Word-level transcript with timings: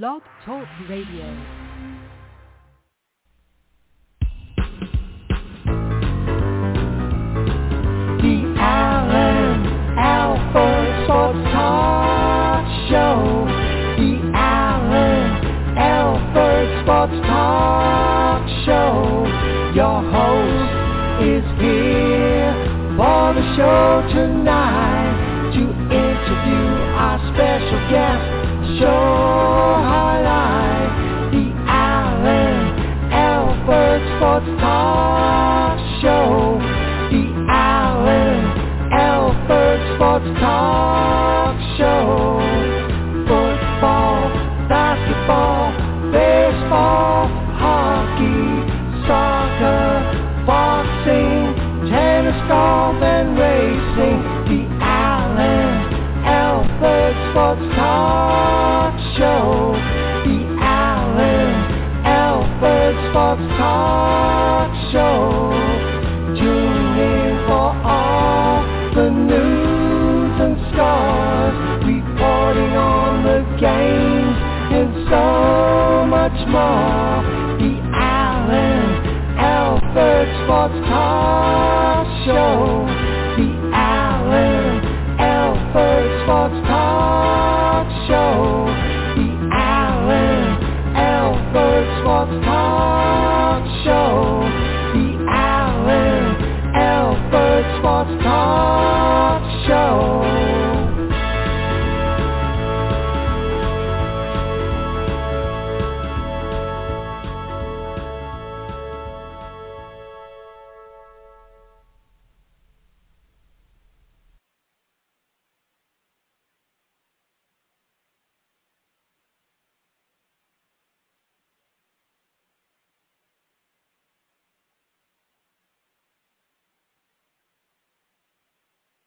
Blog 0.00 0.22
Talk 0.46 0.66
Radio. 0.88 1.61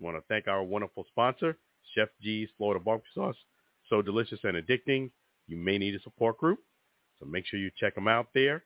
I 0.00 0.04
want 0.04 0.16
to 0.16 0.22
thank 0.28 0.46
our 0.46 0.62
wonderful 0.62 1.04
sponsor, 1.08 1.56
Chef 1.94 2.08
G's 2.22 2.48
Florida 2.56 2.82
Barbecue 2.82 3.08
Sauce. 3.14 3.36
So 3.88 4.02
delicious 4.02 4.40
and 4.42 4.56
addicting. 4.56 5.10
You 5.46 5.56
may 5.56 5.78
need 5.78 5.94
a 5.94 6.00
support 6.00 6.38
group. 6.38 6.58
So 7.18 7.24
make 7.26 7.46
sure 7.46 7.58
you 7.58 7.70
check 7.78 7.94
them 7.94 8.08
out 8.08 8.28
there. 8.34 8.64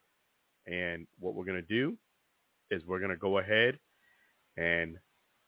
And 0.66 1.06
what 1.18 1.34
we're 1.34 1.44
going 1.44 1.62
to 1.62 1.62
do 1.62 1.96
is 2.70 2.84
we're 2.86 2.98
going 2.98 3.10
to 3.10 3.16
go 3.16 3.38
ahead 3.38 3.78
and 4.56 4.96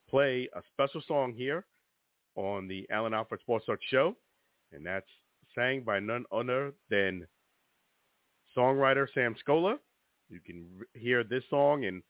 play 0.08 0.48
a 0.54 0.60
special 0.72 1.02
song 1.06 1.32
here 1.34 1.64
on 2.36 2.68
the 2.68 2.86
Alan 2.90 3.14
Alfred 3.14 3.40
Sports 3.40 3.66
Talk 3.66 3.78
Show. 3.90 4.16
And 4.72 4.86
that's 4.86 5.06
sang 5.54 5.82
by 5.82 6.00
none 6.00 6.24
other 6.32 6.72
than 6.90 7.26
songwriter 8.56 9.06
Sam 9.12 9.34
Scola. 9.46 9.78
You 10.28 10.40
can 10.40 10.66
hear 10.94 11.24
this 11.24 11.44
song 11.50 11.84
and 11.84 12.02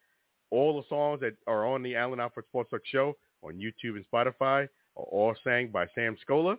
all 0.53 0.77
the 0.77 0.87
songs 0.89 1.21
that 1.21 1.33
are 1.47 1.67
on 1.67 1.83
the 1.83 1.97
Alan 1.97 2.21
Alfred 2.21 2.45
Sports 2.47 2.71
Talk 2.71 2.83
Show 2.85 3.17
on 3.43 3.55
YouTube 3.55 3.97
and 3.97 4.05
Spotify 4.13 4.69
are 4.97 5.05
all 5.05 5.35
sang 5.43 5.69
by 5.69 5.87
Sam 5.95 6.17
Scola. 6.29 6.59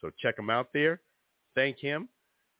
So 0.00 0.10
check 0.22 0.38
him 0.38 0.48
out 0.48 0.68
there. 0.72 1.00
Thank 1.56 1.78
him. 1.78 2.08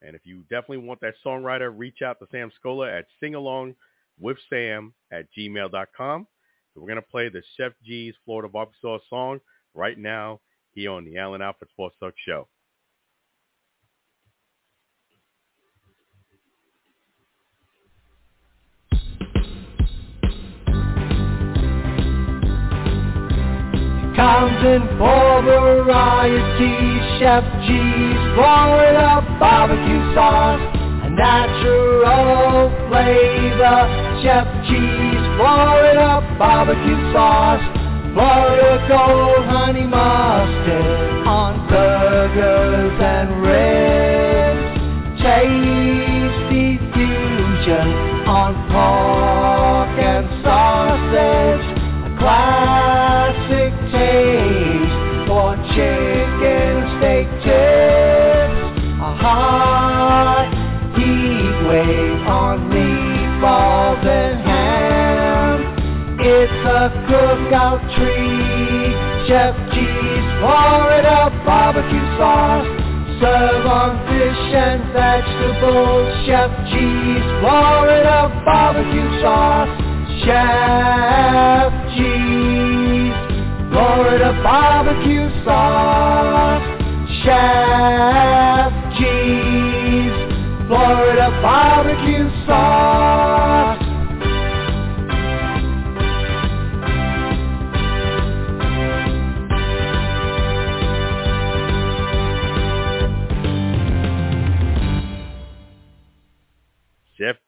And 0.01 0.13
if 0.13 0.25
you 0.25 0.41
definitely 0.49 0.79
want 0.79 0.99
that 1.01 1.13
songwriter, 1.25 1.73
reach 1.75 2.01
out 2.03 2.19
to 2.19 2.27
Sam 2.31 2.51
Scola 2.61 2.99
at 2.99 3.05
singalongwithsam 3.23 4.91
at 5.11 5.25
gmail.com. 5.35 6.27
So 6.73 6.81
we're 6.81 6.87
going 6.87 6.95
to 6.97 7.01
play 7.01 7.29
the 7.29 7.41
Chef 7.55 7.71
G's 7.83 8.13
Florida 8.25 8.49
Barbecue 8.49 8.77
Sauce 8.81 9.01
song 9.09 9.39
right 9.73 9.97
now 9.97 10.41
here 10.73 10.91
on 10.91 11.05
the 11.05 11.17
Alan 11.17 11.41
Alfred 11.41 11.69
Sports 11.71 11.95
Talk 11.99 12.13
Show. 12.27 12.47
In 24.57 24.81
for 24.97 25.43
variety, 25.43 26.73
Chef 27.19 27.43
G's 27.67 28.19
Florida 28.33 29.21
barbecue 29.39 30.15
sauce, 30.15 30.59
a 31.05 31.09
natural 31.11 32.73
flavor. 32.89 33.79
Chef 34.23 34.47
G's 34.65 35.23
Florida 35.37 36.25
barbecue 36.39 37.13
sauce, 37.13 37.61
Florida 38.13 38.83
gold 38.89 39.45
honey 39.45 39.85
mustard 39.85 41.27
on 41.27 41.67
burgers 41.69 42.97
and 42.99 43.29
ribs. 43.45 45.21
Tasty 45.21 46.81
fusion 46.97 47.87
on 48.25 48.53
pork 48.73 49.99
and 50.01 50.25
sausage. 50.43 51.65
A 52.09 52.17
A 66.65 66.89
cookout 67.07 67.79
tree. 67.95 68.91
Chef 69.27 69.55
G's 69.73 70.25
Florida 70.39 71.29
barbecue 71.45 72.17
sauce. 72.17 72.67
Serve 73.21 73.65
on 73.65 73.97
fish 74.07 74.53
and 74.53 74.81
vegetables. 74.91 76.25
Chef 76.25 76.51
G's 76.71 77.23
Florida 77.39 78.29
barbecue 78.45 79.21
sauce. 79.21 79.69
Chef 80.25 81.71
G's 81.95 83.13
Florida 83.71 84.33
barbecue 84.43 85.29
sauce. 85.45 86.63
Chef 87.23 88.71
G's 88.97 90.15
Florida 90.67 91.29
barbecue 91.41 92.29
sauce. 92.45 93.76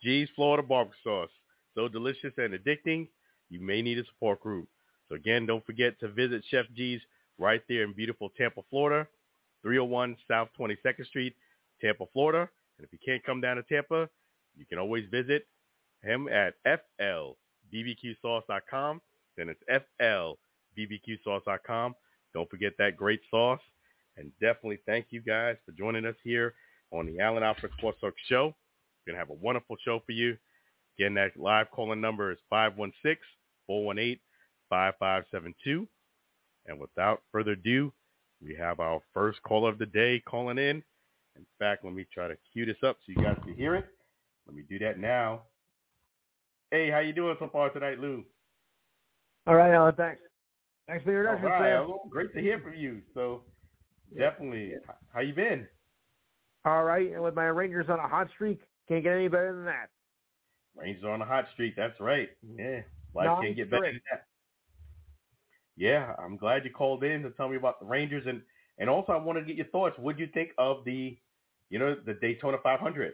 G's 0.02 0.30
Florida 0.36 0.68
barbecue 0.68 0.98
sauce. 1.04 1.30
So 1.76 1.88
delicious 1.88 2.34
and 2.38 2.54
addicting, 2.54 3.08
you 3.50 3.60
may 3.60 3.82
need 3.82 4.00
a 4.00 4.06
support 4.06 4.40
group. 4.42 4.70
So 5.08 5.16
again, 5.16 5.46
don't 5.46 5.66
forget 5.66 6.00
to 6.00 6.08
visit 6.08 6.44
Chef 6.50 6.66
G's 6.76 7.02
right 7.38 7.62
there 7.68 7.84
in 7.84 7.94
beautiful 7.94 8.30
Tampa, 8.38 8.62
Florida, 8.70 9.06
301 9.64 10.16
South 10.28 10.50
22nd 10.60 11.06
Street, 11.06 11.36
Tampa, 11.82 12.06
Florida. 12.14 12.50
And 12.78 12.86
if 12.86 12.94
you 12.94 13.00
can't 13.04 13.24
come 13.24 13.42
down 13.42 13.56
to 13.58 13.64
Tampa, 13.64 14.08
you 14.56 14.66
can 14.66 14.78
always 14.78 15.06
visit 15.10 15.48
him 16.04 16.28
at 16.28 16.54
flbbqsauce.com. 16.66 19.02
Then 19.38 19.50
it's 19.50 19.64
flbbqsauce.com. 20.78 21.96
Don't 22.34 22.50
forget 22.50 22.74
that 22.78 22.98
great 22.98 23.22
sauce. 23.32 23.62
And 24.18 24.32
definitely 24.42 24.80
thank 24.86 25.08
you 25.10 25.22
guys 25.22 25.56
for 25.66 25.72
joining 25.72 26.06
us 26.06 26.16
here 26.24 26.54
on 26.92 27.06
the 27.06 27.20
Alan 27.20 27.44
Alfred 27.44 27.72
Sports 27.78 28.02
Talk 28.02 28.16
Show. 28.28 28.56
Going 29.10 29.16
to 29.16 29.26
have 29.26 29.32
a 29.32 29.44
wonderful 29.44 29.76
show 29.84 30.04
for 30.06 30.12
you. 30.12 30.38
Again, 31.00 31.16
that 31.16 31.32
live 31.36 31.72
calling 31.72 32.00
number 32.00 32.32
is 32.32 32.38
516-418-5572. 33.72 34.20
And 36.68 36.80
without 36.80 37.24
further 37.32 37.54
ado, 37.54 37.92
we 38.40 38.54
have 38.54 38.80
our 38.80 39.00
first 39.12 39.42
caller 39.42 39.72
of 39.72 39.80
the 39.80 39.88
day 39.88 40.22
calling 40.30 40.60
in. 40.60 40.84
In 41.36 41.46
fact, 41.58 41.84
let 41.84 41.96
me 41.96 42.06
try 42.14 42.28
to 42.28 42.38
cue 42.54 42.68
this 42.68 42.76
up 42.86 42.98
so 43.00 43.14
you 43.18 43.24
guys 43.24 43.40
can 43.44 43.56
hear 43.56 43.74
it. 43.74 43.88
Let 44.46 44.56
me 44.56 44.62
do 44.70 44.78
that 44.78 45.00
now. 45.00 45.42
Hey, 46.70 46.92
how 46.92 47.00
you 47.00 47.12
doing 47.12 47.36
so 47.40 47.50
far 47.52 47.72
tonight, 47.72 47.98
Lou? 47.98 48.24
All 49.48 49.56
right, 49.56 49.74
Alan. 49.74 49.96
Thanks. 49.96 50.22
Thanks 50.88 51.04
for 51.04 51.12
your 51.12 51.28
All 51.28 51.34
introduction, 51.34 51.64
right, 51.64 51.80
Sam. 51.80 51.88
well, 51.88 52.04
great 52.12 52.32
to 52.36 52.42
hear 52.42 52.60
from 52.60 52.76
you. 52.76 53.02
So 53.16 53.42
definitely, 54.16 54.74
how 55.12 55.22
you 55.22 55.34
been? 55.34 55.68
All 56.64 56.84
right, 56.84 57.12
and 57.12 57.24
with 57.24 57.34
my 57.34 57.46
Rangers 57.46 57.88
on 57.90 57.98
a 57.98 58.08
hot 58.08 58.30
streak, 58.36 58.60
can't 58.90 59.04
get 59.04 59.14
any 59.14 59.28
better 59.28 59.54
than 59.54 59.66
that. 59.66 59.90
Rangers 60.76 61.04
are 61.04 61.12
on 61.12 61.22
a 61.22 61.26
hot 61.26 61.46
streak. 61.54 61.76
That's 61.76 62.00
right. 62.00 62.30
Yeah, 62.58 62.82
life 63.14 63.30
can't 63.42 63.56
get 63.56 63.70
better 63.70 63.86
than 63.86 64.02
that. 64.12 64.26
Yeah, 65.78 66.14
I'm 66.20 66.36
glad 66.36 66.66
you 66.66 66.72
called 66.72 67.04
in 67.04 67.24
to 67.24 67.30
tell 67.32 67.48
me 67.48 67.56
about 67.56 67.80
the 67.80 67.86
Rangers, 67.86 68.26
and 68.28 68.42
and 68.80 68.90
also 68.90 69.14
I 69.14 69.18
want 69.18 69.40
to 69.40 69.46
get 69.46 69.56
your 69.56 69.68
thoughts. 69.68 69.96
What 69.98 70.18
do 70.18 70.24
you 70.24 70.30
think 70.34 70.50
of 70.58 70.84
the, 70.86 71.18
you 71.70 71.80
know, 71.80 71.96
the 72.06 72.16
Daytona 72.16 72.58
500? 72.62 73.14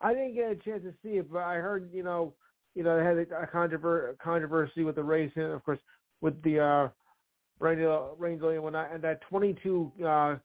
I 0.00 0.12
didn't 0.12 0.34
get 0.34 0.50
a 0.50 0.56
chance 0.56 0.82
to 0.82 0.92
see 1.02 1.16
it, 1.16 1.32
but 1.32 1.38
I 1.38 1.54
heard, 1.54 1.90
you 1.92 2.02
know, 2.02 2.34
you 2.74 2.82
know, 2.82 2.98
they 2.98 3.04
had 3.04 3.16
a 3.16 3.46
controver- 3.46 4.18
controversy 4.18 4.84
with 4.84 4.96
the 4.96 5.02
race, 5.02 5.32
and 5.36 5.46
of 5.46 5.64
course, 5.64 5.78
with 6.20 6.40
the 6.42 6.60
uh, 6.60 6.88
Ranger, 7.58 8.08
Ranger 8.18 8.50
and 8.52 8.62
whatnot, 8.62 8.92
and 8.92 9.02
that 9.02 9.22
22 9.30 9.92
uh, 10.00 10.36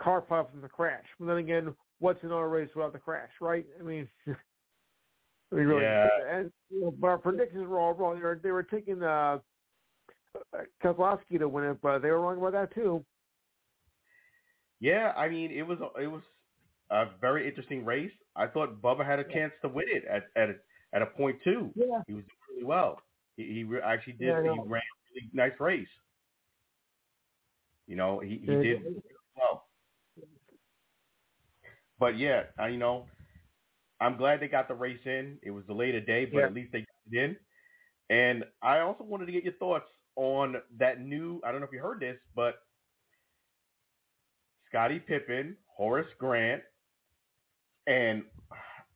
car 0.00 0.20
pile 0.20 0.48
from 0.50 0.60
the 0.60 0.68
crash. 0.68 1.04
But 1.20 1.26
then 1.26 1.36
again, 1.36 1.74
what's 2.02 2.22
in 2.24 2.32
our 2.32 2.48
race 2.48 2.68
without 2.74 2.92
the 2.92 2.98
crash, 2.98 3.30
right? 3.40 3.64
I 3.78 3.82
mean, 3.84 4.08
I 4.26 5.54
mean, 5.54 5.66
really, 5.66 5.82
Yeah. 5.82 6.08
and 6.28 6.52
you 6.68 6.82
know, 6.82 6.90
but 6.90 7.06
our 7.06 7.18
predictions 7.18 7.66
were 7.66 7.78
all 7.78 7.94
wrong. 7.94 8.16
They 8.16 8.22
were, 8.22 8.40
they 8.42 8.50
were 8.50 8.64
taking 8.64 9.02
uh, 9.02 9.38
Keselowski 10.82 11.38
to 11.38 11.48
win 11.48 11.64
it, 11.64 11.78
but 11.80 12.00
they 12.00 12.10
were 12.10 12.20
wrong 12.20 12.38
about 12.38 12.52
that 12.52 12.74
too. 12.74 13.04
Yeah, 14.80 15.12
I 15.16 15.28
mean, 15.28 15.52
it 15.52 15.62
was 15.62 15.78
it 16.00 16.08
was 16.08 16.22
a 16.90 17.04
very 17.20 17.48
interesting 17.48 17.84
race. 17.84 18.10
I 18.34 18.48
thought 18.48 18.82
Bubba 18.82 19.06
had 19.06 19.20
a 19.20 19.24
chance 19.24 19.52
to 19.62 19.68
win 19.68 19.86
it 19.88 20.04
at 20.10 20.24
at 20.34 20.50
a, 20.50 20.54
at 20.92 21.02
a 21.02 21.06
point 21.06 21.36
two. 21.44 21.70
Yeah. 21.76 22.02
He 22.08 22.14
was 22.14 22.24
doing 22.24 22.56
really 22.56 22.64
well. 22.64 23.00
He, 23.36 23.44
he 23.44 23.64
re- 23.64 23.80
actually 23.84 24.14
did. 24.14 24.26
Yeah, 24.26 24.42
he 24.42 24.48
ran 24.48 24.58
a 24.58 24.64
really 24.64 25.30
nice 25.32 25.52
race. 25.60 25.86
You 27.86 27.94
know, 27.94 28.18
he, 28.18 28.40
he 28.40 28.46
did. 28.46 29.02
But 32.02 32.18
yeah, 32.18 32.42
I, 32.58 32.66
you 32.66 32.78
know, 32.78 33.06
I'm 34.00 34.16
glad 34.16 34.40
they 34.40 34.48
got 34.48 34.66
the 34.66 34.74
race 34.74 34.98
in. 35.06 35.38
It 35.40 35.52
was 35.52 35.64
delayed 35.66 35.94
a 35.94 36.00
day, 36.00 36.24
but 36.24 36.40
Yeah. 36.40 36.46
at 36.46 36.52
least 36.52 36.72
they 36.72 36.80
got 36.80 37.12
it 37.12 37.16
in. 37.16 37.36
And 38.10 38.44
I 38.60 38.80
also 38.80 39.04
wanted 39.04 39.26
to 39.26 39.32
get 39.32 39.44
your 39.44 39.52
thoughts 39.52 39.86
on 40.16 40.56
that 40.78 41.00
new. 41.00 41.40
I 41.44 41.52
don't 41.52 41.60
know 41.60 41.66
if 41.68 41.72
you 41.72 41.78
heard 41.78 42.00
this, 42.00 42.18
but 42.34 42.56
Scottie 44.68 44.98
Pippen, 44.98 45.56
Horace 45.68 46.08
Grant, 46.18 46.64
and 47.86 48.24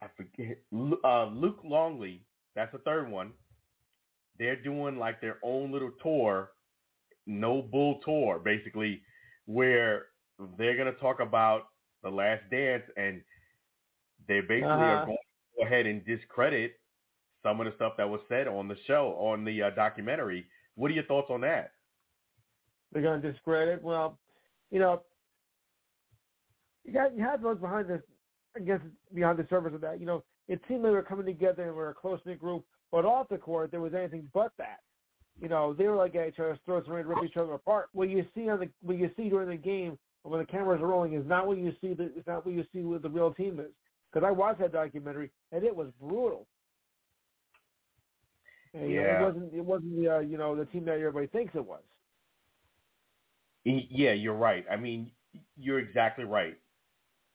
I 0.02 0.08
forget 0.16 0.58
uh, 1.04 1.26
Luke 1.26 1.60
Longley. 1.62 2.26
That's 2.56 2.72
the 2.72 2.78
third 2.78 3.08
one. 3.08 3.34
They're 4.36 4.60
doing 4.60 4.98
like 4.98 5.20
their 5.20 5.38
own 5.44 5.70
little 5.70 5.92
tour, 6.02 6.50
no 7.24 7.62
bull 7.62 8.00
tour, 8.04 8.40
basically, 8.40 9.00
where 9.44 10.06
they're 10.58 10.76
gonna 10.76 10.90
talk 10.94 11.20
about 11.20 11.68
the 12.06 12.16
Last 12.16 12.42
Dance, 12.50 12.84
and 12.96 13.20
they 14.28 14.40
basically 14.40 14.68
are 14.68 14.96
Uh-huh. 14.96 15.04
going 15.06 15.16
to 15.18 15.58
go 15.60 15.66
ahead 15.66 15.86
and 15.86 16.04
discredit 16.04 16.80
some 17.42 17.60
of 17.60 17.66
the 17.66 17.72
stuff 17.74 17.96
that 17.96 18.08
was 18.08 18.20
said 18.28 18.46
on 18.48 18.68
the 18.68 18.76
show, 18.86 19.14
on 19.18 19.44
the 19.44 19.62
uh, 19.62 19.70
documentary. 19.70 20.46
What 20.76 20.90
are 20.90 20.94
your 20.94 21.04
thoughts 21.04 21.30
on 21.30 21.40
that? 21.42 21.72
they're 22.92 23.02
going 23.02 23.20
to 23.20 23.32
discredit. 23.32 23.82
Well, 23.82 24.16
you 24.70 24.78
know, 24.78 25.02
you 26.84 26.92
got 26.92 27.14
you 27.16 27.22
have 27.22 27.42
those 27.42 27.58
behind 27.58 27.88
the, 27.88 28.00
I 28.56 28.60
guess 28.60 28.80
behind 29.12 29.38
the 29.38 29.46
surface 29.50 29.74
of 29.74 29.80
that. 29.82 29.98
You 30.00 30.06
know, 30.06 30.22
it 30.48 30.60
seemed 30.68 30.84
they 30.84 30.90
were 30.90 31.02
coming 31.02 31.26
together 31.26 31.64
and 31.64 31.72
we 31.72 31.76
were 31.78 31.90
a 31.90 31.94
close 31.94 32.20
knit 32.24 32.38
group, 32.38 32.64
but 32.92 33.04
off 33.04 33.28
the 33.28 33.38
court 33.38 33.70
there 33.72 33.80
was 33.80 33.92
anything 33.92 34.28
but 34.32 34.52
that. 34.58 34.78
You 35.42 35.48
know, 35.48 35.74
they 35.74 35.88
were 35.88 35.96
like 35.96 36.14
at 36.14 36.28
each 36.28 36.38
other's 36.38 36.58
throats 36.64 36.86
and 36.86 36.94
ready 36.94 37.08
to 37.08 37.14
rip 37.14 37.24
each 37.24 37.36
other 37.36 37.52
apart. 37.52 37.88
What 37.92 38.08
you 38.08 38.24
see 38.34 38.48
on 38.48 38.60
the 38.60 38.70
what 38.80 38.96
you 38.96 39.10
see 39.16 39.28
during 39.28 39.48
the 39.50 39.56
game 39.56 39.98
when 40.30 40.40
the 40.40 40.46
cameras 40.46 40.80
are 40.82 40.86
rolling 40.86 41.14
is 41.14 41.26
not 41.26 41.46
what 41.46 41.58
you 41.58 41.72
see. 41.80 41.94
The, 41.94 42.04
it's 42.16 42.26
not 42.26 42.44
what 42.44 42.54
you 42.54 42.64
see 42.72 42.80
with 42.80 43.02
the 43.02 43.10
real 43.10 43.32
team 43.32 43.60
is. 43.60 43.72
Because 44.12 44.26
I 44.26 44.30
watched 44.30 44.60
that 44.60 44.72
documentary 44.72 45.30
and 45.52 45.64
it 45.64 45.74
was 45.74 45.88
brutal. 46.00 46.46
And, 48.74 48.90
you 48.90 48.96
know, 48.96 49.02
Yeah. 49.02 49.20
it 49.20 49.22
wasn't. 49.22 49.54
It 49.54 49.64
wasn't 49.64 49.96
the 49.96 50.16
uh, 50.16 50.18
you 50.20 50.38
know 50.38 50.56
the 50.56 50.66
team 50.66 50.84
that 50.86 50.92
everybody 50.98 51.26
thinks 51.28 51.54
it 51.54 51.64
was. 51.64 51.82
Yeah, 53.64 54.12
you're 54.12 54.34
right. 54.34 54.64
I 54.70 54.76
mean, 54.76 55.10
you're 55.56 55.80
exactly 55.80 56.24
right 56.24 56.56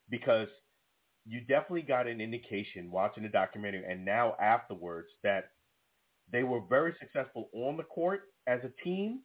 because 0.09 0.47
you 1.25 1.41
definitely 1.41 1.81
got 1.83 2.07
an 2.07 2.21
indication 2.21 2.89
watching 2.89 3.23
the 3.23 3.29
documentary 3.29 3.83
and 3.87 4.05
now 4.05 4.35
afterwards 4.41 5.09
that 5.23 5.51
they 6.31 6.43
were 6.43 6.61
very 6.69 6.95
successful 6.99 7.49
on 7.53 7.77
the 7.77 7.83
court 7.83 8.21
as 8.47 8.59
a 8.63 8.83
team, 8.83 9.21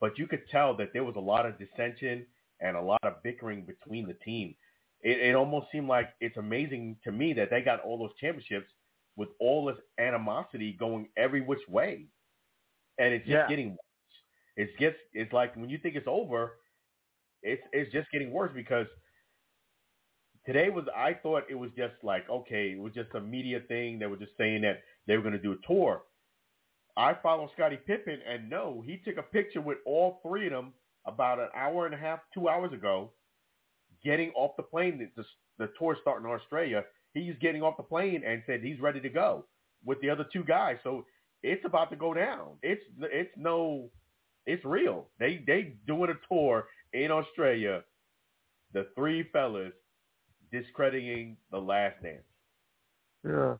but 0.00 0.16
you 0.18 0.26
could 0.26 0.42
tell 0.50 0.76
that 0.76 0.92
there 0.92 1.04
was 1.04 1.16
a 1.16 1.20
lot 1.20 1.44
of 1.44 1.58
dissension 1.58 2.24
and 2.60 2.76
a 2.76 2.80
lot 2.80 3.02
of 3.04 3.22
bickering 3.22 3.62
between 3.62 4.06
the 4.06 4.14
team. 4.14 4.54
It, 5.02 5.20
it 5.20 5.34
almost 5.34 5.68
seemed 5.70 5.88
like 5.88 6.10
it's 6.20 6.36
amazing 6.36 6.96
to 7.04 7.12
me 7.12 7.32
that 7.34 7.50
they 7.50 7.60
got 7.62 7.80
all 7.80 7.98
those 7.98 8.16
championships 8.20 8.66
with 9.16 9.28
all 9.40 9.64
this 9.66 9.76
animosity 9.98 10.72
going 10.78 11.08
every 11.16 11.40
which 11.40 11.66
way, 11.68 12.06
and 12.98 13.14
it's 13.14 13.26
just 13.26 13.32
Yeah. 13.32 13.48
getting 13.48 13.70
worse. 13.70 13.78
It's 14.56 14.72
gets 14.78 14.96
it's 15.12 15.32
like 15.32 15.54
when 15.56 15.68
you 15.68 15.78
think 15.78 15.94
it's 15.94 16.08
over, 16.08 16.52
it's 17.42 17.62
it's 17.72 17.92
just 17.92 18.10
getting 18.10 18.32
worse 18.32 18.50
because 18.54 18.86
today 20.44 20.68
was 20.70 20.84
I 20.96 21.14
thought 21.14 21.44
it 21.48 21.54
was 21.54 21.70
just 21.76 21.94
like 22.02 22.28
okay, 22.28 22.72
it 22.72 22.80
was 22.80 22.92
just 22.92 23.14
a 23.14 23.20
media 23.20 23.60
thing. 23.68 23.98
They 23.98 24.06
were 24.06 24.16
just 24.16 24.36
saying 24.36 24.62
that 24.62 24.82
they 25.06 25.16
were 25.16 25.22
going 25.22 25.34
to 25.34 25.42
do 25.42 25.52
a 25.52 25.66
tour. 25.66 26.02
I 26.96 27.14
follow 27.22 27.48
Scottie 27.54 27.78
Pippen, 27.86 28.18
and 28.28 28.50
no, 28.50 28.82
he 28.84 28.96
took 29.04 29.18
a 29.18 29.22
picture 29.22 29.60
with 29.60 29.78
all 29.86 30.20
three 30.26 30.46
of 30.46 30.52
them 30.52 30.72
about 31.08 31.38
an 31.38 31.48
hour 31.56 31.86
and 31.86 31.94
a 31.94 31.98
half, 31.98 32.20
two 32.32 32.48
hours 32.48 32.72
ago, 32.72 33.10
getting 34.04 34.30
off 34.36 34.56
the 34.56 34.62
plane. 34.62 35.10
The, 35.16 35.24
the 35.58 35.70
tour 35.78 35.96
starting 36.00 36.28
in 36.28 36.34
Australia. 36.34 36.84
He's 37.14 37.34
getting 37.40 37.62
off 37.62 37.76
the 37.76 37.82
plane 37.82 38.22
and 38.24 38.42
said 38.46 38.60
he's 38.62 38.80
ready 38.80 39.00
to 39.00 39.08
go 39.08 39.46
with 39.84 40.00
the 40.00 40.10
other 40.10 40.26
two 40.32 40.44
guys. 40.44 40.76
So 40.84 41.04
it's 41.42 41.64
about 41.64 41.90
to 41.90 41.96
go 41.96 42.14
down. 42.14 42.58
It's 42.62 42.82
it's 43.00 43.30
no, 43.36 43.90
it's 44.46 44.64
real. 44.64 45.06
They 45.18 45.42
they 45.46 45.74
doing 45.86 46.10
a 46.10 46.32
tour 46.32 46.66
in 46.92 47.10
Australia. 47.10 47.82
The 48.74 48.86
three 48.94 49.24
fellas 49.32 49.72
discrediting 50.52 51.36
the 51.50 51.58
Last 51.58 52.02
Dance. 52.02 52.22
Yeah. 53.26 53.54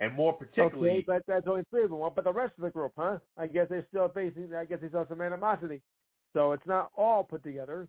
And 0.00 0.14
more 0.14 0.32
particularly, 0.32 0.90
okay, 0.90 1.04
but 1.06 1.22
that's 1.28 1.46
only 1.46 1.62
three 1.70 1.84
of 1.84 1.90
them. 1.90 2.00
But 2.14 2.24
the 2.24 2.32
rest 2.32 2.54
of 2.58 2.64
the 2.64 2.70
group, 2.70 2.92
huh? 2.96 3.18
I 3.38 3.46
guess 3.46 3.66
they're 3.68 3.86
still 3.88 4.08
facing. 4.08 4.48
I 4.52 4.64
guess 4.64 4.78
they 4.82 4.90
saw 4.90 5.06
some 5.08 5.20
animosity. 5.20 5.80
So 6.32 6.52
it's 6.52 6.66
not 6.66 6.90
all 6.96 7.24
put 7.24 7.42
together. 7.42 7.88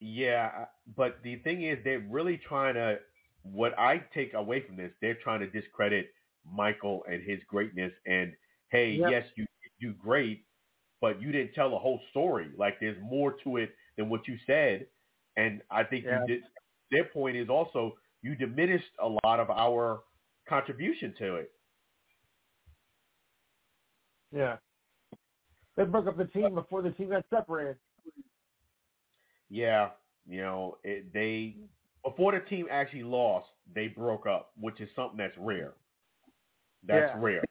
Yeah, 0.00 0.50
uh, 0.62 0.64
but 0.96 1.22
the 1.22 1.36
thing 1.36 1.62
is, 1.64 1.78
they're 1.84 2.00
really 2.00 2.38
trying 2.38 2.74
to. 2.74 2.98
What 3.42 3.78
I 3.78 3.98
take 4.14 4.34
away 4.34 4.62
from 4.66 4.76
this, 4.76 4.92
they're 5.00 5.14
trying 5.22 5.40
to 5.40 5.46
discredit 5.50 6.12
Michael 6.44 7.04
and 7.10 7.22
his 7.22 7.38
greatness. 7.48 7.92
And 8.06 8.34
hey, 8.68 8.92
Yep. 8.92 9.10
yes, 9.10 9.26
you 9.36 9.46
do 9.80 9.94
great, 9.94 10.44
but 11.00 11.20
you 11.22 11.32
didn't 11.32 11.54
tell 11.54 11.70
the 11.70 11.78
whole 11.78 12.00
story. 12.10 12.50
Like 12.56 12.80
there's 12.80 13.00
more 13.02 13.32
to 13.44 13.56
it 13.58 13.74
than 13.96 14.08
what 14.10 14.28
you 14.28 14.36
said. 14.46 14.86
And 15.36 15.62
I 15.70 15.84
think 15.84 16.04
Yeah. 16.04 16.20
you 16.22 16.26
did. 16.26 16.42
Their 16.90 17.04
point 17.04 17.36
is 17.36 17.48
also 17.48 17.98
you 18.22 18.34
diminished 18.34 18.90
a 18.98 19.08
lot 19.24 19.40
of 19.40 19.50
our 19.50 20.04
contribution 20.48 21.14
to 21.18 21.36
it. 21.36 21.52
Yeah. 24.32 24.58
They 25.80 25.86
broke 25.86 26.08
up 26.08 26.18
the 26.18 26.26
team 26.26 26.54
before 26.54 26.82
the 26.82 26.90
team 26.90 27.08
got 27.08 27.24
separated. 27.30 27.76
Yeah, 29.48 29.88
you 30.28 30.42
know, 30.42 30.76
it, 30.84 31.10
they 31.14 31.56
before 32.04 32.32
the 32.32 32.40
team 32.40 32.66
actually 32.70 33.02
lost, 33.02 33.46
they 33.74 33.88
broke 33.88 34.26
up, 34.26 34.50
which 34.60 34.78
is 34.78 34.90
something 34.94 35.16
that's 35.16 35.36
rare. 35.38 35.72
That's 36.86 37.10
Yeah. 37.14 37.20
rare, 37.22 37.44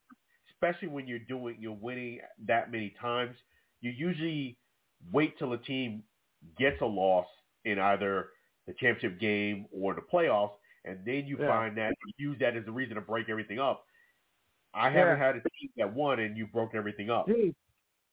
especially 0.52 0.90
when 0.90 1.08
you're 1.08 1.18
doing 1.28 1.58
you're 1.60 1.74
winning 1.74 2.20
that 2.46 2.72
many 2.72 2.92
times. 3.02 3.36
You 3.82 3.90
usually 3.90 4.60
wait 5.12 5.36
till 5.40 5.54
a 5.54 5.58
team 5.58 6.04
gets 6.56 6.80
a 6.82 6.86
loss 6.86 7.26
in 7.66 7.80
either 7.80 8.30
the 8.68 8.74
championship 8.74 9.20
game 9.20 9.66
or 9.72 9.96
the 9.96 10.02
playoffs, 10.02 10.54
and 10.86 11.04
then 11.04 11.26
you 11.26 11.36
Yeah. 11.40 11.48
find 11.48 11.76
that 11.80 11.96
you 12.06 12.30
use 12.30 12.38
that 12.42 12.56
as 12.56 12.68
a 12.68 12.72
reason 12.72 12.94
to 12.94 13.02
break 13.02 13.28
everything 13.28 13.58
up. 13.58 13.88
I 14.76 14.92
haven't 14.92 15.18
had 15.18 15.36
a 15.36 15.42
team 15.42 15.72
that 15.78 15.92
won 15.92 16.20
and 16.20 16.38
you 16.38 16.46
broke 16.46 16.76
everything 16.76 17.10
up. 17.10 17.26
Gee, 17.28 17.56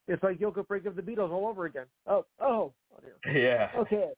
it's 0.08 0.22
like 0.22 0.38
Yoko 0.38 0.66
break 0.66 0.86
up 0.86 0.96
the 0.96 1.02
Beatles 1.02 1.30
all 1.30 1.46
over 1.48 1.66
again. 1.66 1.86
Oh, 2.06 2.24
oh, 2.40 2.72
oh 2.94 3.00
dear. 3.00 3.40
Yeah. 3.42 3.70
okay. 3.80 4.10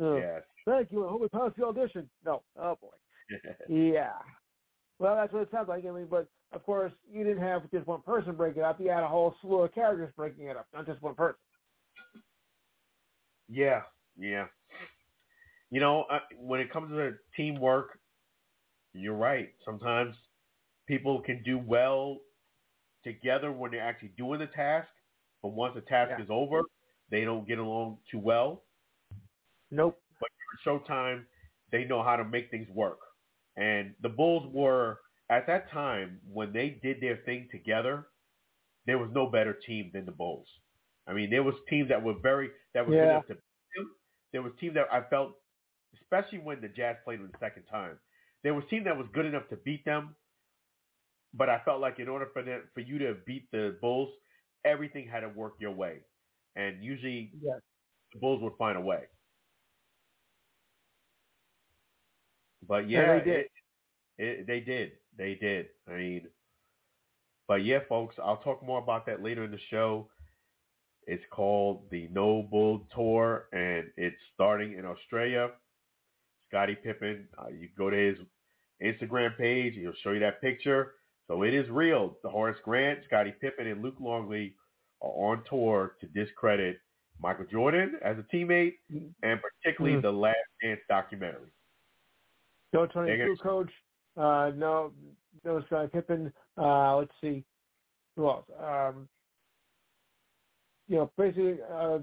Oh, 0.00 0.16
Yes. 0.16 0.42
Thank 0.66 0.92
you. 0.92 1.06
I 1.06 1.10
hope 1.10 1.20
we 1.20 1.28
pass 1.28 1.50
the 1.56 1.64
audition. 1.64 2.08
No. 2.24 2.42
Oh 2.58 2.78
boy. 2.80 2.88
Yeah. 3.68 4.12
Well, 4.98 5.16
that's 5.16 5.32
what 5.32 5.42
it 5.42 5.48
sounds 5.50 5.68
like. 5.68 5.84
I 5.84 5.90
mean, 5.90 6.06
but 6.08 6.28
of 6.52 6.64
course, 6.64 6.92
you 7.12 7.24
didn't 7.24 7.42
have 7.42 7.68
just 7.72 7.86
one 7.86 8.02
person 8.02 8.34
break 8.36 8.56
it 8.56 8.62
up. 8.62 8.80
You 8.80 8.90
had 8.90 9.02
a 9.02 9.08
whole 9.08 9.34
slew 9.40 9.62
of 9.62 9.74
characters 9.74 10.12
breaking 10.16 10.46
it 10.46 10.56
up, 10.56 10.66
not 10.72 10.86
just 10.86 11.02
one 11.02 11.14
person. 11.14 11.38
Yeah, 13.48 13.82
yeah. 14.16 14.46
You 15.70 15.80
know, 15.80 16.04
uh, 16.10 16.20
when 16.38 16.60
it 16.60 16.72
comes 16.72 16.90
to 16.92 17.14
teamwork, 17.36 17.98
you're 18.92 19.16
right. 19.16 19.48
Sometimes 19.64 20.14
people 20.86 21.20
can 21.22 21.42
do 21.42 21.58
well 21.58 22.18
together 23.04 23.52
when 23.52 23.70
they're 23.70 23.80
actually 23.82 24.12
doing 24.16 24.40
the 24.40 24.46
task, 24.48 24.88
but 25.42 25.48
once 25.50 25.74
the 25.74 25.80
task 25.82 26.12
Yeah. 26.18 26.24
is 26.24 26.30
over, 26.30 26.62
they 27.10 27.24
don't 27.24 27.46
get 27.46 27.58
along 27.58 27.98
too 28.10 28.18
well. 28.18 28.64
Nope. 29.70 30.00
For 30.18 30.28
Showtime, 30.64 31.26
they 31.70 31.84
know 31.84 32.02
how 32.02 32.16
to 32.16 32.24
make 32.24 32.50
things 32.50 32.68
work. 32.68 33.00
And 33.56 33.94
the 34.00 34.08
Bulls 34.08 34.46
were 34.52 35.00
at 35.30 35.46
that 35.46 35.70
time 35.70 36.20
when 36.26 36.52
they 36.52 36.70
did 36.70 37.00
their 37.00 37.16
thing 37.18 37.48
together, 37.50 38.08
there 38.86 38.98
was 38.98 39.10
no 39.12 39.26
better 39.26 39.54
team 39.54 39.90
than 39.92 40.06
the 40.06 40.12
Bulls. 40.12 40.48
I 41.06 41.12
mean, 41.12 41.30
there 41.30 41.42
was 41.42 41.54
teams 41.68 41.88
that 41.88 42.02
were 42.02 42.14
very 42.20 42.50
that 42.74 42.86
were 42.86 42.92
good 42.92 43.04
enough 43.10 43.26
to 43.28 43.34
beat 43.34 43.42
them. 43.76 43.96
There 44.32 44.42
was 44.42 44.52
teams 44.60 44.74
that 44.74 44.92
I 44.92 45.02
felt, 45.08 45.36
especially 45.94 46.38
when 46.38 46.60
the 46.60 46.68
Jazz 46.68 46.96
played 47.04 47.20
them 47.20 47.30
the 47.32 47.38
second 47.38 47.64
time, 47.64 47.98
there 48.42 48.54
was 48.54 48.64
team 48.70 48.84
that 48.84 48.96
was 48.96 49.06
good 49.12 49.26
enough 49.26 49.48
to 49.50 49.56
beat 49.56 49.84
them. 49.84 50.16
But 51.34 51.48
I 51.48 51.60
felt 51.64 51.80
like 51.80 51.98
in 51.98 52.08
order 52.08 52.28
for 52.32 52.42
them, 52.42 52.62
for 52.74 52.80
you 52.80 52.98
to 52.98 53.14
beat 53.26 53.50
the 53.50 53.76
Bulls, 53.80 54.10
everything 54.64 55.08
had 55.08 55.20
to 55.20 55.28
work 55.28 55.54
your 55.58 55.72
way, 55.72 56.00
and 56.56 56.82
usually 56.82 57.32
Yes. 57.40 57.60
the 58.12 58.18
Bulls 58.18 58.42
would 58.42 58.56
find 58.58 58.76
a 58.76 58.80
way. 58.80 59.04
But 62.66 62.84
And 62.84 62.90
yeah, 62.90 63.18
they 63.18 63.24
did. 63.24 63.46
It, 64.18 64.24
it, 64.40 64.46
they 64.46 64.60
did. 64.60 64.92
They 65.16 65.34
did. 65.34 65.68
I 65.88 65.92
mean, 65.92 66.28
but 67.48 67.64
yeah, 67.64 67.80
folks, 67.88 68.16
I'll 68.22 68.38
talk 68.38 68.62
more 68.62 68.78
about 68.80 69.06
that 69.06 69.22
later 69.22 69.44
in 69.44 69.50
the 69.50 69.58
show. 69.70 70.08
It's 71.06 71.24
called 71.30 71.90
the 71.90 72.08
No 72.12 72.42
Bull 72.42 72.86
Tour, 72.94 73.48
and 73.52 73.90
it's 73.96 74.16
starting 74.34 74.74
in 74.78 74.84
Australia. 74.84 75.50
Scottie 76.48 76.76
Pippen, 76.76 77.28
uh, 77.38 77.48
you 77.48 77.68
go 77.76 77.90
to 77.90 77.96
his 77.96 78.18
Instagram 78.82 79.36
page, 79.36 79.74
he'll 79.74 79.92
show 80.02 80.12
you 80.12 80.20
that 80.20 80.40
picture. 80.40 80.94
So 81.28 81.42
it 81.42 81.54
is 81.54 81.68
real. 81.70 82.18
The 82.22 82.28
Horace 82.30 82.58
Grant, 82.64 83.00
Scottie 83.06 83.34
Pippen, 83.40 83.66
and 83.66 83.82
Luke 83.82 83.96
Longley 84.00 84.54
are 85.00 85.08
on 85.10 85.44
tour 85.48 85.96
to 86.00 86.06
discredit 86.08 86.78
Michael 87.20 87.46
Jordan 87.46 87.98
as 88.02 88.16
a 88.18 88.22
teammate, 88.34 88.74
and 89.22 89.40
particularly 89.40 89.96
Mhm. 89.98 90.02
the 90.02 90.12
Last 90.12 90.36
Dance 90.60 90.80
documentary. 90.88 91.50
No 92.72 92.86
Tony 92.86 93.08
They're 93.08 93.18
gonna- 93.18 93.36
Crew 93.36 93.64
coach. 93.64 93.72
Uh, 94.16 94.50
no, 94.56 94.92
no 95.44 95.60
Scottie 95.62 95.88
Pippen. 95.88 96.32
Uh, 96.56 96.96
let's 96.96 97.12
see. 97.20 97.44
Who 98.16 98.26
else? 98.28 98.48
Um, 98.58 99.08
you 100.88 100.96
know, 100.96 101.12
basically, 101.16 101.62
uh, 101.62 102.00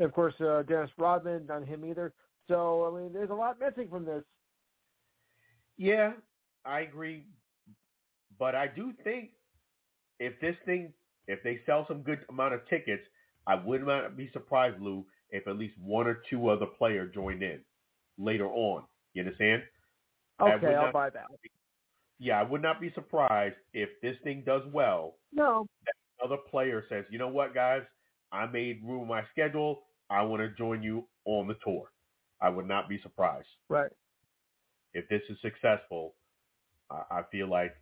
of 0.00 0.12
course, 0.12 0.38
uh, 0.40 0.62
Dennis 0.64 0.90
Rodman, 0.98 1.46
not 1.46 1.64
him 1.64 1.84
either. 1.84 2.12
So, 2.48 2.86
I 2.86 3.00
mean, 3.00 3.12
there's 3.12 3.30
a 3.30 3.34
lot 3.34 3.58
missing 3.58 3.88
from 3.88 4.04
this. 4.04 4.24
Yeah, 5.78 6.14
I 6.66 6.80
agree. 6.80 7.24
But 8.38 8.54
I 8.54 8.66
do 8.66 8.92
think 9.04 9.30
if 10.18 10.38
this 10.40 10.56
thing, 10.64 10.92
if 11.26 11.42
they 11.42 11.60
sell 11.66 11.84
some 11.88 12.02
good 12.02 12.20
amount 12.28 12.54
of 12.54 12.60
tickets, 12.68 13.02
I 13.46 13.54
would 13.54 13.86
not 13.86 14.16
be 14.16 14.28
surprised, 14.32 14.80
Lou, 14.80 15.06
if 15.30 15.46
at 15.46 15.56
least 15.56 15.74
one 15.78 16.06
or 16.06 16.22
two 16.28 16.48
other 16.48 16.66
players 16.66 17.14
joined 17.14 17.42
in 17.42 17.60
later 18.18 18.46
on. 18.46 18.84
You 19.14 19.22
understand? 19.22 19.62
Okay, 20.40 20.74
I'll 20.74 20.84
not- 20.84 20.92
buy 20.92 21.10
that. 21.10 21.26
Yeah, 22.18 22.40
I 22.40 22.44
would 22.44 22.62
not 22.62 22.80
be 22.80 22.90
surprised 22.94 23.56
if 23.74 23.90
this 24.00 24.16
thing 24.24 24.42
does 24.46 24.62
well. 24.72 25.18
No, 25.32 25.66
Other 26.24 26.38
player 26.50 26.82
says, 26.88 27.04
you 27.10 27.18
know 27.18 27.28
what, 27.28 27.52
guys, 27.52 27.82
I 28.32 28.46
made 28.46 28.82
room 28.82 29.02
in 29.02 29.08
my 29.08 29.22
schedule. 29.32 29.82
I 30.08 30.22
want 30.22 30.40
to 30.40 30.48
join 30.56 30.82
you 30.82 31.06
on 31.26 31.46
the 31.46 31.56
tour. 31.62 31.92
I 32.40 32.48
would 32.48 32.66
not 32.66 32.88
be 32.88 33.00
surprised. 33.02 33.48
right. 33.68 33.90
if 34.94 35.06
this 35.08 35.20
is 35.28 35.36
successful, 35.42 36.14
I, 36.90 37.18
I 37.18 37.22
feel 37.30 37.48
like 37.48 37.74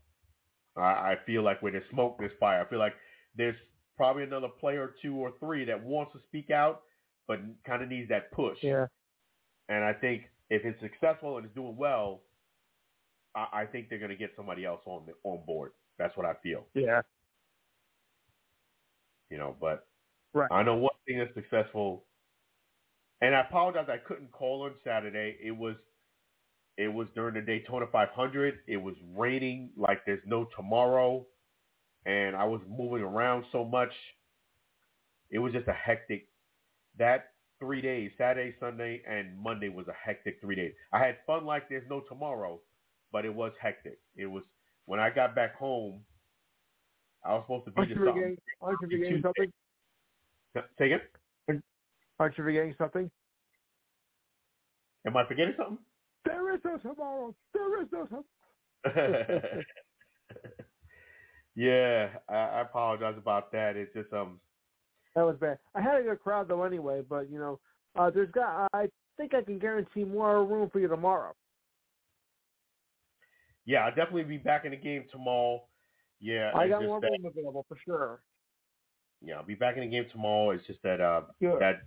I, 0.76 0.80
I 0.80 1.14
feel 1.26 1.42
like 1.42 1.62
where 1.62 1.73
there's 1.73 1.88
smoke, 1.90 2.16
there's 2.18 2.32
fire. 2.38 2.64
I 2.64 2.68
feel 2.68 2.78
like 2.78 2.94
there's 3.37 3.56
probably 3.96 4.25
another 4.25 4.49
player 4.49 4.82
or 4.82 4.94
two 5.00 5.14
or 5.16 5.32
three 5.38 5.64
that 5.64 5.82
wants 5.82 6.12
to 6.12 6.20
speak 6.28 6.50
out, 6.50 6.82
but 7.26 7.40
kind 7.66 7.82
of 7.82 7.88
needs 7.88 8.08
that 8.08 8.32
push. 8.32 8.58
Yeah. 8.62 8.87
And 9.68 9.84
I 9.84 9.92
think 9.92 10.25
if 10.50 10.64
it's 10.64 10.80
successful 10.80 11.37
and 11.37 11.46
it's 11.46 11.54
doing 11.54 11.76
well, 11.76 12.23
I, 13.34 13.46
I 13.52 13.64
think 13.66 13.88
they're 13.88 13.99
going 13.99 14.11
to 14.11 14.16
get 14.16 14.32
somebody 14.37 14.64
else 14.64 14.82
on 14.87 15.02
the, 15.06 15.12
on 15.28 15.44
board. 15.46 15.73
That's 15.99 16.16
what 16.16 16.26
I 16.26 16.34
feel. 16.42 16.64
Yeah. 16.75 17.02
You 19.30 19.38
know, 19.38 19.56
but 19.61 19.87
Right. 20.34 20.50
I 20.50 20.62
know 20.64 20.75
one 20.75 20.94
thing 21.06 21.18
that's 21.18 21.32
successful. 21.34 22.04
And 23.20 23.34
I 23.34 23.40
apologize, 23.42 23.87
I 23.88 23.99
couldn't 23.99 24.32
call 24.32 24.62
on 24.62 24.73
Saturday. 24.82 25.38
It 25.40 25.52
was 25.52 25.76
it 26.76 26.93
was 26.93 27.07
during 27.14 27.35
the 27.35 27.40
Daytona 27.40 27.87
500. 27.90 28.54
It 28.66 28.76
was 28.76 28.95
raining 29.14 29.71
like 29.76 30.04
there's 30.07 30.23
no 30.26 30.49
tomorrow, 30.57 31.26
and 32.04 32.35
I 32.35 32.45
was 32.45 32.61
moving 32.69 33.02
around 33.02 33.45
so 33.52 33.64
much. 33.64 33.93
It 35.31 35.38
was 35.38 35.52
just 35.52 35.69
a 35.69 35.73
hectic. 35.73 36.28
That 36.99 37.33
three 37.61 37.81
days, 37.81 38.11
Saturday, 38.19 38.54
Sunday, 38.61 39.02
and 39.09 39.38
Monday 39.38 39.69
was 39.69 39.87
a 39.88 39.93
hectic 39.93 40.38
three 40.40 40.57
days. 40.57 40.73
I 40.93 40.99
had 40.99 41.16
fun 41.26 41.45
like 41.45 41.69
there's 41.69 41.88
no 41.88 42.00
tomorrow, 42.09 42.61
but 43.12 43.25
it 43.25 43.35
was 43.35 43.52
hectic. 43.61 43.99
It 44.16 44.26
was 44.26 44.43
when 44.87 45.00
I 45.00 45.11
got 45.11 45.35
back 45.35 45.57
home. 45.57 46.00
I 47.25 47.33
was 47.33 47.45
supposed 47.45 47.64
to 47.66 47.71
be 47.71 47.78
Aren't 47.78 47.90
you 47.90 47.97
something. 48.04 48.37
aren't 48.61 48.78
you 48.83 48.88
forgetting 48.90 49.23
something? 49.23 49.52
Say 50.78 50.87
again? 50.87 51.62
Aren't 52.19 52.38
you 52.38 52.45
forgetting 52.45 52.75
something? 52.78 53.11
Am 55.07 55.16
I 55.16 55.26
forgetting 55.26 55.54
something? 55.57 55.78
There 56.25 56.54
is 56.54 56.61
no 56.64 56.78
tomorrow. 56.78 57.35
There 57.52 57.83
is 57.83 57.88
no 57.93 58.07
tomorrow. 58.07 58.25
yeah, 61.54 62.09
I, 62.28 62.35
I 62.35 62.61
apologize 62.62 63.14
about 63.19 63.52
that. 63.52 63.76
It's 63.76 63.93
just 63.95 64.12
um. 64.12 64.40
That 65.14 65.23
was 65.23 65.37
bad. 65.40 65.59
I 65.75 65.81
had 65.81 66.00
a 66.00 66.02
good 66.02 66.21
crowd 66.21 66.49
though, 66.49 66.64
anyway. 66.64 67.02
But 67.09 67.31
you 67.31 67.38
know, 67.38 67.61
uh, 67.97 68.11
there's 68.11 68.31
got. 68.31 68.69
I 68.73 68.88
think 69.16 69.35
I 69.35 69.43
can 69.43 69.59
guarantee 69.59 70.04
more 70.04 70.45
room 70.45 70.71
for 70.71 70.81
you 70.81 70.88
tomorrow. 70.88 71.35
Yeah, 73.66 73.87
I'll 73.87 73.95
definitely 73.95 74.25
be 74.25 74.38
back 74.38 74.64
in 74.64 74.73
the 74.73 74.76
game 74.76 75.04
tomorrow. 75.11 75.62
Yeah, 76.21 76.52
I 76.54 76.69
got 76.69 76.83
more 76.83 77.00
that, 77.00 77.11
room 77.11 77.26
available 77.26 77.64
for 77.69 77.76
sure. 77.85 78.21
Yeah, 79.23 79.37
I'll 79.37 79.45
be 79.45 79.54
back 79.54 79.76
in 79.76 79.83
the 79.83 79.88
game 79.88 80.07
tomorrow. 80.12 80.50
It's 80.50 80.66
just 80.66 80.83
that 80.83 81.00
uh 81.00 81.23
Good. 81.40 81.61
that 81.61 81.83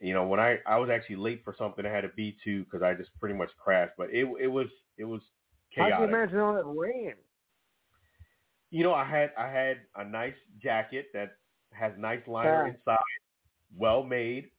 you 0.00 0.14
know 0.14 0.26
when 0.26 0.40
I 0.40 0.58
I 0.66 0.78
was 0.78 0.90
actually 0.90 1.16
late 1.16 1.42
for 1.44 1.54
something 1.56 1.84
I 1.86 1.90
had 1.90 2.02
to 2.02 2.08
be 2.08 2.36
to 2.44 2.64
because 2.64 2.82
I 2.82 2.94
just 2.94 3.10
pretty 3.18 3.34
much 3.34 3.50
crashed. 3.62 3.94
But 3.98 4.10
it 4.10 4.26
it 4.40 4.48
was 4.48 4.68
it 4.98 5.04
was 5.04 5.20
chaotic. 5.74 5.94
How 5.94 6.00
chaotic. 6.00 6.08
can 6.08 6.10
you 6.10 6.16
imagine 6.16 6.38
all 6.40 6.54
that 6.54 6.64
rain? 6.66 7.14
You 8.70 8.84
know, 8.84 8.94
I 8.94 9.04
had 9.04 9.32
I 9.36 9.48
had 9.48 9.78
a 9.96 10.04
nice 10.04 10.36
jacket 10.62 11.06
that 11.12 11.32
has 11.72 11.92
nice 11.98 12.26
liner 12.26 12.66
Yeah. 12.66 12.72
inside, 12.72 12.98
well 13.76 14.02
made. 14.02 14.50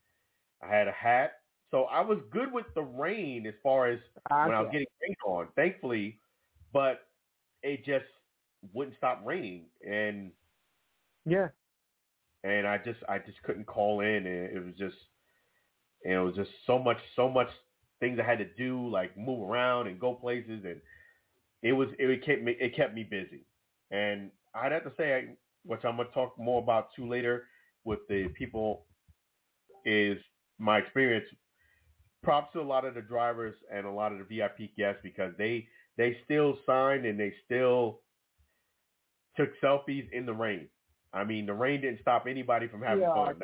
I 0.62 0.68
had 0.68 0.88
a 0.88 0.92
hat, 0.92 1.34
so 1.72 1.84
I 1.86 2.02
was 2.02 2.20
good 2.32 2.52
with 2.52 2.68
the 2.76 2.84
rain 2.84 3.48
as 3.48 3.56
far 3.64 3.88
as 3.88 4.00
when 4.30 4.54
I 4.54 4.62
was 4.62 4.70
getting 4.72 4.88
rain 5.02 5.16
on, 5.26 5.48
thankfully. 5.56 6.20
But 6.74 7.02
it 7.64 7.84
just 7.86 8.06
wouldn't 8.74 8.98
stop 8.98 9.22
raining, 9.26 9.70
and 9.88 10.32
Yeah. 11.26 11.50
and 12.44 12.68
I 12.68 12.78
just 12.78 13.00
I 13.10 13.20
just 13.20 13.42
couldn't 13.44 13.66
call 13.66 14.02
in, 14.02 14.28
and 14.28 14.56
it 14.56 14.64
was 14.64 14.76
just 14.78 14.98
and 16.04 16.14
it 16.14 16.20
was 16.20 16.36
just 16.36 16.52
so 16.66 16.80
much 16.80 16.98
so 17.16 17.30
much 17.30 17.50
things 18.00 18.20
I 18.20 18.24
had 18.28 18.40
to 18.40 18.46
do, 18.46 18.88
like 18.90 19.18
move 19.18 19.50
around 19.50 19.88
and 19.88 20.00
go 20.00 20.14
places, 20.16 20.64
and 20.66 20.82
it 21.62 21.74
was 21.74 21.90
it 22.00 22.26
kept 22.26 22.42
me 22.42 22.56
it 22.60 22.76
kept 22.76 22.94
me 22.94 23.04
busy, 23.04 23.46
and 23.92 24.32
I'd 24.54 24.72
have 24.72 24.84
to 24.84 24.92
say, 24.98 25.36
which 25.64 25.82
I'm 25.86 25.98
gonna 25.98 26.10
talk 26.14 26.38
more 26.38 26.62
about 26.62 26.90
too 26.96 27.08
later 27.08 27.46
with 27.84 28.00
the 28.10 28.28
people, 28.38 28.86
is 29.86 30.18
my 30.60 30.80
experience. 30.80 31.26
Props 32.24 32.54
to 32.54 32.62
a 32.62 32.64
lot 32.64 32.86
of 32.86 32.94
the 32.94 33.02
drivers 33.02 33.56
and 33.74 33.86
a 33.88 33.92
lot 33.92 34.12
of 34.12 34.20
the 34.20 34.24
VIP 34.26 34.76
guests 34.78 35.00
because 35.02 35.34
they 35.38 35.68
they 35.98 36.18
still 36.26 36.58
signed 36.66 37.06
and 37.06 37.20
they 37.20 37.34
still 37.46 38.02
took 39.36 39.50
selfies 39.62 40.10
in 40.12 40.26
the 40.26 40.34
rain. 40.34 40.68
I 41.14 41.24
mean, 41.24 41.46
the 41.46 41.54
rain 41.54 41.82
didn't 41.82 42.02
stop 42.02 42.26
anybody 42.28 42.68
from 42.68 42.82
having 42.82 43.04
Yeah. 43.04 43.14
fun. 43.14 43.42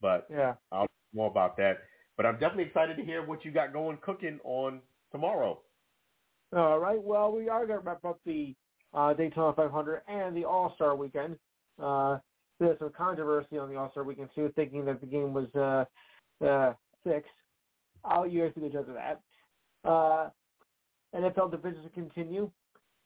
But 0.00 0.26
Yeah. 0.30 0.54
I'll 0.72 0.82
talk 0.82 0.90
more 1.12 1.30
about 1.30 1.56
that. 1.56 1.78
But 2.16 2.26
I'm 2.26 2.34
definitely 2.34 2.64
excited 2.64 2.96
to 2.96 3.04
hear 3.04 3.24
what 3.24 3.44
you 3.44 3.52
got 3.52 3.72
going 3.72 3.98
cooking 3.98 4.40
on 4.44 4.80
tomorrow. 5.12 5.60
All 6.56 6.78
right. 6.78 7.00
Well, 7.00 7.32
we 7.32 7.48
are 7.48 7.66
going 7.66 7.80
to 7.80 7.84
wrap 7.84 8.04
up 8.04 8.20
the 8.24 8.54
uh, 8.94 9.12
Daytona 9.14 9.52
500 9.54 10.02
and 10.08 10.36
the 10.36 10.44
All 10.44 10.72
Star 10.74 10.96
Weekend. 10.96 11.36
Uh, 11.80 12.18
there's 12.58 12.78
some 12.78 12.90
controversy 12.96 13.58
on 13.58 13.68
the 13.68 13.76
All 13.76 13.90
Star 13.90 14.04
Weekend 14.04 14.30
too, 14.34 14.52
thinking 14.56 14.84
that 14.86 15.00
the 15.00 15.06
game 15.06 15.32
was 15.32 15.46
uh, 15.54 16.44
uh, 16.44 16.72
six. 17.04 17.28
I'll 18.04 18.26
you 18.26 18.42
guys 18.42 18.52
be 18.54 18.62
the 18.62 18.68
judge 18.68 18.88
of 18.88 18.94
that. 18.94 19.20
Uh, 19.84 20.30
NFL 21.14 21.50
divisions 21.50 21.88
continue. 21.94 22.50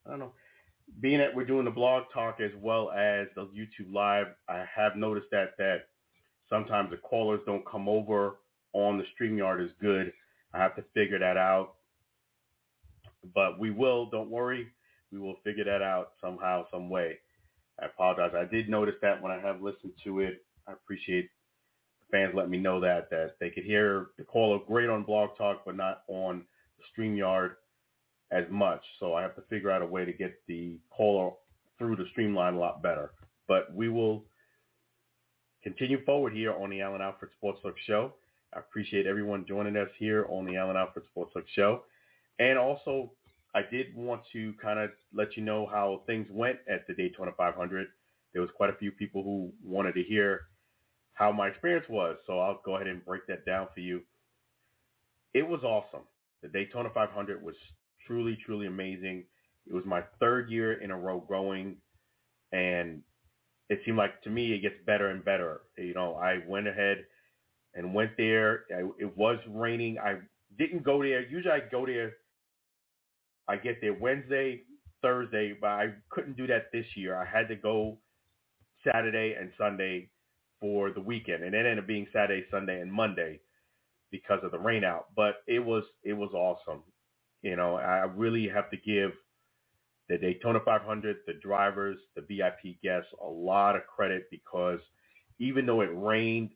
I 0.06 0.10
don't 0.10 0.20
know. 0.20 0.34
Being 1.02 1.20
that 1.20 1.36
we're 1.36 1.46
doing 1.46 1.66
the 1.66 1.72
blog 1.72 2.04
talk 2.14 2.40
as 2.40 2.52
well 2.62 2.92
as 2.92 3.28
the 3.36 3.46
YouTube 3.48 3.92
live, 3.94 4.28
I 4.48 4.66
have 4.74 4.96
noticed 4.96 5.28
that 5.32 5.52
that 5.58 5.88
sometimes 6.50 6.92
the 6.92 6.98
callers 6.98 7.42
don't 7.46 7.66
come 7.66 7.90
over 7.90 8.38
on 8.74 8.98
the 8.98 9.04
StreamYard 9.20 9.64
as 9.64 9.72
good. 9.82 10.14
I 10.54 10.60
have 10.60 10.76
to 10.78 10.84
figure 10.94 11.20
that 11.20 11.38
out. 11.38 11.76
But 13.36 13.60
we 13.60 13.72
will, 13.72 14.10
don't 14.10 14.30
worry. 14.30 14.68
We 15.12 15.20
will 15.20 15.36
figure 15.44 15.66
that 15.66 15.82
out 15.82 16.12
somehow, 16.22 16.66
some 16.72 16.90
way. 16.90 17.18
I 17.82 17.86
apologize. 17.86 18.32
I 18.36 18.46
did 18.46 18.70
notice 18.70 18.96
that 19.02 19.22
when 19.22 19.32
I 19.32 19.40
have 19.40 19.62
listened 19.62 19.94
to 20.06 20.22
it. 20.22 20.44
I 20.68 20.74
appreciate 20.74 21.30
the 22.02 22.18
fans 22.18 22.34
letting 22.36 22.52
me 22.52 22.58
know 22.58 22.80
that 22.82 23.10
that 23.10 23.36
they 23.40 23.50
could 23.50 23.64
hear 23.64 24.08
the 24.18 24.24
caller 24.24 24.60
great 24.68 24.90
on 24.90 25.04
Blog 25.04 25.38
Talk, 25.38 25.64
but 25.66 25.76
not 25.76 26.04
on 26.08 26.44
StreamYard 26.98 27.52
as 28.32 28.46
much. 28.50 28.82
So 29.00 29.14
I 29.14 29.22
have 29.22 29.36
to 29.36 29.42
figure 29.50 29.72
out 29.72 29.82
a 29.82 29.86
way 29.86 30.06
to 30.06 30.14
get 30.14 30.34
the 30.48 30.78
caller 30.90 31.32
through 31.78 31.96
the 31.96 32.06
streamline 32.12 32.56
a 32.56 32.60
lot 32.60 32.82
better. 32.82 33.12
But 33.48 33.74
we 33.74 33.90
will 33.90 34.26
continue 35.64 36.04
forward 36.06 36.34
here 36.34 36.54
on 36.54 36.70
the 36.70 36.82
Alan 36.82 37.02
Alfred 37.02 37.32
Sports 37.38 37.60
Talk 37.64 37.76
Show. 37.86 38.14
I 38.54 38.60
appreciate 38.60 39.06
everyone 39.06 39.46
joining 39.48 39.78
us 39.78 39.90
here 39.98 40.26
on 40.30 40.46
the 40.46 40.56
Alan 40.56 40.78
Alfred 40.78 41.06
Sports 41.12 41.34
Talk 41.34 41.44
Show. 41.54 41.84
And 42.40 42.58
also, 42.58 43.12
I 43.56 43.62
did 43.70 43.96
want 43.96 44.22
to 44.34 44.54
kind 44.62 44.80
of 44.80 44.92
let 45.14 45.36
you 45.36 45.44
know 45.44 45.66
how 45.66 46.04
things 46.06 46.28
went 46.30 46.60
at 46.70 46.86
the 46.88 46.94
Daytona 46.94 47.32
500. 47.36 47.88
There 48.34 48.42
was 48.42 48.52
quite 48.56 48.70
a 48.70 48.78
few 48.78 48.92
people 48.92 49.24
who 49.24 49.52
wanted 49.64 49.94
to 49.94 50.04
hear 50.04 50.42
how 51.14 51.32
my 51.32 51.48
experience 51.48 51.86
was. 51.90 52.18
So 52.28 52.40
I'll 52.40 52.62
go 52.64 52.76
ahead 52.76 52.88
and 52.88 53.04
break 53.04 53.26
that 53.28 53.46
down 53.46 53.68
for 53.74 53.80
you. 53.80 54.02
It 55.34 55.48
was 55.48 55.64
awesome. 55.64 56.06
The 56.42 56.50
Daytona 56.50 56.90
500 56.94 57.42
was 57.42 57.56
truly, 58.06 58.38
truly 58.46 58.68
amazing. 58.68 59.26
It 59.66 59.74
was 59.74 59.86
my 59.86 60.02
third 60.20 60.50
year 60.50 60.82
in 60.82 60.92
a 60.92 60.98
row 60.98 61.20
going, 61.28 61.78
and 62.52 63.02
it 63.70 63.82
seemed 63.86 63.98
like 63.98 64.22
to 64.24 64.30
me 64.30 64.54
it 64.54 64.62
gets 64.62 64.76
better 64.86 65.10
and 65.10 65.24
better. 65.26 65.62
You 65.78 65.94
know, 65.94 66.16
I 66.16 66.40
went 66.48 66.68
ahead 66.68 67.06
and 67.74 67.94
went 67.94 68.12
there. 68.18 68.64
I, 68.72 68.82
it 69.00 69.18
was 69.18 69.40
raining. 69.50 69.98
I 70.00 70.20
didn't 70.58 70.84
go 70.84 71.02
there. 71.02 71.28
Usually 71.28 71.52
I 71.54 71.60
go 71.70 71.86
there. 71.86 72.14
I 73.48 73.58
get 73.58 73.82
there 73.82 73.94
Wednesday, 73.94 74.62
Thursday, 75.02 75.54
but 75.60 75.70
I 75.70 75.94
couldn't 76.10 76.38
do 76.38 76.48
that 76.48 76.72
this 76.72 76.86
year. 76.96 77.16
I 77.16 77.26
had 77.26 77.48
to 77.50 77.56
go 77.56 77.98
Saturday 78.84 79.36
and 79.40 79.52
Sunday 79.58 80.10
for 80.60 80.92
the 80.92 81.02
weekend, 81.02 81.44
and 81.44 81.54
it 81.54 81.60
ended 81.60 81.80
up 81.80 81.88
being 81.88 82.08
Saturday, 82.14 82.46
Sunday, 82.52 82.82
and 82.82 82.92
Monday 82.92 83.40
because 84.12 84.40
of 84.44 84.52
the 84.52 84.60
rain 84.60 84.84
out. 84.84 85.08
But 85.16 85.36
it 85.48 85.60
was 85.60 85.84
it 86.04 86.14
was 86.14 86.32
awesome. 86.34 86.84
You 87.42 87.56
know, 87.56 87.76
I 87.76 88.06
really 88.06 88.48
have 88.50 88.70
to 88.72 88.78
give 88.78 89.12
the 90.10 90.18
Daytona 90.18 90.60
500, 90.64 91.18
the 91.26 91.34
drivers, 91.34 91.98
the 92.16 92.22
VIP 92.22 92.82
guests, 92.82 93.10
a 93.22 93.28
lot 93.28 93.76
of 93.76 93.86
credit 93.86 94.28
because 94.32 94.80
even 95.40 95.66
though 95.66 95.82
it 95.82 95.90
rained 95.94 96.52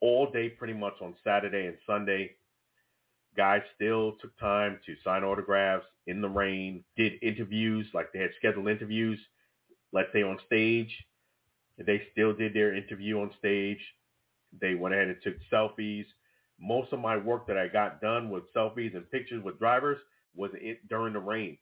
all 0.00 0.30
day 0.30 0.48
pretty 0.48 0.74
much 0.74 0.94
on 1.00 1.14
Saturday 1.22 1.66
and 1.66 1.76
Sunday, 1.86 2.30
guys 3.36 3.62
still 3.74 4.12
took 4.20 4.36
time 4.38 4.80
to 4.86 4.94
sign 5.04 5.22
autographs 5.22 5.86
in 6.06 6.20
the 6.20 6.28
rain, 6.28 6.82
did 6.96 7.12
interviews, 7.22 7.86
like 7.92 8.12
they 8.12 8.20
had 8.20 8.30
scheduled 8.38 8.68
interviews, 8.68 9.18
let's 9.92 10.12
say 10.12 10.22
on 10.22 10.38
stage. 10.46 10.90
They 11.78 12.02
still 12.12 12.32
did 12.32 12.54
their 12.54 12.74
interview 12.74 13.20
on 13.20 13.30
stage. 13.38 13.80
They 14.60 14.74
went 14.74 14.94
ahead 14.94 15.08
and 15.08 15.16
took 15.22 15.34
selfies. 15.52 16.06
Most 16.60 16.92
of 16.92 17.00
my 17.00 17.16
work 17.16 17.46
that 17.46 17.58
I 17.58 17.68
got 17.68 18.00
done 18.00 18.30
with 18.30 18.44
selfies 18.54 18.94
and 18.96 19.10
pictures 19.10 19.42
with 19.42 19.58
drivers 19.58 19.98
was 20.34 20.50
it 20.54 20.88
during 20.88 21.12
the 21.12 21.20
rain. 21.20 21.58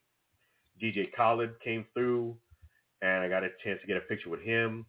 DJ 0.83 1.13
Khaled 1.17 1.61
came 1.61 1.85
through, 1.95 2.37
and 3.03 3.23
I 3.23 3.29
got 3.29 3.45
a 3.45 3.51
chance 3.63 3.81
to 3.81 3.87
get 3.87 3.97
a 3.97 4.01
picture 4.01 4.31
with 4.31 4.41
him. 4.41 4.87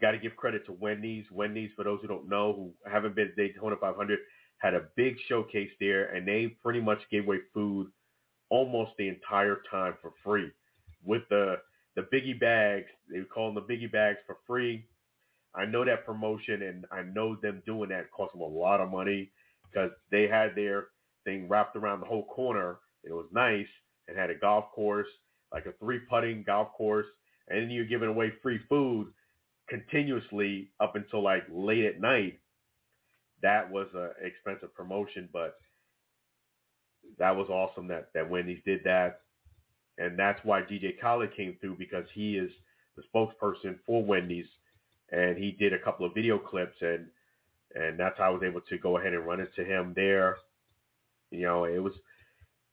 Got 0.00 0.12
to 0.12 0.18
give 0.18 0.36
credit 0.36 0.66
to 0.66 0.72
Wendy's. 0.72 1.24
Wendy's, 1.30 1.70
for 1.76 1.84
those 1.84 2.00
who 2.00 2.08
don't 2.08 2.28
know, 2.28 2.52
who 2.52 2.90
haven't 2.90 3.14
been 3.14 3.28
to 3.28 3.34
Daytona 3.34 3.76
500, 3.80 4.18
had 4.58 4.74
a 4.74 4.88
big 4.96 5.16
showcase 5.28 5.70
there, 5.80 6.14
and 6.14 6.26
they 6.26 6.48
pretty 6.62 6.80
much 6.80 7.00
gave 7.10 7.24
away 7.24 7.38
food 7.52 7.88
almost 8.48 8.92
the 8.98 9.08
entire 9.08 9.62
time 9.70 9.94
for 10.00 10.12
free 10.22 10.50
with 11.04 11.22
the 11.30 11.56
the 11.94 12.02
biggie 12.02 12.38
bags. 12.38 12.86
They 13.10 13.20
call 13.20 13.52
them 13.52 13.62
the 13.66 13.74
biggie 13.74 13.90
bags 13.90 14.18
for 14.26 14.38
free. 14.46 14.86
I 15.54 15.66
know 15.66 15.84
that 15.84 16.06
promotion, 16.06 16.62
and 16.62 16.86
I 16.90 17.02
know 17.02 17.36
them 17.36 17.62
doing 17.66 17.90
that 17.90 18.10
cost 18.10 18.32
them 18.32 18.40
a 18.40 18.46
lot 18.46 18.80
of 18.80 18.90
money 18.90 19.30
because 19.70 19.90
they 20.10 20.26
had 20.26 20.54
their 20.54 20.86
thing 21.24 21.48
wrapped 21.48 21.76
around 21.76 22.00
the 22.00 22.06
whole 22.06 22.26
corner. 22.26 22.78
It 23.04 23.12
was 23.12 23.26
nice, 23.32 23.66
and 24.08 24.16
had 24.16 24.30
a 24.30 24.34
golf 24.34 24.66
course, 24.74 25.08
like 25.52 25.66
a 25.66 25.72
three 25.72 26.00
putting 26.08 26.42
golf 26.42 26.72
course, 26.72 27.06
and 27.48 27.62
then 27.62 27.70
you're 27.70 27.84
giving 27.84 28.08
away 28.08 28.32
free 28.42 28.60
food 28.68 29.08
continuously 29.68 30.70
up 30.80 30.96
until 30.96 31.22
like 31.22 31.44
late 31.50 31.84
at 31.84 32.00
night. 32.00 32.40
That 33.42 33.70
was 33.70 33.88
an 33.94 34.10
expensive 34.22 34.74
promotion, 34.74 35.28
but 35.32 35.56
that 37.18 37.36
was 37.36 37.48
awesome 37.48 37.88
that 37.88 38.08
that 38.14 38.28
Wendy's 38.30 38.62
did 38.64 38.84
that, 38.84 39.20
and 39.98 40.18
that's 40.18 40.40
why 40.44 40.62
DJ 40.62 40.98
Khaled 41.00 41.36
came 41.36 41.56
through 41.60 41.76
because 41.78 42.04
he 42.14 42.36
is 42.36 42.50
the 42.96 43.02
spokesperson 43.14 43.78
for 43.86 44.04
Wendy's, 44.04 44.46
and 45.12 45.36
he 45.36 45.52
did 45.52 45.72
a 45.72 45.78
couple 45.78 46.06
of 46.06 46.14
video 46.14 46.38
clips 46.38 46.76
and 46.80 47.06
and 47.74 47.98
that's 47.98 48.18
how 48.18 48.24
I 48.24 48.30
was 48.30 48.42
able 48.42 48.60
to 48.62 48.78
go 48.78 48.98
ahead 48.98 49.14
and 49.14 49.26
run 49.26 49.40
into 49.40 49.64
him 49.64 49.92
there. 49.94 50.36
You 51.30 51.42
know, 51.42 51.64
it 51.64 51.78
was 51.78 51.94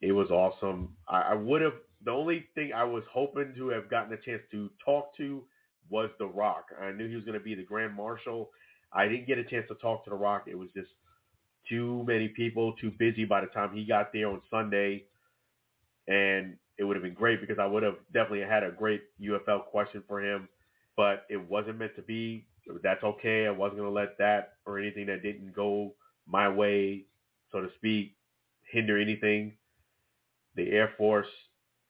it 0.01 0.11
was 0.11 0.29
awesome. 0.29 0.95
I, 1.07 1.21
I 1.21 1.33
would 1.35 1.61
have 1.61 1.73
the 2.03 2.11
only 2.11 2.47
thing 2.55 2.71
I 2.73 2.83
was 2.83 3.03
hoping 3.11 3.53
to 3.57 3.69
have 3.69 3.89
gotten 3.89 4.13
a 4.13 4.17
chance 4.17 4.41
to 4.51 4.69
talk 4.83 5.15
to 5.17 5.43
was 5.89 6.09
The 6.19 6.27
Rock. 6.27 6.65
I 6.81 6.91
knew 6.91 7.07
he 7.07 7.15
was 7.15 7.25
going 7.25 7.37
to 7.37 7.43
be 7.43 7.55
the 7.55 7.63
Grand 7.63 7.95
Marshal. 7.95 8.49
I 8.93 9.07
didn't 9.07 9.27
get 9.27 9.37
a 9.37 9.43
chance 9.43 9.65
to 9.69 9.75
talk 9.75 10.03
to 10.05 10.09
The 10.09 10.15
Rock. 10.15 10.45
It 10.47 10.57
was 10.57 10.69
just 10.75 10.89
too 11.67 12.03
many 12.07 12.29
people, 12.29 12.73
too 12.73 12.91
busy 12.97 13.25
by 13.25 13.41
the 13.41 13.47
time 13.47 13.75
he 13.75 13.85
got 13.85 14.13
there 14.13 14.29
on 14.29 14.41
Sunday. 14.49 15.05
And 16.07 16.57
it 16.77 16.83
would 16.83 16.95
have 16.95 17.03
been 17.03 17.13
great 17.13 17.41
because 17.41 17.59
I 17.59 17.65
would 17.65 17.83
have 17.83 17.97
definitely 18.13 18.41
had 18.41 18.63
a 18.63 18.71
great 18.71 19.01
UFL 19.21 19.65
question 19.65 20.03
for 20.07 20.21
him, 20.21 20.47
but 20.97 21.25
it 21.29 21.49
wasn't 21.49 21.79
meant 21.79 21.95
to 21.95 22.01
be. 22.01 22.47
That's 22.83 23.03
okay. 23.03 23.47
I 23.47 23.51
wasn't 23.51 23.79
going 23.79 23.89
to 23.89 23.95
let 23.95 24.17
that 24.19 24.53
or 24.65 24.79
anything 24.79 25.07
that 25.07 25.23
didn't 25.23 25.55
go 25.55 25.95
my 26.27 26.49
way, 26.49 27.05
so 27.51 27.61
to 27.61 27.69
speak, 27.77 28.15
hinder 28.71 28.97
anything 28.99 29.53
the 30.55 30.71
Air 30.71 30.93
Force, 30.97 31.27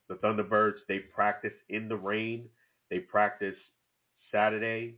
the 0.07 0.15
Thunderbirds, 0.15 0.77
they 0.87 0.99
practice 0.99 1.53
in 1.69 1.89
the 1.89 1.95
rain. 1.95 2.49
They 2.89 2.99
practice 2.99 3.55
Saturday, 4.31 4.95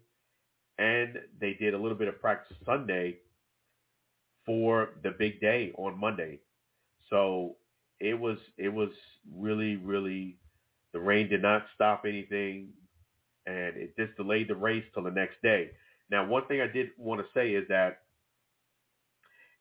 and 0.78 1.20
they 1.40 1.54
did 1.54 1.74
a 1.74 1.78
little 1.78 1.98
bit 1.98 2.08
of 2.08 2.20
practice 2.20 2.58
Sunday 2.66 3.20
for 4.46 4.90
the 5.04 5.12
big 5.12 5.40
day 5.42 5.74
on 5.78 6.00
Monday. 6.00 6.40
So 7.10 7.58
it 8.00 8.20
was 8.20 8.38
it 8.58 8.70
was 8.70 8.90
really 9.34 9.76
really 9.78 10.38
the 10.94 11.00
rain 11.00 11.30
did 11.30 11.42
not 11.42 11.66
stop 11.76 12.04
anything, 12.08 12.70
and 13.46 13.76
it 13.78 13.96
just 13.98 14.16
delayed 14.18 14.48
the 14.48 14.56
race 14.56 14.84
till 14.94 15.04
the 15.04 15.12
next 15.12 15.42
day. 15.42 15.72
Now, 16.10 16.28
one 16.28 16.46
thing 16.48 16.62
I 16.62 16.68
did 16.68 16.90
want 16.98 17.22
to 17.22 17.28
say 17.34 17.52
is 17.52 17.68
that 17.70 18.00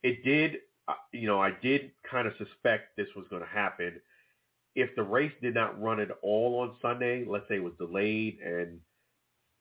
it 0.03 0.25
did 0.25 0.59
uh, 0.91 0.95
you 1.13 1.27
know, 1.29 1.41
I 1.41 1.53
did 1.63 1.93
kind 2.11 2.27
of 2.27 2.33
suspect 2.37 2.97
this 2.97 3.07
was 3.15 3.27
going 3.31 3.43
to 3.43 3.49
happen. 3.49 4.01
If 4.75 4.95
the 4.97 5.03
race 5.03 5.33
did 5.41 5.55
not 5.55 5.81
run 5.81 6.01
at 6.01 6.09
all 6.23 6.61
on 6.61 6.75
Sunday, 6.83 7.25
let's 7.29 7.47
say 7.49 7.57
it 7.57 7.63
was 7.63 7.75
delayed 7.79 8.39
and 8.45 8.81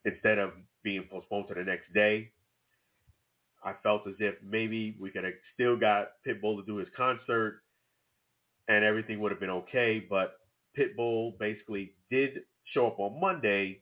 instead 0.05 0.39
of 0.39 0.51
being 0.83 1.03
postponed 1.11 1.47
to 1.49 1.53
the 1.53 1.63
next 1.63 1.93
day, 1.93 2.31
I 3.63 3.73
felt 3.83 4.07
as 4.07 4.15
if 4.19 4.35
maybe 4.43 4.95
we 4.99 5.11
could 5.11 5.23
have 5.23 5.33
still 5.53 5.77
got 5.77 6.11
Pitbull 6.25 6.57
to 6.57 6.65
do 6.65 6.77
his 6.77 6.87
concert 6.95 7.61
and 8.67 8.83
everything 8.83 9.19
would 9.19 9.31
have 9.31 9.39
been 9.39 9.49
okay. 9.49 10.03
But 10.09 10.39
Pitbull 10.77 11.37
basically 11.37 11.93
did 12.09 12.41
show 12.73 12.87
up 12.87 12.99
on 12.99 13.19
Monday, 13.19 13.81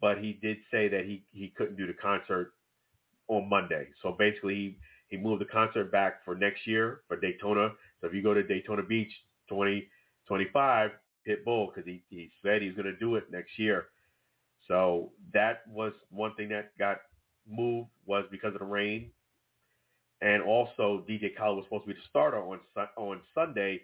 but 0.00 0.18
he 0.18 0.38
did 0.40 0.58
say 0.70 0.88
that 0.88 1.04
he, 1.04 1.24
he 1.32 1.52
couldn't 1.56 1.76
do 1.76 1.86
the 1.86 1.92
concert 1.92 2.52
on 3.28 3.48
Monday. 3.48 3.88
So 4.02 4.14
basically 4.18 4.54
he 4.54 4.76
he 5.10 5.16
moved 5.16 5.40
the 5.40 5.46
concert 5.46 5.90
back 5.90 6.24
for 6.24 6.36
next 6.36 6.66
year 6.66 7.00
for 7.08 7.18
Daytona. 7.18 7.70
So 8.00 8.06
if 8.06 8.14
you 8.14 8.22
go 8.22 8.32
to 8.32 8.44
Daytona 8.44 8.82
Beach 8.82 9.12
2025, 9.48 10.90
Pitbull, 11.28 11.74
because 11.74 11.84
he, 11.84 12.02
he 12.08 12.30
said 12.42 12.62
he's 12.62 12.74
going 12.74 12.86
to 12.86 12.96
do 12.96 13.16
it 13.16 13.24
next 13.30 13.58
year. 13.58 13.86
So 14.68 15.10
that 15.34 15.62
was 15.68 15.92
one 16.10 16.34
thing 16.36 16.48
that 16.50 16.78
got 16.78 16.98
moved 17.48 17.88
was 18.06 18.24
because 18.30 18.54
of 18.54 18.60
the 18.60 18.66
rain. 18.66 19.10
And 20.22 20.42
also 20.44 21.04
DJ 21.08 21.36
Khaled 21.36 21.56
was 21.56 21.64
supposed 21.66 21.84
to 21.84 21.88
be 21.88 21.94
the 21.94 22.06
starter 22.08 22.38
on 22.38 22.60
on 22.96 23.20
Sunday. 23.34 23.80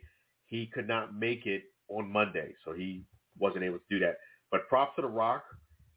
He 0.46 0.70
could 0.72 0.86
not 0.86 1.12
make 1.12 1.46
it 1.46 1.64
on 1.88 2.08
Monday, 2.08 2.54
so 2.64 2.72
he 2.72 3.04
wasn't 3.36 3.64
able 3.64 3.78
to 3.78 3.84
do 3.90 3.98
that. 3.98 4.18
But 4.52 4.68
props 4.68 4.94
to 4.96 5.02
The 5.02 5.08
Rock 5.08 5.42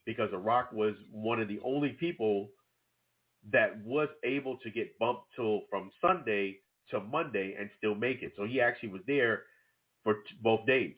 because 0.10 0.32
The 0.32 0.40
Rock 0.40 0.72
was 0.74 0.96
one 1.12 1.40
of 1.40 1.48
the 1.48 1.60
only 1.64 1.90
people 1.90 2.50
that 3.52 3.80
was 3.86 4.10
able 4.24 4.58
to 4.58 4.72
get 4.72 4.98
bumped 4.98 5.26
till 5.36 5.62
from 5.70 5.92
Sunday 6.02 6.62
to 6.90 7.00
Monday 7.00 7.56
and 7.60 7.70
still 7.78 7.94
make 7.94 8.24
it. 8.24 8.34
So 8.36 8.46
he 8.46 8.60
actually 8.60 8.90
was 8.90 9.04
there 9.06 9.44
for 10.04 10.16
t- 10.16 10.22
both 10.42 10.66
days, 10.66 10.96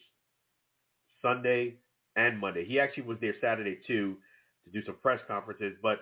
Sunday 1.22 1.80
and 2.16 2.40
Monday. 2.40 2.66
He 2.66 2.80
actually 2.80 3.04
was 3.04 3.18
there 3.22 3.36
Saturday 3.42 3.80
too 3.86 4.16
to 4.66 4.72
do 4.72 4.86
some 4.86 4.96
press 5.02 5.20
conferences. 5.28 5.74
But 5.84 6.00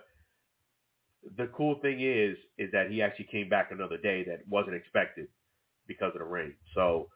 the 1.38 1.48
cool 1.58 1.80
thing 1.82 2.02
is, 2.02 2.38
is 2.60 2.72
that 2.74 2.92
he 2.92 3.02
actually 3.02 3.30
came 3.32 3.50
back 3.50 3.72
another 3.72 3.98
day 3.98 4.24
that 4.26 4.48
wasn't 4.48 4.76
expected 4.76 5.28
because 5.88 6.12
of 6.14 6.20
the 6.20 6.26
rain. 6.26 6.56
So 6.76 7.10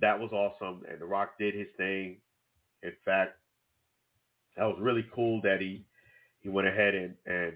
that 0.00 0.18
was 0.18 0.32
awesome. 0.32 0.82
And 0.90 1.00
The 1.00 1.06
Rock 1.06 1.38
did 1.38 1.54
his 1.54 1.68
thing. 1.76 2.20
In 2.82 2.92
fact, 3.04 3.36
that 4.58 4.66
was 4.66 4.76
really 4.80 5.06
cool 5.14 5.40
that 5.42 5.60
he 5.60 5.84
he 6.40 6.48
went 6.48 6.68
ahead 6.68 6.94
and 6.94 7.14
and 7.26 7.54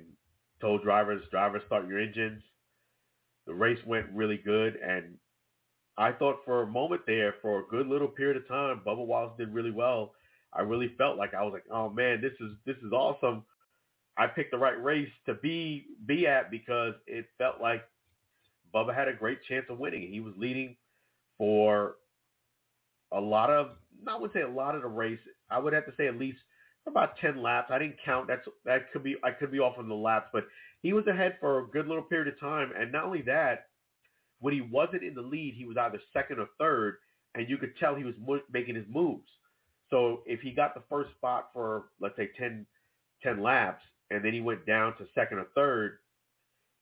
told 0.61 0.83
drivers, 0.83 1.23
drivers 1.31 1.63
start 1.67 1.89
your 1.89 1.99
engines. 2.01 2.43
The 3.47 3.55
race 3.55 3.81
went 3.85 4.07
really 4.15 4.39
good, 4.39 4.77
and 4.77 5.17
I 5.99 6.13
thought 6.13 6.37
for 6.45 6.63
a 6.63 6.67
moment 6.67 7.03
there, 7.07 7.35
for 7.43 7.61
a 7.61 7.67
good 7.69 7.89
little 7.89 8.09
period 8.09 8.37
of 8.37 8.47
time, 8.47 8.81
Bubba 8.87 9.05
Wallace 9.05 9.33
did 9.37 9.53
really 9.53 9.73
well. 9.73 10.15
I 10.53 10.63
really 10.63 10.95
felt 10.97 11.19
like 11.19 11.35
I 11.35 11.43
was 11.43 11.53
like, 11.53 11.65
oh 11.71 11.91
man, 11.91 12.21
this 12.21 12.33
is 12.41 12.53
this 12.65 12.77
is 12.85 12.93
awesome. 12.93 13.45
I 14.17 14.27
picked 14.27 14.53
the 14.53 14.59
right 14.59 14.81
race 14.83 15.11
to 15.27 15.35
be 15.35 15.87
be 16.07 16.27
at 16.27 16.51
because 16.51 16.95
it 17.07 17.27
felt 17.37 17.61
like 17.61 17.83
Bubba 18.73 18.95
had 18.95 19.09
a 19.09 19.15
great 19.15 19.39
chance 19.49 19.67
of 19.69 19.79
winning. 19.79 20.09
He 20.13 20.21
was 20.21 20.35
leading 20.37 20.77
for 21.37 21.97
a 23.11 23.21
lot 23.21 23.51
of, 23.51 23.71
I 24.07 24.17
would 24.17 24.33
say 24.33 24.43
a 24.43 24.49
lot 24.49 24.75
of 24.75 24.83
the 24.83 24.89
race. 24.89 25.19
I 25.51 25.59
would 25.59 25.73
have 25.73 25.87
to 25.87 25.93
say 25.97 26.07
at 26.07 26.19
least 26.19 26.39
about 26.87 27.17
10 27.19 27.43
laps. 27.43 27.71
I 27.71 27.79
didn't 27.79 27.97
count. 28.05 28.29
That's 28.29 28.47
that 28.65 28.93
could 28.93 29.03
be 29.03 29.17
I 29.23 29.31
could 29.31 29.53
be 29.53 29.59
off 29.59 29.79
on 29.79 29.89
the 29.89 29.95
laps, 29.95 30.29
but 30.33 30.45
he 30.83 30.93
was 30.93 31.07
ahead 31.07 31.37
for 31.41 31.61
a 31.61 31.67
good 31.67 31.87
little 31.87 32.03
period 32.03 32.33
of 32.33 32.41
time. 32.41 32.73
And 32.77 32.91
not 32.93 33.05
only 33.05 33.23
that, 33.23 33.67
when 34.41 34.53
he 34.53 34.61
wasn't 34.61 35.05
in 35.05 35.15
the 35.15 35.23
lead, 35.23 35.55
he 35.57 35.65
was 35.65 35.77
either 35.77 36.01
second 36.13 36.41
or 36.41 36.49
third, 36.59 36.97
and 37.35 37.49
you 37.49 37.57
could 37.57 37.77
tell 37.79 37.95
he 37.95 38.05
was 38.05 38.15
making 38.53 38.75
his 38.75 38.85
moves. 38.91 39.29
So 39.91 40.23
if 40.27 40.41
he 40.41 40.51
got 40.51 40.75
the 40.75 40.83
first 40.89 41.11
spot 41.13 41.51
for 41.53 41.85
let's 42.01 42.17
say 42.17 42.31
10, 42.39 42.67
10 43.23 43.43
laps, 43.43 43.83
and 44.11 44.25
then 44.25 44.33
he 44.33 44.41
went 44.41 44.67
down 44.67 44.97
to 44.97 45.07
second 45.15 45.39
or 45.39 45.47
third, 45.55 45.99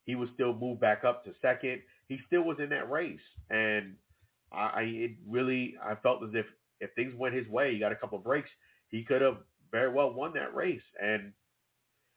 he 0.07 0.15
would 0.15 0.31
still 0.35 0.55
move 0.55 0.81
back 0.81 1.05
up 1.05 1.25
to 1.25 1.33
second. 1.43 1.81
He 2.09 2.19
still 2.27 2.43
was 2.43 2.57
in 2.59 2.71
that 2.71 2.91
race, 2.91 3.21
and 3.51 3.95
I, 4.53 4.57
I 4.59 4.83
it 4.83 5.11
really 5.29 5.75
I 5.85 5.95
felt 5.97 6.23
as 6.23 6.31
if 6.33 6.47
if 6.81 6.91
things 6.95 7.15
went 7.15 7.35
his 7.35 7.47
way, 7.49 7.75
he 7.75 7.79
got 7.79 7.93
a 7.93 7.97
couple 7.97 8.17
of 8.17 8.25
breaks, 8.25 8.49
he 8.89 9.05
could 9.05 9.21
have 9.21 9.37
very 9.71 9.93
well 9.93 10.13
won 10.13 10.33
that 10.35 10.55
race, 10.55 10.83
and 11.01 11.33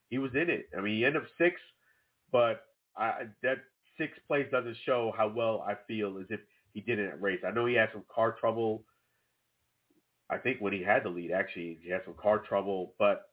he 0.10 0.18
was 0.18 0.32
in 0.36 0.50
it. 0.50 0.70
I 0.78 0.82
mean, 0.82 0.98
he 0.98 1.06
ended 1.06 1.24
up 1.24 1.28
sixth, 1.38 1.64
but 2.32 2.66
I, 2.98 3.24
that 3.42 3.58
sixth 3.98 4.20
place 4.28 4.48
doesn't 4.52 4.78
show 4.86 5.14
how 5.16 5.28
well 5.30 5.64
I 5.68 5.76
feel 5.88 6.18
as 6.20 6.26
if 6.30 6.40
he 6.74 6.82
did 6.82 7.00
in 7.00 7.06
that 7.06 7.22
race. 7.22 7.42
I 7.46 7.52
know 7.52 7.66
he 7.66 7.76
had 7.76 7.90
some 7.94 8.04
car 8.14 8.36
trouble. 8.40 8.84
I 10.30 10.38
think 10.38 10.60
when 10.60 10.74
he 10.74 10.82
had 10.84 11.04
the 11.04 11.10
lead, 11.10 11.32
actually, 11.32 11.80
he 11.84 11.90
had 11.90 12.02
some 12.06 12.16
car 12.22 12.40
trouble, 12.40 12.94
but 12.98 13.30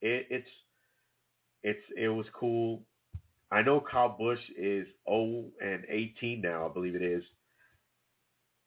it, 0.00 0.26
it's 0.30 0.48
it's 1.62 1.82
it 1.96 2.08
was 2.08 2.26
cool. 2.34 2.82
I 3.50 3.62
know 3.62 3.80
Kyle 3.80 4.16
Busch 4.18 4.40
is 4.58 4.86
0 5.08 5.44
and 5.62 5.84
18 5.88 6.40
now, 6.40 6.68
I 6.68 6.72
believe 6.72 6.94
it 6.94 7.02
is. 7.02 7.22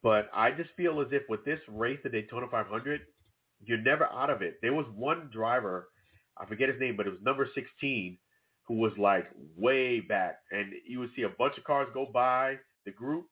But 0.04 0.30
I 0.32 0.52
just 0.52 0.70
feel 0.78 1.02
as 1.02 1.08
if 1.12 1.24
with 1.28 1.44
this 1.44 1.60
race, 1.68 2.00
the 2.04 2.10
Daytona 2.10 2.46
500, 2.52 3.02
you're 3.68 3.78
never 3.78 4.06
out 4.06 4.30
of 4.30 4.42
it. 4.42 4.60
There 4.62 4.74
was 4.74 4.86
one 4.96 5.30
driver, 5.32 5.90
I 6.38 6.46
forget 6.46 6.70
his 6.70 6.80
name, 6.80 6.96
but 6.98 7.08
it 7.08 7.12
was 7.12 7.20
number 7.24 7.50
16, 7.54 8.18
who 8.68 8.76
was 8.76 8.94
like 8.98 9.28
way 9.56 10.00
back, 10.00 10.40
and 10.52 10.74
you 10.88 11.00
would 11.00 11.12
see 11.16 11.24
a 11.24 11.30
bunch 11.30 11.58
of 11.58 11.64
cars 11.64 11.88
go 11.94 12.08
by 12.12 12.56
the 12.86 12.92
group, 12.92 13.28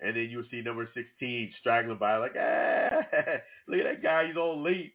and 0.00 0.16
then 0.16 0.28
you 0.30 0.38
would 0.38 0.50
see 0.50 0.60
number 0.60 0.88
16 0.94 1.52
straggling 1.60 1.98
by, 1.98 2.16
like, 2.16 2.34
ah, 2.38 2.88
look 3.68 3.80
at 3.80 3.84
that 3.84 4.02
guy, 4.02 4.26
he's 4.26 4.36
all 4.36 4.62
late. 4.62 4.92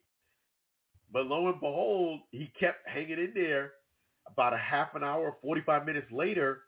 But 1.11 1.25
lo 1.25 1.47
and 1.47 1.59
behold, 1.59 2.21
he 2.31 2.51
kept 2.59 2.87
hanging 2.87 3.19
in 3.19 3.31
there. 3.33 3.71
About 4.29 4.53
a 4.53 4.57
half 4.57 4.93
an 4.93 5.05
hour, 5.05 5.37
45 5.41 5.85
minutes 5.85 6.11
later, 6.11 6.63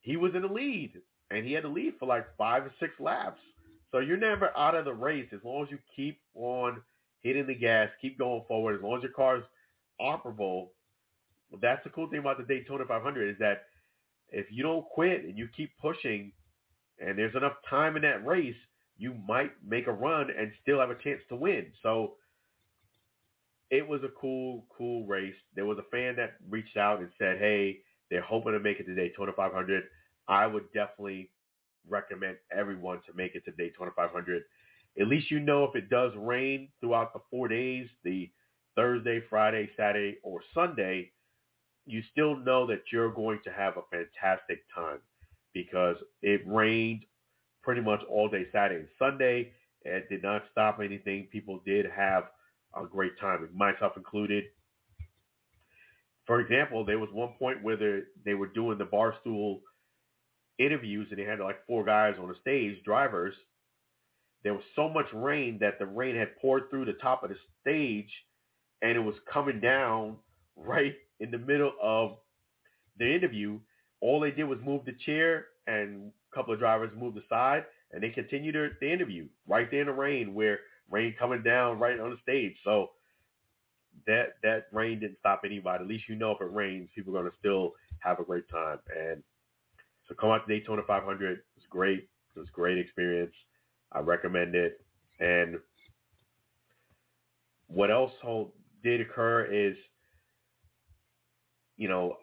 he 0.00 0.16
was 0.16 0.32
in 0.36 0.42
the 0.42 0.48
lead, 0.48 0.92
and 1.30 1.44
he 1.44 1.52
had 1.52 1.64
the 1.64 1.68
lead 1.68 1.94
for 1.98 2.06
like 2.06 2.24
five 2.38 2.62
or 2.64 2.72
six 2.78 2.92
laps. 3.00 3.40
So 3.90 3.98
you're 3.98 4.16
never 4.16 4.56
out 4.56 4.76
of 4.76 4.84
the 4.84 4.94
race 4.94 5.26
as 5.32 5.40
long 5.42 5.64
as 5.64 5.70
you 5.70 5.78
keep 5.96 6.20
on 6.34 6.80
hitting 7.22 7.46
the 7.46 7.54
gas, 7.54 7.88
keep 8.00 8.18
going 8.18 8.42
forward. 8.48 8.76
As 8.76 8.82
long 8.82 8.96
as 8.96 9.02
your 9.02 9.12
car's 9.12 9.44
operable, 10.00 10.68
that's 11.60 11.82
the 11.84 11.90
cool 11.90 12.08
thing 12.08 12.20
about 12.20 12.38
the 12.38 12.44
Daytona 12.44 12.84
500 12.86 13.30
is 13.30 13.38
that 13.38 13.64
if 14.28 14.46
you 14.50 14.62
don't 14.62 14.86
quit 14.86 15.24
and 15.24 15.36
you 15.36 15.48
keep 15.56 15.70
pushing, 15.78 16.32
and 16.98 17.18
there's 17.18 17.34
enough 17.34 17.56
time 17.68 17.96
in 17.96 18.02
that 18.02 18.24
race, 18.24 18.54
you 18.96 19.14
might 19.26 19.52
make 19.66 19.86
a 19.86 19.92
run 19.92 20.28
and 20.30 20.52
still 20.62 20.78
have 20.78 20.90
a 20.90 21.02
chance 21.02 21.20
to 21.28 21.36
win. 21.36 21.72
So 21.82 22.16
it 23.70 23.86
was 23.86 24.02
a 24.04 24.08
cool, 24.20 24.66
cool 24.76 25.06
race. 25.06 25.34
There 25.54 25.64
was 25.64 25.78
a 25.78 25.90
fan 25.90 26.16
that 26.16 26.34
reached 26.48 26.76
out 26.76 27.00
and 27.00 27.10
said, 27.18 27.38
"Hey, 27.38 27.82
they're 28.10 28.20
hoping 28.20 28.52
to 28.52 28.60
make 28.60 28.80
it 28.80 28.84
to 28.86 28.94
Daytona 28.94 29.32
500." 29.32 29.88
I 30.28 30.46
would 30.46 30.70
definitely 30.72 31.30
recommend 31.88 32.36
everyone 32.52 33.00
to 33.02 33.14
make 33.14 33.34
it 33.34 33.44
to 33.46 33.52
Daytona 33.52 33.90
500. 33.92 34.44
At 34.98 35.08
least 35.08 35.30
you 35.30 35.40
know 35.40 35.64
if 35.64 35.76
it 35.76 35.88
does 35.88 36.12
rain 36.16 36.68
throughout 36.80 37.12
the 37.12 37.20
four 37.30 37.48
days, 37.48 37.88
the 38.04 38.30
Thursday, 38.76 39.22
Friday, 39.28 39.70
Saturday, 39.76 40.18
or 40.22 40.40
Sunday, 40.54 41.12
you 41.86 42.02
still 42.12 42.36
know 42.36 42.66
that 42.66 42.82
you're 42.92 43.12
going 43.12 43.40
to 43.44 43.50
have 43.50 43.76
a 43.76 43.82
fantastic 43.90 44.62
time 44.74 44.98
because 45.52 45.96
it 46.22 46.42
rained 46.46 47.04
pretty 47.62 47.80
much 47.80 48.00
all 48.08 48.28
day 48.28 48.46
Saturday 48.52 48.80
and 48.80 48.88
Sunday. 48.98 49.52
It 49.82 50.08
did 50.08 50.22
not 50.22 50.42
stop 50.52 50.78
anything. 50.82 51.28
People 51.32 51.60
did 51.64 51.86
have 51.86 52.24
a 52.76 52.86
great 52.86 53.18
time, 53.18 53.48
myself 53.54 53.92
included. 53.96 54.44
For 56.26 56.40
example, 56.40 56.84
there 56.84 56.98
was 56.98 57.08
one 57.12 57.32
point 57.38 57.62
where 57.62 57.76
they, 57.76 58.00
they 58.24 58.34
were 58.34 58.46
doing 58.46 58.78
the 58.78 58.84
barstool 58.84 59.60
interviews 60.58 61.08
and 61.10 61.18
they 61.18 61.24
had 61.24 61.40
like 61.40 61.66
four 61.66 61.84
guys 61.84 62.14
on 62.20 62.28
the 62.28 62.34
stage, 62.40 62.76
drivers. 62.84 63.34
There 64.42 64.54
was 64.54 64.64
so 64.74 64.88
much 64.88 65.06
rain 65.12 65.58
that 65.60 65.78
the 65.78 65.86
rain 65.86 66.16
had 66.16 66.36
poured 66.40 66.70
through 66.70 66.86
the 66.86 66.94
top 66.94 67.22
of 67.22 67.30
the 67.30 67.36
stage 67.60 68.10
and 68.82 68.92
it 68.92 69.00
was 69.00 69.14
coming 69.32 69.60
down 69.60 70.16
right 70.56 70.94
in 71.20 71.30
the 71.30 71.38
middle 71.38 71.72
of 71.82 72.16
the 72.98 73.14
interview. 73.14 73.58
All 74.00 74.20
they 74.20 74.30
did 74.30 74.44
was 74.44 74.58
move 74.64 74.84
the 74.84 74.94
chair 75.04 75.46
and 75.66 76.10
a 76.32 76.34
couple 76.34 76.52
of 76.54 76.60
drivers 76.60 76.90
moved 76.96 77.18
aside 77.18 77.64
and 77.92 78.02
they 78.02 78.10
continued 78.10 78.54
their, 78.54 78.70
the 78.80 78.92
interview 78.92 79.26
right 79.46 79.70
there 79.70 79.80
in 79.80 79.86
the 79.86 79.92
rain 79.92 80.34
where 80.34 80.60
rain 80.90 81.14
coming 81.18 81.42
down 81.42 81.78
right 81.78 81.98
on 82.00 82.10
the 82.10 82.16
stage. 82.22 82.56
So 82.64 82.90
that 84.06 84.34
that 84.42 84.66
rain 84.72 85.00
didn't 85.00 85.18
stop 85.18 85.42
anybody. 85.44 85.82
At 85.82 85.88
least 85.88 86.08
you 86.08 86.16
know 86.16 86.32
if 86.32 86.40
it 86.40 86.52
rains, 86.52 86.88
people 86.94 87.16
are 87.16 87.20
going 87.20 87.30
to 87.30 87.38
still 87.38 87.72
have 88.00 88.18
a 88.18 88.24
great 88.24 88.48
time. 88.48 88.78
And 88.96 89.22
so 90.08 90.14
come 90.14 90.30
out 90.30 90.46
to 90.46 90.58
Daytona 90.58 90.82
500. 90.86 91.32
It 91.32 91.44
was 91.56 91.64
great. 91.68 92.08
It 92.34 92.38
was 92.38 92.48
a 92.48 92.52
great 92.52 92.78
experience. 92.78 93.34
I 93.92 94.00
recommend 94.00 94.54
it. 94.54 94.80
And 95.18 95.58
what 97.66 97.90
else 97.90 98.12
did 98.82 99.00
occur 99.00 99.44
is, 99.44 99.76
you 101.76 101.88
know, 101.88 102.16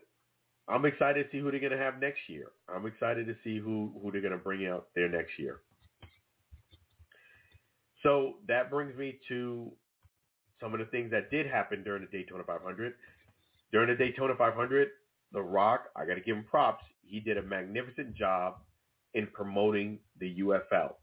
I'm 0.67 0.85
excited 0.85 1.23
to 1.23 1.29
see 1.31 1.39
who 1.39 1.51
they're 1.51 1.59
going 1.59 1.71
to 1.71 1.77
have 1.77 2.01
next 2.01 2.19
year. 2.27 2.51
I'm 2.67 2.85
excited 2.85 3.27
to 3.27 3.35
see 3.43 3.57
who, 3.57 3.93
who 4.01 4.11
they're 4.11 4.21
going 4.21 4.33
to 4.33 4.37
bring 4.37 4.67
out 4.67 4.87
there 4.95 5.07
next 5.07 5.39
year. 5.39 5.61
So 8.03 8.35
that 8.47 8.69
brings 8.69 8.95
me 8.97 9.19
to 9.29 9.71
some 10.59 10.73
of 10.73 10.79
the 10.79 10.85
things 10.85 11.11
that 11.11 11.31
did 11.31 11.45
happen 11.47 11.83
during 11.83 12.01
the 12.01 12.17
Daytona 12.17 12.43
500. 12.43 12.93
During 13.71 13.89
the 13.89 13.95
Daytona 13.95 14.33
500, 14.37 14.89
The 15.31 15.41
Rock, 15.41 15.85
I 15.95 16.05
got 16.05 16.15
to 16.15 16.21
give 16.21 16.37
him 16.37 16.43
props 16.43 16.83
he 17.07 17.19
did 17.19 17.37
a 17.37 17.41
magnificent 17.41 18.15
job 18.15 18.55
in 19.13 19.27
promoting 19.27 19.99
the 20.19 20.39
UFL. 20.39 20.93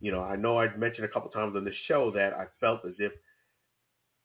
You 0.00 0.12
know, 0.12 0.22
I 0.22 0.36
know 0.36 0.58
I've 0.58 0.78
mentioned 0.78 1.04
a 1.04 1.08
couple 1.08 1.30
times 1.30 1.54
on 1.56 1.64
the 1.64 1.74
show 1.86 2.10
that 2.12 2.32
I 2.32 2.46
felt 2.58 2.84
as 2.86 2.94
if 2.98 3.12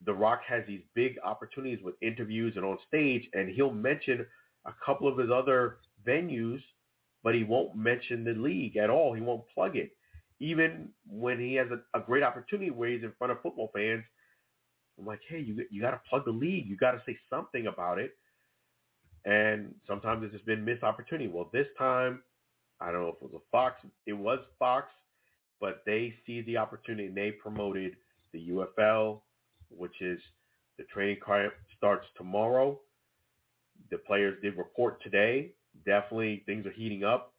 The 0.05 0.13
Rock 0.13 0.41
has 0.47 0.63
these 0.67 0.81
big 0.93 1.17
opportunities 1.23 1.83
with 1.83 1.95
interviews 2.01 2.53
and 2.55 2.65
on 2.65 2.77
stage, 2.87 3.27
and 3.33 3.49
he'll 3.49 3.71
mention 3.71 4.25
a 4.65 4.73
couple 4.85 5.07
of 5.07 5.17
his 5.17 5.29
other 5.29 5.77
venues, 6.07 6.61
but 7.23 7.35
he 7.35 7.43
won't 7.43 7.75
mention 7.75 8.23
the 8.23 8.33
league 8.33 8.77
at 8.77 8.89
all. 8.89 9.13
He 9.13 9.21
won't 9.21 9.43
plug 9.53 9.75
it. 9.75 9.91
Even 10.39 10.89
when 11.09 11.39
he 11.39 11.55
has 11.55 11.67
a, 11.71 11.97
a 11.97 12.01
great 12.01 12.23
opportunity 12.23 12.71
where 12.71 12.89
he's 12.89 13.03
in 13.03 13.13
front 13.17 13.31
of 13.31 13.41
football 13.41 13.69
fans, 13.73 14.03
I'm 14.97 15.05
like, 15.05 15.21
hey, 15.27 15.39
you 15.39 15.65
you 15.69 15.81
got 15.81 15.91
to 15.91 16.01
plug 16.09 16.25
the 16.25 16.31
league. 16.31 16.67
You 16.67 16.77
got 16.77 16.91
to 16.91 17.01
say 17.05 17.17
something 17.29 17.67
about 17.67 17.99
it. 17.99 18.11
And 19.25 19.73
sometimes 19.87 20.23
it's 20.23 20.33
just 20.33 20.45
been 20.45 20.63
missed 20.63 20.83
opportunity. 20.83 21.27
Well, 21.27 21.49
this 21.51 21.67
time, 21.77 22.21
I 22.79 22.91
don't 22.91 23.01
know 23.01 23.09
if 23.09 23.15
it 23.15 23.23
was 23.23 23.41
a 23.41 23.43
Fox. 23.51 23.81
It 24.05 24.13
was 24.13 24.39
Fox, 24.59 24.87
but 25.59 25.83
they 25.85 26.13
see 26.25 26.41
the 26.41 26.57
opportunity 26.57 27.07
and 27.07 27.17
they 27.17 27.31
promoted 27.31 27.95
the 28.33 28.49
UFL, 28.49 29.21
which 29.69 30.01
is 30.01 30.19
the 30.77 30.83
training 30.85 31.17
camp 31.25 31.53
starts 31.77 32.05
tomorrow. 32.17 32.79
The 33.91 33.97
players 33.99 34.37
did 34.41 34.57
report 34.57 35.01
today. 35.01 35.53
Definitely 35.85 36.43
things 36.45 36.65
are 36.65 36.71
heating 36.71 37.03
up 37.03 37.33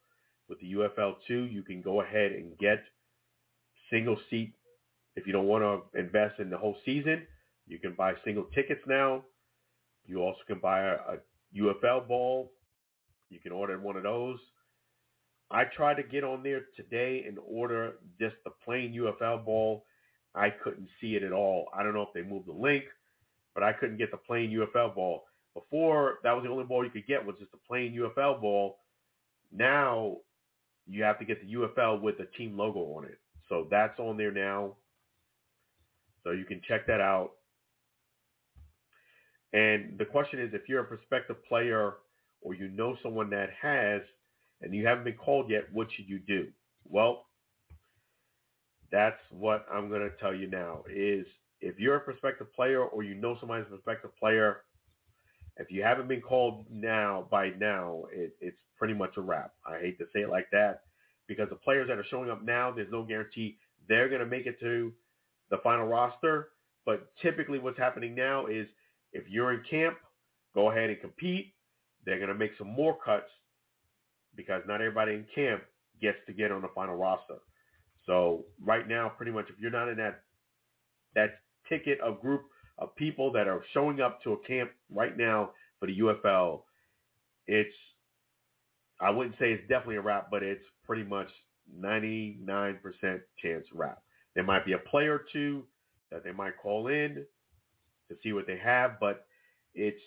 with 0.49 0.59
the 0.59 0.73
UFL 0.73 1.15
2. 1.27 1.43
You 1.43 1.61
can 1.63 1.81
go 1.81 2.01
ahead 2.01 2.31
and 2.31 2.57
get 2.57 2.83
single 3.91 4.17
seat 4.29 4.53
if 5.15 5.25
you 5.25 5.33
don't 5.33 5.47
want 5.47 5.63
to 5.63 5.99
invest 5.99 6.39
in 6.39 6.49
the 6.49 6.57
whole 6.57 6.77
season. 6.85 7.23
You 7.67 7.79
can 7.79 7.93
buy 7.93 8.13
single 8.23 8.45
tickets 8.55 8.81
now. 8.87 9.23
You 10.05 10.19
also 10.19 10.39
can 10.47 10.59
buy 10.59 10.81
a, 10.81 10.93
a 10.93 11.17
UFL 11.55 12.07
ball. 12.07 12.51
You 13.29 13.39
can 13.39 13.51
order 13.51 13.77
one 13.79 13.97
of 13.97 14.03
those. 14.03 14.39
I 15.49 15.63
tried 15.63 15.95
to 15.95 16.03
get 16.03 16.23
on 16.23 16.43
there 16.43 16.65
today 16.75 17.23
and 17.27 17.37
order 17.47 17.93
just 18.19 18.35
the 18.43 18.51
plain 18.65 18.93
UFL 18.93 19.45
ball. 19.45 19.85
I 20.35 20.49
couldn't 20.49 20.89
see 20.99 21.15
it 21.15 21.23
at 21.23 21.31
all. 21.31 21.67
I 21.73 21.83
don't 21.83 21.93
know 21.93 22.01
if 22.01 22.13
they 22.13 22.21
moved 22.21 22.47
the 22.47 22.53
link, 22.53 22.83
but 23.53 23.63
I 23.63 23.73
couldn't 23.73 23.97
get 23.97 24.11
the 24.11 24.17
plain 24.17 24.51
UFL 24.51 24.93
ball. 24.93 25.23
Before, 25.53 26.19
that 26.23 26.33
was 26.33 26.43
the 26.43 26.51
only 26.51 26.65
ball 26.65 26.83
you 26.83 26.91
could 26.91 27.07
get 27.07 27.25
was 27.25 27.35
just 27.39 27.51
the 27.51 27.57
plain 27.67 27.93
UFL 27.93 28.41
ball. 28.41 28.77
Now, 29.51 30.17
you 30.85 31.03
have 31.03 31.17
to 31.19 31.25
get 31.25 31.41
the 31.41 31.53
UFL 31.53 32.01
with 32.01 32.17
the 32.17 32.27
team 32.37 32.57
logo 32.57 32.79
on 32.97 33.05
it. 33.05 33.19
So 33.49 33.67
that's 33.71 33.97
on 33.99 34.17
there 34.17 34.31
now. 34.31 34.75
So 36.23 36.31
you 36.31 36.45
can 36.45 36.61
check 36.67 36.85
that 36.87 37.01
out. 37.01 37.31
And 39.53 39.97
the 39.97 40.05
question 40.05 40.39
is, 40.39 40.49
if 40.53 40.67
you're 40.67 40.81
a 40.81 40.85
prospective 40.85 41.43
player 41.45 41.93
or 42.41 42.53
you 42.53 42.67
know 42.67 42.97
someone 43.01 43.29
that 43.29 43.49
has 43.61 44.01
and 44.61 44.73
you 44.73 44.85
haven't 44.85 45.03
been 45.03 45.15
called 45.15 45.49
yet, 45.49 45.71
what 45.71 45.87
should 45.91 46.09
you 46.09 46.19
do? 46.19 46.47
Well, 46.85 47.25
that's 48.91 49.19
what 49.31 49.65
I'm 49.71 49.89
going 49.89 50.01
to 50.01 50.11
tell 50.19 50.33
you 50.33 50.49
now 50.49 50.83
is 50.89 51.25
if 51.59 51.79
you're 51.79 51.97
a 51.97 52.01
prospective 52.01 52.51
player 52.53 52.83
or 52.83 53.03
you 53.03 53.15
know 53.15 53.37
somebody's 53.39 53.67
a 53.67 53.75
prospective 53.75 54.15
player, 54.17 54.61
if 55.57 55.71
you 55.71 55.83
haven't 55.83 56.07
been 56.07 56.21
called 56.21 56.65
now 56.69 57.27
by 57.29 57.49
now, 57.59 58.05
it, 58.11 58.33
it's 58.39 58.57
pretty 58.77 58.93
much 58.93 59.17
a 59.17 59.21
wrap. 59.21 59.53
I 59.67 59.79
hate 59.79 59.97
to 59.97 60.05
say 60.13 60.21
it 60.21 60.29
like 60.29 60.47
that 60.51 60.81
because 61.27 61.49
the 61.49 61.55
players 61.55 61.87
that 61.87 61.97
are 61.97 62.05
showing 62.09 62.29
up 62.29 62.43
now, 62.43 62.71
there's 62.71 62.91
no 62.91 63.03
guarantee 63.03 63.57
they're 63.87 64.09
going 64.09 64.21
to 64.21 64.27
make 64.27 64.45
it 64.45 64.59
to 64.59 64.93
the 65.49 65.57
final 65.63 65.87
roster. 65.87 66.49
But 66.85 67.11
typically 67.21 67.59
what's 67.59 67.77
happening 67.77 68.15
now 68.15 68.45
is 68.45 68.67
if 69.11 69.23
you're 69.29 69.53
in 69.53 69.63
camp, 69.69 69.97
go 70.53 70.71
ahead 70.71 70.89
and 70.89 71.01
compete. 71.01 71.53
They're 72.05 72.17
going 72.17 72.29
to 72.29 72.35
make 72.35 72.51
some 72.57 72.67
more 72.67 72.97
cuts 73.03 73.29
because 74.37 74.61
not 74.67 74.75
everybody 74.75 75.13
in 75.13 75.25
camp 75.35 75.63
gets 76.01 76.17
to 76.27 76.33
get 76.33 76.51
on 76.51 76.61
the 76.61 76.69
final 76.73 76.95
roster. 76.95 77.39
So 78.05 78.45
right 78.63 78.87
now, 78.87 79.09
pretty 79.09 79.33
much, 79.33 79.45
if 79.49 79.59
you're 79.59 79.71
not 79.71 79.89
in 79.89 79.97
that 79.97 80.21
that 81.15 81.39
ticket 81.67 81.99
of 81.99 82.21
group 82.21 82.43
of 82.77 82.95
people 82.95 83.31
that 83.33 83.47
are 83.47 83.63
showing 83.73 83.99
up 83.99 84.23
to 84.23 84.33
a 84.33 84.37
camp 84.47 84.71
right 84.89 85.17
now 85.17 85.51
for 85.79 85.87
the 85.87 85.99
UFL, 85.99 86.61
it's 87.47 87.75
I 89.01 89.09
wouldn't 89.09 89.35
say 89.39 89.51
it's 89.51 89.67
definitely 89.67 89.97
a 89.97 90.01
wrap, 90.01 90.29
but 90.31 90.43
it's 90.43 90.63
pretty 90.85 91.03
much 91.03 91.27
99% 91.79 92.39
chance 93.41 93.65
wrap. 93.73 94.01
There 94.35 94.43
might 94.43 94.65
be 94.65 94.73
a 94.73 94.77
player 94.77 95.15
or 95.15 95.25
two 95.33 95.63
that 96.11 96.23
they 96.23 96.31
might 96.31 96.57
call 96.61 96.87
in 96.87 97.25
to 98.09 98.15
see 98.23 98.33
what 98.33 98.47
they 98.47 98.57
have, 98.57 98.99
but 98.99 99.25
it's 99.73 100.01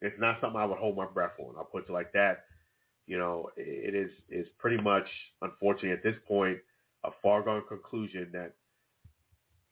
it's 0.00 0.16
not 0.18 0.38
something 0.40 0.60
I 0.60 0.64
would 0.64 0.78
hold 0.78 0.96
my 0.96 1.06
breath 1.06 1.38
on. 1.38 1.54
I'll 1.56 1.64
put 1.64 1.88
it 1.88 1.92
like 1.92 2.12
that. 2.12 2.44
You 3.06 3.18
know, 3.18 3.50
it 3.56 3.94
is 3.94 4.10
is 4.28 4.46
pretty 4.58 4.82
much, 4.82 5.06
unfortunately, 5.42 5.92
at 5.92 6.02
this 6.02 6.16
point, 6.26 6.58
a 7.04 7.10
far-gone 7.22 7.62
conclusion 7.68 8.28
that 8.32 8.54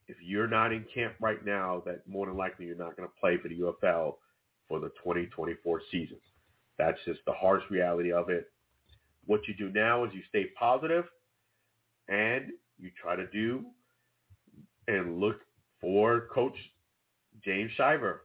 if 0.07 0.17
you're 0.21 0.47
not 0.47 0.71
in 0.71 0.85
camp 0.93 1.15
right 1.19 1.43
now, 1.45 1.81
that 1.85 2.07
more 2.07 2.27
than 2.27 2.37
likely 2.37 2.65
you're 2.65 2.75
not 2.75 2.95
going 2.95 3.07
to 3.07 3.19
play 3.19 3.37
for 3.37 3.49
the 3.49 3.59
UFL 3.59 4.15
for 4.67 4.79
the 4.79 4.89
2024 5.03 5.81
season. 5.91 6.17
That's 6.77 6.97
just 7.05 7.19
the 7.25 7.33
harsh 7.33 7.63
reality 7.69 8.11
of 8.11 8.29
it. 8.29 8.51
What 9.25 9.41
you 9.47 9.53
do 9.53 9.71
now 9.71 10.03
is 10.05 10.11
you 10.13 10.21
stay 10.29 10.45
positive 10.57 11.05
and 12.07 12.51
you 12.77 12.91
try 13.01 13.15
to 13.15 13.27
do 13.27 13.65
and 14.87 15.19
look 15.19 15.37
for 15.81 16.27
Coach 16.33 16.55
James 17.43 17.71
Shiver 17.75 18.23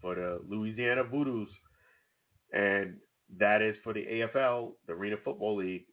for 0.00 0.14
the 0.14 0.40
Louisiana 0.48 1.04
Voodoos. 1.04 1.48
And 2.52 2.96
that 3.38 3.62
is 3.62 3.76
for 3.82 3.92
the 3.92 4.04
AFL, 4.04 4.72
the 4.86 4.92
Arena 4.92 5.16
Football 5.24 5.56
League. 5.56 5.84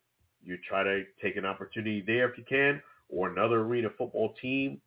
You 0.43 0.57
try 0.67 0.83
to 0.83 1.03
take 1.21 1.37
an 1.37 1.45
opportunity 1.45 2.03
there 2.05 2.29
if 2.29 2.37
you 2.37 2.43
can, 2.47 2.81
or 3.09 3.29
another 3.29 3.61
arena 3.61 3.89
football 3.97 4.33
team 4.41 4.81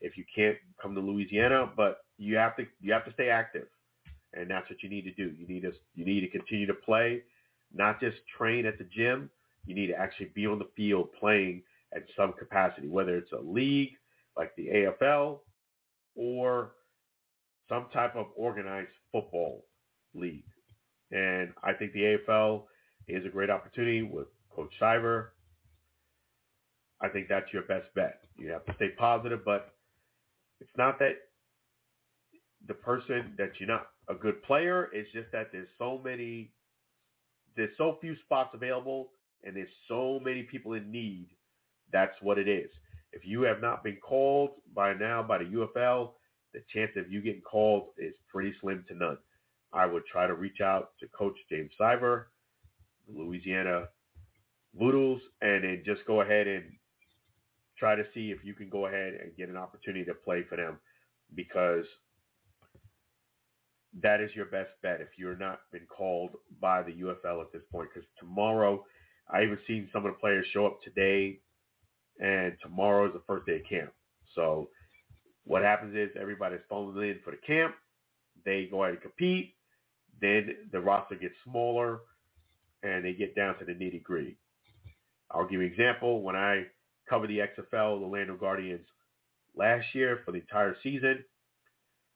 if 0.00 0.16
you 0.16 0.24
can't 0.34 0.56
come 0.80 0.94
to 0.94 1.00
Louisiana. 1.00 1.70
But 1.76 1.98
you 2.18 2.36
have 2.36 2.56
to 2.56 2.66
you 2.80 2.92
have 2.92 3.04
to 3.06 3.12
stay 3.12 3.30
active, 3.30 3.68
and 4.34 4.50
that's 4.50 4.68
what 4.68 4.82
you 4.82 4.90
need 4.90 5.02
to 5.02 5.12
do. 5.12 5.34
You 5.34 5.46
need 5.46 5.62
to 5.62 5.72
you 5.94 6.04
need 6.04 6.20
to 6.20 6.28
continue 6.28 6.66
to 6.66 6.74
play, 6.74 7.22
not 7.74 8.00
just 8.00 8.16
train 8.36 8.66
at 8.66 8.78
the 8.78 8.84
gym. 8.84 9.30
You 9.66 9.74
need 9.74 9.88
to 9.88 9.96
actually 9.96 10.30
be 10.34 10.46
on 10.46 10.58
the 10.58 10.68
field 10.76 11.08
playing 11.18 11.62
at 11.94 12.04
some 12.16 12.32
capacity, 12.32 12.88
whether 12.88 13.16
it's 13.16 13.32
a 13.32 13.40
league 13.40 13.92
like 14.36 14.54
the 14.56 14.68
AFL 14.68 15.40
or 16.14 16.72
some 17.68 17.86
type 17.92 18.14
of 18.16 18.26
organized 18.36 18.88
football 19.12 19.64
league. 20.14 20.44
And 21.10 21.52
I 21.62 21.72
think 21.72 21.92
the 21.92 22.18
AFL 22.28 22.64
is 23.06 23.24
a 23.24 23.30
great 23.30 23.50
opportunity 23.50 24.02
with 24.02 24.28
Coach 24.54 24.72
Shiver. 24.78 25.32
I 27.00 27.08
think 27.08 27.28
that's 27.28 27.52
your 27.52 27.62
best 27.62 27.86
bet. 27.94 28.20
You 28.36 28.50
have 28.50 28.66
to 28.66 28.74
stay 28.74 28.90
positive, 28.98 29.44
but 29.44 29.74
it's 30.60 30.70
not 30.76 30.98
that 30.98 31.12
the 32.66 32.74
person 32.74 33.34
that 33.38 33.52
you're 33.58 33.68
not 33.68 33.86
a 34.08 34.14
good 34.14 34.42
player. 34.42 34.88
It's 34.92 35.10
just 35.12 35.30
that 35.32 35.50
there's 35.52 35.68
so 35.78 36.00
many, 36.04 36.52
there's 37.56 37.70
so 37.78 37.98
few 38.00 38.16
spots 38.24 38.50
available, 38.54 39.10
and 39.44 39.56
there's 39.56 39.68
so 39.86 40.20
many 40.24 40.42
people 40.42 40.74
in 40.74 40.90
need. 40.90 41.28
That's 41.92 42.14
what 42.20 42.38
it 42.38 42.48
is. 42.48 42.70
If 43.12 43.22
you 43.24 43.42
have 43.42 43.60
not 43.60 43.82
been 43.82 43.96
called 43.96 44.50
by 44.74 44.92
now 44.92 45.22
by 45.22 45.38
the 45.38 45.44
UFL, 45.44 46.10
the 46.52 46.60
chance 46.72 46.90
of 46.96 47.10
you 47.10 47.22
getting 47.22 47.42
called 47.42 47.88
is 47.96 48.14
pretty 48.30 48.52
slim 48.60 48.84
to 48.88 48.94
none. 48.94 49.18
I 49.72 49.86
would 49.86 50.04
try 50.10 50.26
to 50.26 50.34
reach 50.34 50.60
out 50.62 50.90
to 51.00 51.06
Coach 51.08 51.36
James 51.50 51.70
Shiver, 51.78 52.28
Louisiana 53.08 53.88
Voodoos, 54.78 55.20
and 55.40 55.64
then 55.64 55.82
just 55.84 56.04
go 56.06 56.20
ahead 56.20 56.46
and 56.46 56.64
try 57.78 57.94
to 57.94 58.04
see 58.14 58.30
if 58.30 58.44
you 58.44 58.54
can 58.54 58.68
go 58.68 58.86
ahead 58.86 59.14
and 59.14 59.36
get 59.36 59.48
an 59.48 59.56
opportunity 59.56 60.04
to 60.04 60.14
play 60.14 60.42
for 60.48 60.56
them 60.56 60.78
because 61.34 61.84
that 64.02 64.20
is 64.20 64.30
your 64.34 64.46
best 64.46 64.70
bet 64.82 65.00
if 65.00 65.08
you're 65.16 65.36
not 65.36 65.60
been 65.72 65.86
called 65.86 66.30
by 66.60 66.82
the 66.82 66.92
UFL 66.92 67.40
at 67.40 67.52
this 67.52 67.62
point. 67.72 67.88
Because 67.92 68.08
tomorrow, 68.18 68.84
I 69.30 69.42
even 69.42 69.58
seen 69.66 69.88
some 69.92 70.06
of 70.06 70.12
the 70.12 70.18
players 70.18 70.46
show 70.52 70.66
up 70.66 70.78
today, 70.82 71.40
and 72.20 72.56
tomorrow 72.62 73.06
is 73.06 73.12
the 73.12 73.22
first 73.26 73.46
day 73.46 73.56
of 73.56 73.68
camp. 73.68 73.92
So 74.34 74.70
what 75.44 75.62
happens 75.62 75.96
is 75.96 76.10
everybody's 76.20 76.60
falling 76.68 76.96
in 77.02 77.18
for 77.24 77.30
the 77.30 77.38
camp. 77.46 77.74
They 78.44 78.68
go 78.70 78.82
ahead 78.82 78.94
and 78.94 79.02
compete. 79.02 79.54
Then 80.20 80.54
the 80.72 80.80
roster 80.80 81.14
gets 81.14 81.34
smaller, 81.44 82.00
and 82.82 83.04
they 83.04 83.12
get 83.12 83.34
down 83.34 83.58
to 83.58 83.64
the 83.64 83.72
nitty 83.72 84.02
gritty. 84.02 84.36
I'll 85.30 85.44
give 85.44 85.60
you 85.60 85.66
an 85.66 85.72
example. 85.72 86.22
When 86.22 86.36
I 86.36 86.66
covered 87.08 87.28
the 87.28 87.38
XFL, 87.38 88.00
the 88.00 88.06
Orlando 88.06 88.36
Guardians, 88.36 88.86
last 89.56 89.86
year 89.94 90.20
for 90.24 90.32
the 90.32 90.38
entire 90.38 90.76
season, 90.82 91.24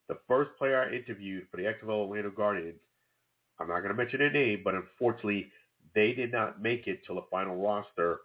the 0.08 0.18
first 0.28 0.50
player 0.58 0.82
I 0.82 0.94
interviewed 0.94 1.46
for 1.50 1.56
the 1.56 1.64
XFL 1.64 2.06
Orlando 2.08 2.30
Guardians, 2.30 2.80
I'm 3.58 3.68
not 3.68 3.78
going 3.78 3.90
to 3.90 3.94
mention 3.94 4.18
their 4.18 4.32
name, 4.32 4.62
but 4.64 4.74
unfortunately, 4.74 5.48
they 5.94 6.12
did 6.12 6.32
not 6.32 6.60
make 6.60 6.86
it 6.86 7.04
to 7.06 7.14
the 7.14 7.24
final 7.30 7.56
roster 7.56 8.20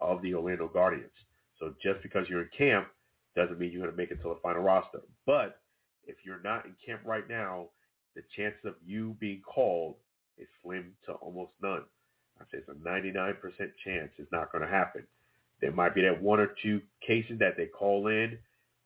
of 0.00 0.22
the 0.22 0.34
Orlando 0.34 0.68
Guardians. 0.68 1.10
So 1.58 1.74
just 1.82 2.02
because 2.02 2.28
you're 2.28 2.42
in 2.42 2.50
camp 2.56 2.88
doesn't 3.34 3.58
mean 3.58 3.72
you're 3.72 3.82
going 3.82 3.90
to 3.92 3.96
make 3.96 4.10
it 4.10 4.22
to 4.22 4.28
the 4.28 4.38
final 4.42 4.62
roster. 4.62 5.00
But 5.26 5.60
if 6.06 6.16
you're 6.24 6.42
not 6.42 6.64
in 6.64 6.74
camp 6.84 7.02
right 7.04 7.28
now, 7.28 7.68
the 8.18 8.24
chances 8.36 8.64
of 8.64 8.74
you 8.84 9.16
being 9.20 9.40
called 9.42 9.94
is 10.38 10.48
slim 10.62 10.92
to 11.06 11.12
almost 11.12 11.52
none. 11.62 11.84
I 12.40 12.44
say 12.50 12.58
it's 12.58 12.68
a 12.68 12.72
99% 12.72 13.36
chance 13.84 14.10
it's 14.18 14.32
not 14.32 14.50
going 14.50 14.62
to 14.62 14.70
happen. 14.70 15.04
There 15.60 15.70
might 15.70 15.94
be 15.94 16.02
that 16.02 16.20
one 16.20 16.40
or 16.40 16.50
two 16.60 16.80
cases 17.06 17.38
that 17.38 17.56
they 17.56 17.66
call 17.66 18.08
in. 18.08 18.36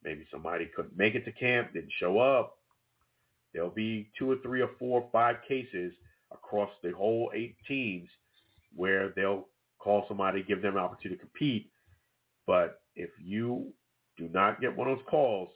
Maybe 0.04 0.26
somebody 0.30 0.66
couldn't 0.76 0.98
make 0.98 1.14
it 1.14 1.24
to 1.24 1.32
camp, 1.32 1.72
didn't 1.72 1.92
show 1.98 2.18
up. 2.18 2.58
There'll 3.54 3.70
be 3.70 4.10
two 4.18 4.30
or 4.30 4.36
three 4.42 4.60
or 4.60 4.70
four 4.78 5.00
or 5.00 5.08
five 5.10 5.36
cases 5.48 5.94
across 6.30 6.70
the 6.82 6.90
whole 6.92 7.30
eight 7.34 7.56
teams 7.66 8.08
where 8.76 9.14
they'll 9.16 9.46
call 9.78 10.04
somebody, 10.08 10.42
give 10.42 10.60
them 10.60 10.76
an 10.76 10.82
opportunity 10.82 11.16
to 11.16 11.20
compete. 11.20 11.70
But 12.46 12.82
if 12.96 13.10
you 13.22 13.72
do 14.18 14.28
not 14.28 14.60
get 14.60 14.76
one 14.76 14.88
of 14.88 14.98
those 14.98 15.06
calls, 15.08 15.48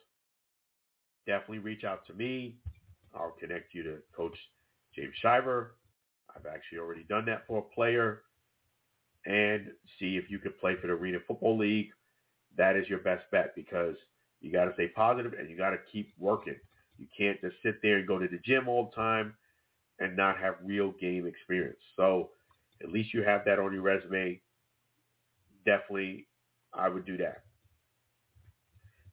definitely 1.26 1.58
reach 1.58 1.84
out 1.84 2.06
to 2.06 2.14
me. 2.14 2.56
I'll 3.16 3.35
connect 3.38 3.74
you 3.74 3.83
to 3.85 3.96
Coach 4.14 4.37
James 4.94 5.14
Shiver. 5.20 5.76
I've 6.35 6.46
actually 6.46 6.79
already 6.79 7.05
done 7.05 7.24
that 7.26 7.46
for 7.46 7.59
a 7.59 7.74
player 7.74 8.22
and 9.24 9.68
see 9.98 10.16
if 10.16 10.31
you 10.31 10.38
could 10.38 10.59
play 10.59 10.76
for 10.81 10.87
the 10.87 10.92
Arena 10.92 11.18
Football 11.26 11.59
League. 11.59 11.90
That 12.57 12.76
is 12.76 12.88
your 12.88 13.00
best 13.00 13.24
bet 13.31 13.55
because 13.55 13.96
you 14.40 14.52
got 14.52 14.66
to 14.66 14.74
stay 14.74 14.88
positive 14.88 15.33
and 15.38 15.50
you 15.50 15.57
got 15.57 15.70
to 15.70 15.79
keep 15.90 16.12
working. 16.18 16.57
You 16.98 17.07
can't 17.16 17.40
just 17.40 17.57
sit 17.62 17.83
there 17.83 17.98
and 17.98 18.07
go 18.07 18.18
to 18.18 18.29
the 18.29 18.38
gym 18.44 18.68
all 18.68 18.90
the 18.90 18.96
time 18.96 19.35
and 19.98 20.16
not 20.16 20.38
have 20.38 20.57
real 20.62 20.92
game 20.92 21.26
experience. 21.26 21.79
So 21.96 22.31
at 22.83 22.90
least 22.90 23.12
you 23.14 23.22
have 23.22 23.44
that 23.46 23.59
on 23.59 23.72
your 23.72 23.83
resume. 23.83 24.40
Definitely, 25.64 26.29
I 26.72 26.88
would 26.88 27.07
do 27.07 27.16
that. 27.18 27.42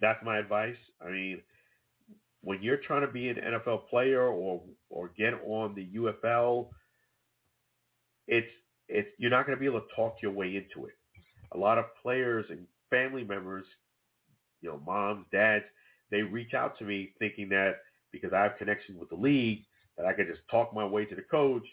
That's 0.02 0.24
my 0.24 0.38
advice. 0.38 0.76
I 1.06 1.10
mean, 1.10 1.42
when 2.44 2.62
you're 2.62 2.78
trying 2.78 3.06
to 3.06 3.12
be 3.12 3.30
an 3.30 3.38
NFL 3.38 3.88
player 3.90 4.28
or 4.28 4.62
or 4.90 5.12
get 5.18 5.34
on 5.48 5.74
the 5.76 5.88
UFL, 5.96 6.68
it's 8.28 8.48
it's 8.90 9.08
you're 9.18 9.32
not 9.32 9.46
going 9.46 9.58
to 9.58 9.60
be 9.60 9.66
able 9.66 9.80
to 9.80 9.96
talk 9.96 10.18
your 10.22 10.32
way 10.32 10.48
into 10.58 10.88
it. 10.88 10.94
A 11.54 11.58
lot 11.58 11.78
of 11.78 11.86
players 12.02 12.46
and 12.50 12.68
family 12.90 13.24
members, 13.24 13.66
you 14.62 14.70
know, 14.70 14.82
moms, 14.86 15.26
dads, 15.32 15.64
they 16.12 16.22
reach 16.22 16.54
out 16.54 16.78
to 16.80 16.86
me 16.86 17.14
thinking 17.18 17.50
that 17.50 17.78
because 18.12 18.34
I 18.34 18.44
have 18.44 18.58
connections 18.58 19.00
with 19.00 19.10
the 19.10 19.16
league, 19.16 19.64
that 19.98 20.06
I 20.06 20.14
could 20.14 20.28
just 20.28 20.42
talk 20.52 20.74
my 20.74 20.86
way 20.86 21.06
to 21.06 21.16
the 21.16 21.22
coach, 21.22 21.66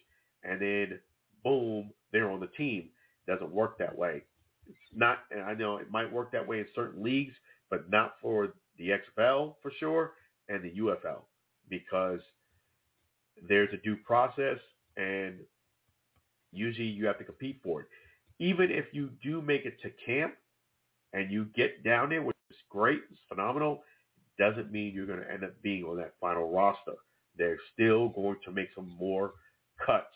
and 0.45 0.61
then 0.61 1.01
boom, 1.43 1.91
they're 2.13 2.31
on 2.31 2.41
the 2.41 2.47
team. 2.47 2.91
Doesn't 3.27 3.51
work 3.51 3.77
that 3.79 3.97
way. 3.97 4.23
It's 4.69 4.79
not. 4.95 5.19
And 5.33 5.43
I 5.43 5.55
know 5.55 5.79
it 5.79 5.91
might 5.91 6.13
work 6.13 6.31
that 6.31 6.47
way 6.47 6.61
in 6.61 6.67
certain 6.77 7.03
leagues, 7.03 7.35
but 7.71 7.91
not 7.91 8.15
for 8.23 8.55
the 8.79 8.91
XFL 8.91 9.57
for 9.63 9.73
sure 9.81 10.13
and 10.51 10.65
the 10.65 10.73
UFL 10.81 11.23
because 11.71 12.21
there's 13.49 13.71
a 13.75 13.79
due 13.79 13.97
process 14.05 14.59
and 14.99 15.41
Usually 16.53 16.89
you 16.89 17.07
have 17.07 17.19
to 17.19 17.25
compete 17.25 17.61
for 17.63 17.83
it. 17.83 17.89
Even 18.41 18.71
if 18.71 18.87
you 18.93 19.11
do 19.23 19.43
make 19.43 19.65
it 19.65 19.81
to 19.83 19.91
camp 20.05 20.35
and 21.13 21.31
you 21.31 21.47
get 21.55 21.85
down 21.85 22.11
there, 22.11 22.23
which 22.23 22.37
is 22.51 22.57
great, 22.71 23.01
it's 23.11 23.21
phenomenal, 23.29 23.83
doesn't 24.39 24.73
mean 24.73 24.95
you're 24.95 25.07
going 25.07 25.21
to 25.21 25.33
end 25.33 25.45
up 25.45 25.61
being 25.63 25.85
on 25.85 25.99
that 25.99 26.15
final 26.21 26.51
roster. 26.53 26.95
They're 27.37 27.59
still 27.75 28.09
going 28.11 28.39
to 28.45 28.53
make 28.53 28.71
some 28.75 28.89
more 28.99 29.35
cuts. 29.85 30.15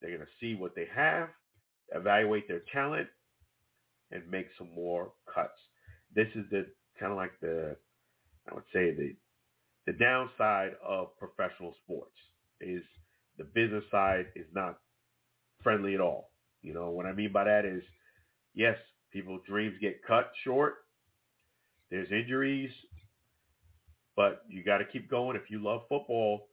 They're 0.00 0.16
going 0.16 0.22
to 0.22 0.32
see 0.40 0.54
what 0.54 0.74
they 0.74 0.86
have, 0.94 1.30
evaluate 1.94 2.48
their 2.48 2.62
talent, 2.72 3.08
and 4.10 4.30
make 4.30 4.48
some 4.58 4.70
more 4.74 5.12
cuts. 5.32 5.58
This 6.14 6.28
is 6.34 6.44
the 6.50 6.66
kind 7.00 7.12
of 7.12 7.16
like 7.18 7.32
the, 7.40 7.76
I 8.50 8.54
would 8.54 8.64
say 8.72 8.94
the, 8.94 9.16
the 9.86 9.92
downside 9.92 10.72
of 10.86 11.16
professional 11.18 11.74
sports 11.84 12.16
is 12.60 12.82
the 13.38 13.44
business 13.44 13.84
side 13.90 14.26
is 14.36 14.46
not 14.54 14.78
friendly 15.62 15.94
at 15.94 16.00
all. 16.00 16.30
You 16.62 16.74
know, 16.74 16.90
what 16.90 17.06
I 17.06 17.12
mean 17.12 17.32
by 17.32 17.44
that 17.44 17.64
is, 17.64 17.82
yes, 18.54 18.76
people's 19.12 19.42
dreams 19.48 19.76
get 19.80 20.04
cut 20.06 20.30
short. 20.44 20.76
There's 21.90 22.10
injuries, 22.10 22.70
but 24.16 24.42
you 24.48 24.62
got 24.62 24.78
to 24.78 24.84
keep 24.84 25.10
going. 25.10 25.36
If 25.36 25.50
you 25.50 25.62
love 25.62 25.82
football, 25.88 26.48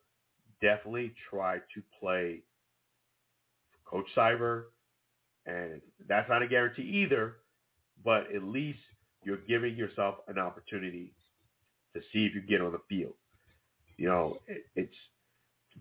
definitely 0.61 1.13
try 1.29 1.57
to 1.57 1.83
play 1.99 2.41
Coach 3.85 4.07
Shiver. 4.15 4.71
And 5.45 5.81
that's 6.07 6.29
not 6.29 6.41
a 6.41 6.47
guarantee 6.47 6.83
either, 7.03 7.37
but 8.03 8.33
at 8.35 8.43
least 8.43 8.79
you're 9.23 9.37
giving 9.47 9.75
yourself 9.75 10.15
an 10.27 10.37
opportunity 10.37 11.13
to 11.93 12.01
see 12.13 12.25
if 12.25 12.35
you 12.35 12.41
get 12.41 12.61
on 12.61 12.71
the 12.71 12.81
field. 12.87 13.13
You 13.99 14.07
know, 14.07 14.37
it, 14.47 14.63
it's 14.77 14.95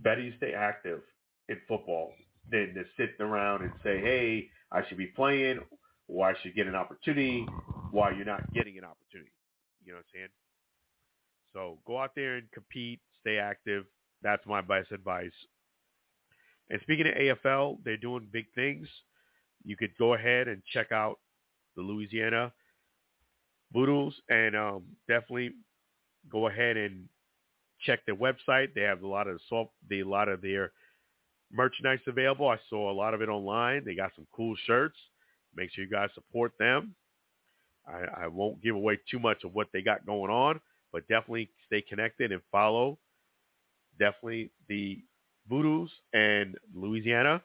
better 0.02 0.20
you 0.20 0.32
stay 0.38 0.52
active 0.52 1.02
in 1.48 1.56
football 1.68 2.12
than 2.50 2.74
to 2.74 2.82
sit 2.96 3.10
around 3.20 3.62
and 3.62 3.72
say, 3.84 4.00
hey, 4.00 4.48
I 4.72 4.86
should 4.88 4.98
be 4.98 5.06
playing 5.06 5.60
or 6.08 6.28
I 6.28 6.34
should 6.42 6.56
get 6.56 6.66
an 6.66 6.74
opportunity 6.74 7.46
while 7.92 8.12
you're 8.12 8.26
not 8.26 8.52
getting 8.52 8.76
an 8.76 8.84
opportunity. 8.84 9.30
You 9.84 9.92
know 9.92 9.98
what 9.98 10.06
I'm 10.14 10.14
saying? 10.14 10.28
So 11.52 11.78
go 11.86 11.98
out 11.98 12.10
there 12.16 12.36
and 12.38 12.50
compete, 12.50 13.00
stay 13.20 13.38
active. 13.38 13.84
That's 14.20 14.44
my 14.46 14.62
best 14.62 14.90
advice. 14.90 15.30
And 16.70 16.80
speaking 16.82 17.06
of 17.06 17.14
AFL, 17.14 17.78
they're 17.84 17.96
doing 17.96 18.26
big 18.32 18.46
things. 18.56 18.88
You 19.64 19.76
could 19.76 19.96
go 19.96 20.14
ahead 20.14 20.48
and 20.48 20.60
check 20.72 20.90
out 20.90 21.20
the 21.76 21.82
Louisiana 21.82 22.52
Voodoo's 23.72 24.14
and 24.28 24.56
um, 24.56 24.82
definitely 25.06 25.52
go 26.30 26.48
ahead 26.48 26.76
and 26.76 27.08
check 27.84 28.00
their 28.06 28.16
website. 28.16 28.74
They 28.74 28.82
have 28.82 29.02
a 29.02 29.06
lot 29.06 29.28
of 29.28 29.40
soft, 29.48 29.70
they, 29.88 30.00
a 30.00 30.08
lot 30.08 30.28
of 30.28 30.40
their 30.42 30.72
merchandise 31.52 32.00
available. 32.06 32.48
I 32.48 32.58
saw 32.68 32.90
a 32.90 32.92
lot 32.92 33.14
of 33.14 33.22
it 33.22 33.28
online. 33.28 33.84
They 33.84 33.94
got 33.94 34.12
some 34.14 34.26
cool 34.34 34.54
shirts. 34.66 34.96
Make 35.54 35.70
sure 35.72 35.84
you 35.84 35.90
guys 35.90 36.10
support 36.14 36.52
them. 36.58 36.94
I, 37.86 38.24
I 38.24 38.26
won't 38.26 38.62
give 38.62 38.74
away 38.74 38.98
too 39.10 39.18
much 39.18 39.44
of 39.44 39.54
what 39.54 39.68
they 39.72 39.80
got 39.80 40.04
going 40.04 40.30
on, 40.30 40.60
but 40.92 41.08
definitely 41.08 41.50
stay 41.66 41.82
connected 41.82 42.32
and 42.32 42.42
follow. 42.52 42.98
Definitely 43.98 44.50
the 44.68 44.98
Voodoo's 45.48 45.90
and 46.12 46.56
Louisiana. 46.74 47.42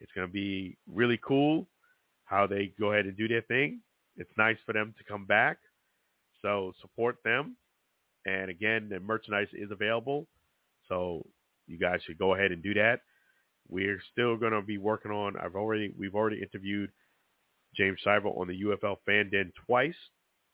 It's 0.00 0.10
going 0.12 0.26
to 0.26 0.32
be 0.32 0.76
really 0.90 1.20
cool 1.22 1.66
how 2.24 2.46
they 2.46 2.72
go 2.80 2.92
ahead 2.92 3.04
and 3.04 3.16
do 3.16 3.28
their 3.28 3.42
thing. 3.42 3.80
It's 4.16 4.30
nice 4.36 4.56
for 4.64 4.72
them 4.72 4.94
to 4.98 5.04
come 5.04 5.26
back. 5.26 5.58
So 6.40 6.72
support 6.80 7.18
them. 7.24 7.56
And 8.26 8.50
again, 8.50 8.88
the 8.88 9.00
merchandise 9.00 9.48
is 9.52 9.70
available. 9.70 10.26
So 10.88 11.26
you 11.66 11.78
guys 11.78 12.00
should 12.04 12.18
go 12.18 12.34
ahead 12.34 12.52
and 12.52 12.62
do 12.62 12.74
that. 12.74 13.00
We're 13.68 14.00
still 14.12 14.36
going 14.36 14.52
to 14.52 14.62
be 14.62 14.78
working 14.78 15.12
on. 15.12 15.36
I've 15.36 15.54
already 15.54 15.92
we've 15.96 16.14
already 16.14 16.42
interviewed 16.42 16.90
James 17.76 17.98
Shiver 18.02 18.28
on 18.28 18.48
the 18.48 18.60
UFL 18.62 18.96
Fan 19.06 19.30
Den 19.30 19.52
twice. 19.66 19.96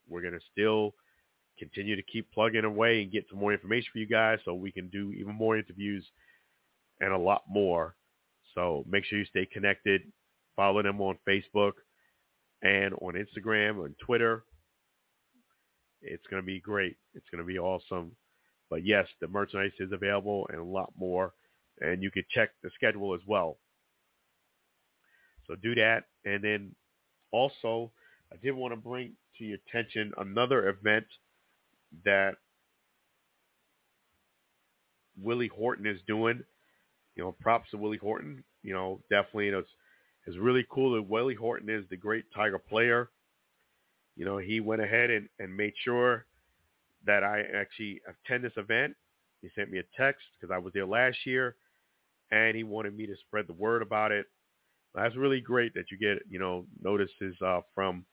We're 0.09 0.23
going 0.23 0.35
to 0.35 0.47
still 0.53 0.95
continue 1.59 1.97
to 1.97 2.03
keep 2.03 2.31
plugging 2.33 2.65
away 2.65 3.03
and 3.03 3.13
get 3.13 3.25
some 3.29 3.41
more 3.41 3.53
information 3.53 3.89
for 3.93 3.99
you 3.99 4.07
guys 4.07 4.39
so 4.45 4.55
we 4.55 4.71
can 4.71 4.89
do 4.89 5.13
even 5.13 5.35
more 5.35 5.59
interviews 5.59 6.07
and 7.01 7.13
a 7.13 7.19
lot 7.19 7.43
more. 7.49 7.97
So 8.55 8.85
make 8.89 9.05
sure 9.05 9.19
you 9.19 9.25
stay 9.25 9.47
connected. 9.47 10.03
Follow 10.57 10.83
them 10.83 11.01
on 11.01 11.19
Facebook 11.29 11.73
and 12.63 12.95
on 12.95 13.15
Instagram 13.15 13.85
and 13.85 13.95
Twitter. 13.99 14.45
It's 16.03 16.27
going 16.31 16.43
to 16.43 16.47
be 16.47 16.61
great. 16.61 16.97
It's 17.15 17.29
going 17.31 17.43
to 17.43 17.47
be 17.47 17.59
awesome. 17.59 18.13
But 18.71 18.85
yes, 18.85 19.07
the 19.21 19.29
merchandise 19.29 19.73
is 19.81 19.93
available 19.93 20.49
and 20.51 20.61
a 20.61 20.65
lot 20.65 20.93
more. 20.97 21.33
And 21.81 22.03
you 22.03 22.11
can 22.11 22.25
check 22.31 22.51
the 22.63 22.71
schedule 22.75 23.15
as 23.15 23.21
well. 23.27 23.59
So 25.47 25.55
do 25.57 25.75
that. 25.77 26.05
And 26.25 26.43
then 26.43 26.75
also, 27.33 27.93
I 28.33 28.37
did 28.37 28.53
want 28.53 28.73
to 28.73 28.77
bring 28.77 29.13
to 29.39 29.45
your 29.45 29.59
attention 29.67 30.13
another 30.19 30.69
event 30.69 31.07
that 32.05 32.35
Willie 35.21 35.49
Horton 35.49 35.87
is 35.87 36.01
doing. 36.07 36.43
You 37.17 37.25
know, 37.25 37.33
props 37.41 37.71
to 37.71 37.79
Willie 37.79 37.99
Horton. 37.99 38.45
You 38.63 38.75
know, 38.75 39.01
definitely 39.11 39.49
it's, 39.49 39.69
it's 40.27 40.37
really 40.37 40.67
cool 40.71 40.95
that 40.95 41.09
Willie 41.09 41.35
Horton 41.35 41.71
is 41.71 41.85
the 41.89 41.97
great 41.97 42.25
Tiger 42.35 42.59
player. 42.59 43.11
You 44.19 44.25
know, 44.25 44.39
he 44.39 44.59
went 44.59 44.83
ahead 44.83 45.11
and, 45.11 45.29
and 45.39 45.57
made 45.57 45.75
sure 45.85 46.27
that 47.07 47.23
I 47.23 47.45
actually 47.55 48.01
attend 48.09 48.43
this 48.43 48.53
event. 48.57 48.95
He 49.41 49.49
sent 49.55 49.71
me 49.71 49.79
a 49.79 49.85
text 49.97 50.23
because 50.35 50.53
I 50.53 50.59
was 50.59 50.73
there 50.73 50.85
last 50.85 51.19
year, 51.25 51.55
and 52.33 52.57
he 52.57 52.65
wanted 52.65 52.97
me 52.97 53.07
to 53.07 53.15
spread 53.27 53.47
the 53.47 53.53
word 53.53 53.81
about 53.81 54.11
it. 54.11 54.27
That's 54.93 55.15
really 55.15 55.41
great 55.41 55.73
that 55.75 55.93
you 55.93 55.99
get, 55.99 56.19
you 56.29 56.41
know, 56.41 56.67
notices 56.83 57.37
uh, 57.41 57.61
from 57.77 58.05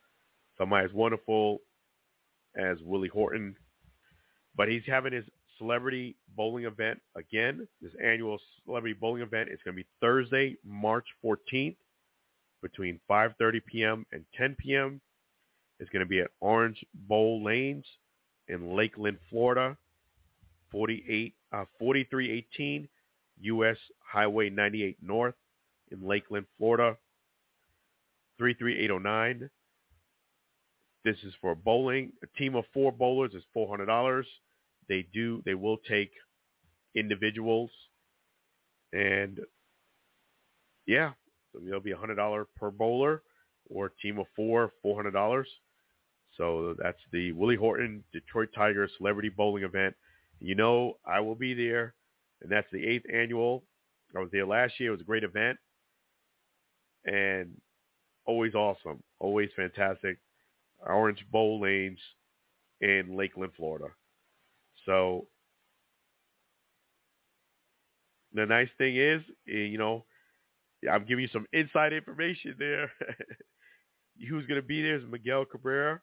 somebody 0.60 0.86
as 0.86 0.93
wonderful 0.93 1.62
as 2.56 2.78
Willie 2.84 3.10
Horton. 3.10 3.56
But 4.56 4.70
he's 4.70 4.84
having 4.86 5.12
his 5.12 5.26
celebrity 5.58 6.18
bowling 6.36 6.66
event 6.66 6.99
again. 7.18 7.68
This 7.82 7.93
annual 8.03 8.38
celebrity 8.64 8.93
bowling 8.93 9.24
event 9.24 9.49
is 9.49 9.60
going 9.66 9.76
to 9.76 9.84
be 9.84 9.89
Thursday, 9.99 10.56
March 10.64 11.08
14th 11.26 11.78
between 12.62 12.99
5.30 13.10 13.66
p.m. 13.66 14.06
and 14.12 14.24
10 14.38 14.56
p.m. 14.60 15.01
It's 15.80 15.90
going 15.90 16.06
to 16.06 16.10
be 16.10 16.22
at 16.22 16.32
Orange 16.40 16.84
Bowl 16.94 17.44
Lanes 17.44 17.86
in 18.48 18.76
Lakeland, 18.76 19.18
Florida, 19.30 19.78
48, 20.72 21.34
uh, 21.52 21.66
4318 21.80 22.88
U.S. 23.42 23.78
Highway 24.00 24.50
98 24.50 24.98
North 25.02 25.36
in 25.92 26.08
Lakeland, 26.08 26.46
Florida, 26.58 26.98
33809. 28.38 29.50
This 31.04 31.18
is 31.24 31.34
for 31.42 31.56
bowling. 31.56 32.12
A 32.24 32.38
team 32.38 32.56
of 32.56 32.66
four 32.74 32.92
bowlers 32.92 33.34
is 33.34 33.44
$400. 33.56 34.24
They 34.88 35.06
do, 35.14 35.42
they 35.46 35.54
will 35.54 35.78
take 35.78 36.12
individuals. 36.96 37.70
And 38.94 39.40
yeah, 40.88 41.12
so 41.52 41.60
it'll 41.68 41.80
be 41.80 41.94
$100 41.94 42.46
per 42.56 42.72
bowler 42.72 43.22
or 43.70 43.88
a 43.88 44.02
team 44.02 44.20
of 44.20 44.28
four, 44.36 44.72
$400. 44.84 45.44
So 46.38 46.76
that's 46.82 47.00
the 47.12 47.32
Willie 47.32 47.56
Horton 47.56 48.04
Detroit 48.12 48.50
Tigers 48.54 48.92
Celebrity 48.98 49.30
Bowling 49.30 49.64
Event. 49.64 49.96
You 50.40 50.56
know 50.56 50.98
I 51.06 51.22
will 51.22 51.36
be 51.36 51.54
there, 51.54 51.94
and 52.42 52.52
that's 52.52 52.68
the 52.72 52.86
eighth 52.86 53.06
annual. 53.12 53.64
I 54.16 54.20
was 54.20 54.30
there 54.32 54.46
last 54.46 54.80
year. 54.80 54.90
It 54.90 54.94
was 54.94 55.02
a 55.02 55.06
great 55.06 55.24
event, 55.24 55.58
and 57.06 57.52
always 58.26 58.54
awesome, 58.54 59.02
always 59.20 59.50
fantastic. 59.56 60.18
Orange 60.86 61.26
Bowl 61.32 61.62
Lanes 61.62 62.00
in 62.82 63.16
Lakeland, 63.16 63.54
Florida. 63.56 63.88
So 64.86 65.28
the 68.34 68.46
nice 68.46 68.70
thing 68.78 68.98
is, 68.98 69.22
eh, 69.50 69.54
you 69.54 69.78
know, 69.78 70.06
I'm 70.92 71.06
giving 71.06 71.24
you 71.24 71.30
some 71.32 71.48
inside 71.54 71.94
information 71.94 72.56
there. 72.60 72.92
Who's 74.30 74.46
going 74.46 74.62
to 74.62 74.66
be 74.68 74.82
there 74.82 74.96
is 74.96 75.04
Miguel 75.10 75.46
Cabrera 75.46 76.02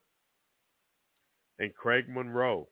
and 1.62 1.72
Craig 1.72 2.06
Monroe. 2.08 2.66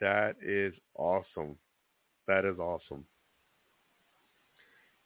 That 0.00 0.36
is 0.42 0.74
awesome. 0.94 1.56
That 2.28 2.44
is 2.44 2.58
awesome. 2.58 3.06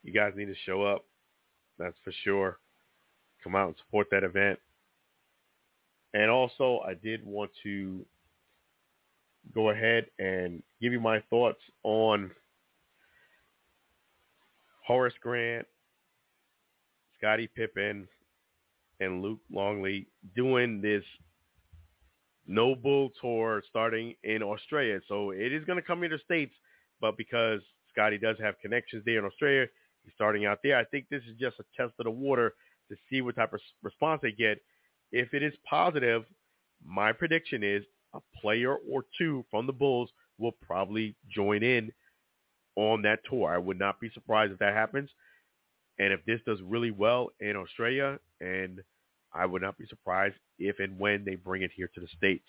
You 0.03 0.13
guys 0.13 0.33
need 0.37 0.47
to 0.47 0.57
show 0.67 0.83
up. 0.83 1.05
That's 1.79 1.97
for 2.03 2.13
sure. 2.25 2.59
Come 3.45 3.55
out 3.55 3.69
and 3.69 3.77
support 3.77 4.09
that 4.11 4.25
event. 4.25 4.59
And 6.15 6.31
also, 6.31 6.81
I 6.85 6.95
did 6.95 7.25
want 7.25 7.53
to 7.63 8.05
go 9.55 9.71
ahead 9.71 10.07
and 10.19 10.61
give 10.83 10.93
you 10.93 11.01
my 11.01 11.23
thoughts 11.31 11.61
on 11.85 12.33
Horace 14.85 15.15
Grant, 15.21 15.67
Scottie 17.17 17.49
Pippen, 17.55 18.09
and 18.99 19.23
Luke 19.23 19.41
Longley 19.53 20.09
doing 20.35 20.81
this 20.81 21.05
No 22.49 22.75
Bull 22.75 23.11
tour 23.21 23.63
starting 23.69 24.15
in 24.25 24.43
Australia. 24.43 25.01
So 25.07 25.31
it 25.31 25.53
is 25.53 25.65
going 25.65 25.77
to 25.77 25.83
come 25.83 26.03
into 26.03 26.19
States, 26.19 26.55
but 27.01 27.17
because 27.17 27.61
Scottie 27.91 28.19
does 28.19 28.37
have 28.41 28.59
connections 28.61 29.03
there 29.05 29.19
in 29.19 29.25
Australia, 29.27 29.67
he's 30.03 30.15
starting 30.15 30.47
out 30.47 30.59
there. 30.65 30.79
I 30.79 30.85
think 30.85 31.07
this 31.11 31.23
is 31.31 31.37
just 31.39 31.61
a 31.61 31.65
test 31.77 31.95
of 31.99 32.05
the 32.05 32.11
water 32.11 32.55
to 32.91 32.97
see 33.09 33.21
what 33.21 33.37
type 33.37 33.53
of 33.53 33.61
response 33.83 34.21
they 34.23 34.33
get. 34.33 34.59
If 35.13 35.35
it 35.35 35.43
is 35.43 35.53
positive, 35.69 36.25
my 36.85 37.13
prediction 37.13 37.63
is 37.63 37.85
a 38.15 38.21
player 38.41 38.77
or 38.77 39.05
two 39.17 39.45
from 39.51 39.67
the 39.67 39.73
Bulls 39.73 40.11
will 40.39 40.53
probably 40.53 41.15
join 41.31 41.63
in 41.63 41.93
on 42.77 43.03
that 43.03 43.21
tour. 43.29 43.53
I 43.53 43.59
would 43.59 43.79
not 43.79 44.01
be 44.01 44.11
surprised 44.15 44.53
if 44.53 44.59
that 44.61 44.75
happens. 44.75 45.11
And 45.99 46.13
if 46.13 46.25
this 46.25 46.41
does 46.47 46.61
really 46.63 46.93
well 46.93 47.31
in 47.41 47.57
Australia, 47.57 48.19
and 48.41 48.81
I 49.33 49.47
would 49.47 49.63
not 49.63 49.79
be 49.79 49.87
surprised 49.87 50.37
if 50.59 50.79
and 50.81 50.99
when 50.99 51.25
they 51.25 51.35
bring 51.35 51.63
it 51.63 51.71
here 51.75 51.91
to 51.95 52.01
the 52.01 52.09
States. 52.09 52.49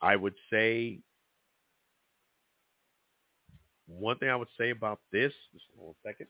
I 0.00 0.16
would 0.16 0.34
say 0.50 1.00
one 3.86 4.18
thing 4.18 4.28
I 4.28 4.36
would 4.36 4.48
say 4.58 4.70
about 4.70 5.00
this, 5.12 5.32
just 5.52 5.64
one 5.76 5.94
second. 6.04 6.26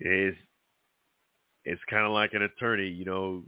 Is 0.00 0.34
it's 1.64 1.82
kind 1.90 2.06
of 2.06 2.12
like 2.12 2.32
an 2.34 2.42
attorney, 2.42 2.88
you 2.88 3.04
know, 3.04 3.44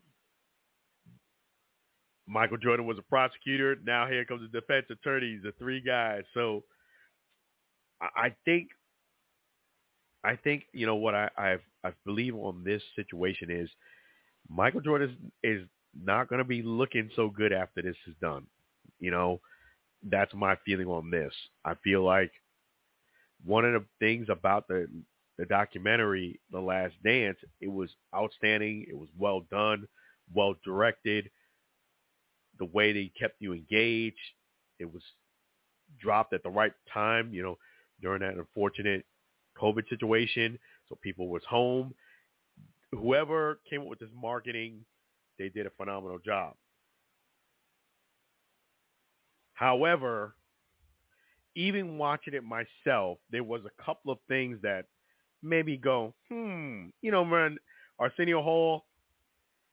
Michael 2.27 2.59
Jordan 2.59 2.87
was 2.87 2.99
a 2.99 3.03
prosecutor. 3.03 3.77
Now 3.85 4.07
here 4.07 4.25
comes 4.25 4.43
the 4.43 4.61
defense 4.61 4.87
attorneys, 4.91 5.43
the 5.43 5.53
three 5.59 5.81
guys. 5.81 6.23
So 6.35 6.65
I 8.01 8.35
think, 8.45 8.69
I 10.25 10.37
think 10.37 10.65
you 10.73 10.87
know 10.87 10.97
what 10.97 11.15
I 11.15 11.31
I've, 11.37 11.63
I 11.85 11.93
believe 12.05 12.35
on 12.35 12.63
this 12.65 12.83
situation 12.97 13.51
is 13.51 13.71
Michael 14.49 14.81
Jordan 14.81 15.17
is, 15.43 15.61
is 15.63 15.69
not 16.05 16.29
going 16.29 16.39
to 16.39 16.45
be 16.45 16.63
looking 16.63 17.11
so 17.17 17.29
good 17.29 17.53
after 17.53 17.83
this 17.83 17.97
is 18.07 18.15
done. 18.21 18.47
You 18.99 19.11
know, 19.11 19.41
that's 20.03 20.35
my 20.35 20.57
feeling 20.65 20.87
on 20.87 21.11
this. 21.11 21.33
I 21.65 21.75
feel 21.83 22.03
like 22.05 22.33
one 23.45 23.65
of 23.65 23.73
the 23.73 23.87
things 23.99 24.29
about 24.29 24.69
the 24.69 24.89
the 25.39 25.47
documentary 25.47 26.39
The 26.53 26.61
Last 26.61 26.95
Dance, 27.03 27.39
it 27.63 27.69
was 27.69 27.89
outstanding. 28.15 28.85
It 28.89 28.97
was 28.97 29.09
well 29.19 29.41
done, 29.51 29.89
well 30.35 30.55
directed. 30.65 31.31
The 32.59 32.67
way 32.67 32.93
they 32.93 33.11
kept 33.19 33.37
you 33.41 33.55
engaged, 33.55 34.19
it 34.79 34.93
was 34.93 35.03
dropped 35.99 36.35
at 36.35 36.43
the 36.43 36.51
right 36.51 36.75
time, 36.93 37.33
you 37.33 37.43
know, 37.43 37.57
during 38.03 38.21
that 38.21 38.35
unfortunate 38.35 39.07
COVID 39.61 39.89
situation. 39.89 40.59
So 40.89 40.99
people 41.01 41.29
was 41.29 41.43
home. 41.49 41.95
Whoever 42.93 43.61
came 43.69 43.83
up 43.83 43.87
with 43.87 44.01
this 44.01 44.09
marketing, 44.15 44.85
they 45.39 45.49
did 45.49 45.67
a 45.67 45.71
phenomenal 45.71 46.19
job. 46.19 46.55
However, 49.55 50.35
even 51.55 51.99
watching 51.99 52.35
it 52.35 52.43
myself, 52.43 53.19
there 53.31 53.45
was 53.45 53.63
a 53.65 53.83
couple 53.83 54.13
of 54.13 54.19
things 54.29 54.59
that 54.63 54.87
made 55.43 55.67
me 55.67 55.77
go, 55.77 56.15
hmm. 56.29 56.87
You 57.03 57.11
know, 57.11 57.23
when 57.23 57.59
Arsenio 57.99 58.43
Hall 58.43 58.87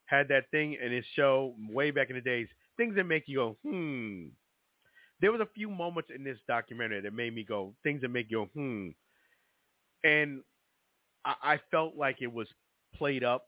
had 0.05 0.27
that 0.29 0.49
thing 0.51 0.77
in 0.83 0.91
his 0.91 1.05
show 1.15 1.55
way 1.69 1.91
back 1.91 2.09
in 2.09 2.15
the 2.15 2.21
days, 2.21 2.47
things 2.77 2.95
that 2.95 3.05
make 3.05 3.23
you 3.27 3.37
go, 3.37 3.57
hmm. 3.63 4.27
There 5.19 5.31
was 5.31 5.41
a 5.41 5.47
few 5.55 5.69
moments 5.69 6.11
in 6.15 6.23
this 6.23 6.37
documentary 6.47 7.01
that 7.01 7.13
made 7.13 7.33
me 7.33 7.43
go, 7.43 7.73
things 7.81 8.01
that 8.01 8.09
make 8.09 8.29
you 8.29 8.37
go, 8.37 8.49
hmm. 8.53 8.89
And 10.03 10.41
I, 11.25 11.35
I 11.43 11.59
felt 11.71 11.95
like 11.95 12.17
it 12.21 12.31
was 12.31 12.47
played 12.95 13.23
up 13.23 13.47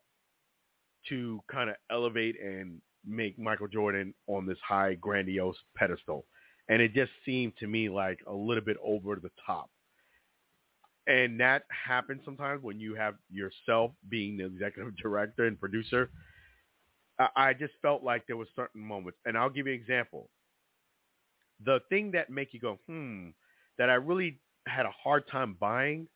to 1.08 1.40
kind 1.50 1.70
of 1.70 1.76
elevate 1.90 2.36
and 2.40 2.80
make 3.06 3.38
Michael 3.38 3.68
Jordan 3.68 4.14
on 4.26 4.46
this 4.46 4.58
high, 4.66 4.94
grandiose 4.94 5.56
pedestal. 5.76 6.26
And 6.68 6.80
it 6.80 6.94
just 6.94 7.10
seemed 7.24 7.54
to 7.58 7.66
me 7.66 7.88
like 7.88 8.20
a 8.26 8.32
little 8.32 8.62
bit 8.62 8.76
over 8.82 9.16
the 9.16 9.30
top. 9.44 9.70
And 11.06 11.40
that 11.40 11.64
happens 11.70 12.20
sometimes 12.24 12.62
when 12.62 12.78
you 12.78 12.94
have 12.94 13.14
yourself 13.30 13.92
being 14.08 14.36
the 14.36 14.46
executive 14.46 14.96
director 15.02 15.46
and 15.46 15.58
producer. 15.58 16.10
I, 17.18 17.28
I 17.36 17.52
just 17.54 17.72
felt 17.82 18.02
like 18.04 18.26
there 18.26 18.36
was 18.36 18.48
certain 18.54 18.82
moments. 18.82 19.18
And 19.24 19.36
I'll 19.36 19.50
give 19.50 19.66
you 19.66 19.72
an 19.72 19.80
example. 19.80 20.28
The 21.64 21.80
thing 21.88 22.12
that 22.12 22.30
make 22.30 22.54
you 22.54 22.60
go, 22.60 22.78
hmm, 22.86 23.30
that 23.78 23.90
I 23.90 23.94
really 23.94 24.38
had 24.66 24.86
a 24.86 24.92
hard 25.02 25.26
time 25.28 25.56
buying 25.58 26.06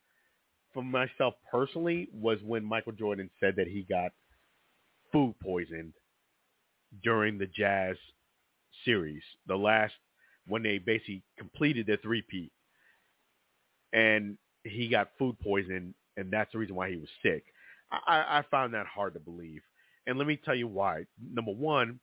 for 0.75 0.83
myself 0.83 1.35
personally 1.51 2.09
was 2.13 2.39
when 2.43 2.65
Michael 2.65 2.93
Jordan 2.93 3.31
said 3.41 3.55
that 3.57 3.69
he 3.69 3.87
got 3.89 4.11
food 5.13 5.35
poisoned 5.43 5.95
during 7.03 7.39
the 7.39 7.47
Jazz 7.47 7.97
series, 8.85 9.23
the 9.47 9.57
last 9.57 9.95
when 10.47 10.63
they 10.63 10.79
basically 10.79 11.23
completed 11.39 11.87
their 11.87 11.97
three-peat. 11.97 12.53
And 13.93 14.37
he 14.65 14.89
got 14.89 15.11
food 15.19 15.39
poisoned, 15.41 15.95
and 16.17 16.31
that's 16.31 16.53
the 16.53 16.59
reason 16.59 16.75
why 16.75 16.91
he 16.91 16.97
was 16.97 17.09
sick. 17.23 17.45
I, 17.91 18.39
I 18.39 18.45
found 18.51 18.75
that 18.75 18.87
hard 18.87 19.15
to 19.15 19.21
believe. 19.21 19.63
And 20.07 20.19
let 20.19 20.27
me 20.27 20.39
tell 20.45 20.55
you 20.55 20.67
why. 20.67 21.05
Number 21.33 21.53
one, 21.53 22.01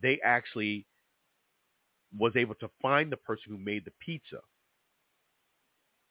they 0.00 0.20
actually 0.22 0.86
was 2.16 2.36
able 2.36 2.54
to 2.56 2.70
find 2.80 3.10
the 3.10 3.16
person 3.16 3.44
who 3.48 3.58
made 3.58 3.84
the 3.84 3.92
pizza. 4.04 4.38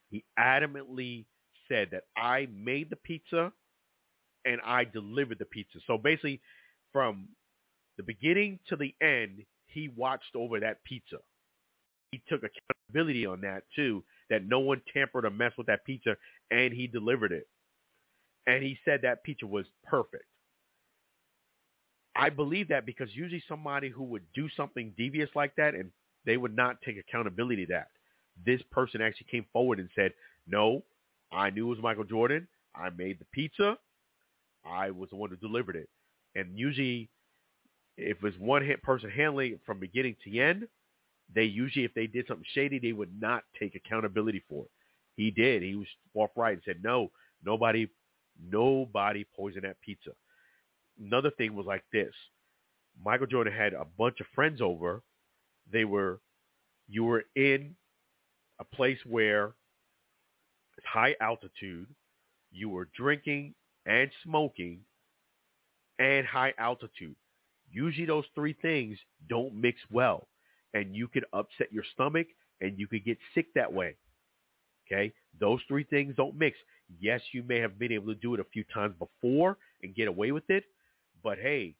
He 0.09 0.23
adamantly 0.38 1.25
said 1.68 1.89
that 1.91 2.03
I 2.15 2.47
made 2.53 2.89
the 2.89 2.95
pizza 2.95 3.51
and 4.45 4.61
I 4.65 4.86
delivered 4.86 5.39
the 5.39 5.45
pizza. 5.45 5.80
So 5.88 5.97
basically, 5.97 6.41
from 6.93 7.28
the 7.97 8.03
beginning 8.03 8.59
to 8.70 8.76
the 8.76 8.95
end, 9.01 9.43
he 9.68 9.89
watched 9.89 10.36
over 10.36 10.59
that 10.59 10.84
pizza. 10.84 11.18
He 12.11 12.22
took 12.30 12.41
accountability 12.43 13.26
on 13.26 13.41
that 13.41 13.63
too, 13.76 14.03
that 14.30 14.45
no 14.45 14.59
one 14.59 14.82
tampered 14.93 15.26
or 15.26 15.30
messed 15.30 15.57
with 15.57 15.68
that 15.68 15.86
pizza, 15.86 16.15
and 16.51 16.74
he 16.74 16.88
delivered 16.88 17.32
it. 17.32 17.47
And 18.45 18.63
he 18.63 18.78
said 18.86 19.01
that 19.01 19.24
pizza 19.24 19.45
was 19.45 19.65
perfect. 19.84 20.24
I 22.15 22.30
believe 22.30 22.70
that 22.70 22.86
because 22.86 23.09
usually 23.13 23.43
somebody 23.47 23.89
who 23.89 24.03
would 24.05 24.24
do 24.34 24.47
something 24.55 24.93
devious 24.97 25.30
like 25.36 25.55
that 25.57 25.76
and 25.76 25.91
they 26.26 26.38
would 26.38 26.55
not 26.55 26.82
take 26.82 26.97
accountability 26.97 27.65
that. 27.65 27.89
This 28.45 28.61
person 28.72 29.01
actually 29.01 29.28
came 29.30 29.45
forward 29.53 29.80
and 29.80 29.89
said, 29.95 30.13
no, 30.47 30.84
I 31.32 31.49
knew 31.49 31.67
it 31.67 31.75
was 31.75 31.84
Michael 31.84 32.03
Jordan. 32.03 32.47
I 32.75 32.89
made 32.89 33.19
the 33.19 33.25
pizza. 33.32 33.78
I 34.65 34.91
was 34.91 35.09
the 35.09 35.15
one 35.15 35.30
who 35.30 35.36
delivered 35.38 35.75
it. 35.75 35.89
And 36.36 36.57
usually, 36.57 37.09
if 37.97 38.23
it's 38.23 38.38
one 38.38 38.67
person 38.84 39.09
handling 39.09 39.53
it 39.53 39.59
from 39.65 39.80
beginning 39.80 40.15
to 40.23 40.39
end, 40.39 40.67
they 41.34 41.43
usually, 41.43 41.86
if 41.86 41.93
they 41.93 42.07
did 42.07 42.28
something 42.28 42.45
shady, 42.53 42.80
they 42.80 42.93
would 42.93 43.11
not 43.19 43.43
take 43.59 43.75
accountability 43.75 44.43
for 44.49 44.65
it. 44.65 44.71
He 45.15 45.32
did. 45.32 45.63
He 45.63 45.75
was 45.75 45.88
forthright 46.13 46.53
and 46.53 46.61
said, 46.63 46.84
no, 46.84 47.11
nobody, 47.43 47.88
nobody 48.49 49.25
poisoned 49.36 49.63
that 49.65 49.82
pizza. 49.82 50.11
Another 51.03 51.32
thing 51.32 51.55
was 51.55 51.65
like 51.65 51.84
this. 51.91 52.13
Michael 53.03 53.28
Jordan 53.28 53.53
had 53.53 53.73
a 53.73 53.86
bunch 53.97 54.19
of 54.19 54.28
friends 54.34 54.61
over. 54.61 55.01
They 55.71 55.86
were, 55.86 56.19
you 56.88 57.03
were 57.03 57.25
in 57.36 57.75
a 58.59 58.63
place 58.63 58.99
where 59.05 59.53
high 60.92 61.16
altitude. 61.22 61.88
You 62.52 62.70
were 62.70 62.90
drinking 62.96 63.54
and 63.86 64.10
smoking 64.24 64.80
and 66.00 66.26
high 66.26 66.54
altitude. 66.58 67.16
Usually 67.72 68.06
those 68.06 68.26
three 68.34 68.56
things 68.62 68.98
don't 69.30 69.54
mix 69.56 69.80
well 69.92 70.28
and 70.74 70.96
you 70.96 71.08
could 71.08 71.26
upset 71.34 71.72
your 71.72 71.84
stomach 71.94 72.28
and 72.62 72.80
you 72.80 72.88
could 72.88 73.06
get 73.06 73.18
sick 73.34 73.48
that 73.56 73.72
way. 73.72 73.96
Okay? 74.88 75.14
Those 75.40 75.60
three 75.68 75.84
things 75.84 76.16
don't 76.16 76.38
mix. 76.38 76.58
Yes, 77.00 77.22
you 77.34 77.44
may 77.44 77.60
have 77.60 77.78
been 77.78 77.92
able 77.92 78.14
to 78.14 78.20
do 78.20 78.34
it 78.34 78.40
a 78.40 78.46
few 78.46 78.64
times 78.74 78.96
before 78.98 79.58
and 79.84 79.96
get 79.96 80.08
away 80.08 80.32
with 80.32 80.50
it, 80.50 80.64
but 81.24 81.38
hey, 81.38 81.76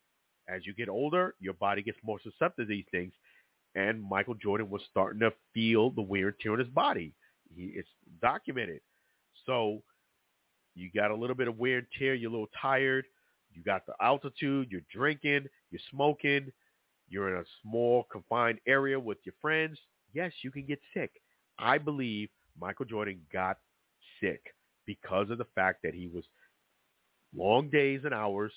as 0.50 0.66
you 0.66 0.74
get 0.74 0.90
older, 0.90 1.36
your 1.40 1.54
body 1.54 1.82
gets 1.82 1.98
more 2.04 2.20
susceptible 2.22 2.66
to 2.66 2.66
these 2.66 2.86
things. 2.92 3.14
And 3.76 4.02
Michael 4.02 4.34
Jordan 4.34 4.70
was 4.70 4.82
starting 4.90 5.20
to 5.20 5.32
feel 5.54 5.92
the 5.92 6.02
wear 6.02 6.30
and 6.30 6.40
tear 6.42 6.54
on 6.54 6.60
his 6.60 6.68
body. 6.70 7.14
He, 7.56 7.74
it's 7.76 7.90
documented. 8.22 8.82
So 9.46 9.82
you 10.76 10.90
got 10.96 11.12
a 11.12 11.16
little 11.16 11.36
bit 11.36 11.48
of 11.48 11.58
wear 11.58 11.80
and 11.80 11.88
tear. 11.98 12.14
You're 12.14 12.30
a 12.30 12.34
little 12.34 12.50
tired. 12.62 13.06
You 13.54 13.64
got 13.64 13.86
the 13.86 13.94
altitude. 14.02 14.68
You're 14.72 14.82
drinking. 14.94 15.46
You're 15.72 15.82
smoking. 15.92 16.52
You're 17.10 17.34
in 17.34 17.42
a 17.42 17.46
small 17.62 18.06
confined 18.12 18.60
area 18.68 19.00
with 19.00 19.18
your 19.24 19.36
friends. 19.42 19.78
Yes, 20.14 20.32
you 20.44 20.52
can 20.52 20.66
get 20.66 20.80
sick. 20.94 21.12
I 21.58 21.78
believe 21.78 22.30
Michael 22.60 22.86
Jordan 22.86 23.22
got 23.32 23.58
sick 24.22 24.42
because 24.86 25.30
of 25.30 25.38
the 25.38 25.48
fact 25.56 25.80
that 25.84 25.94
he 25.94 26.08
was 26.08 26.24
long 27.36 27.70
days 27.70 28.02
and 28.04 28.14
hours 28.14 28.52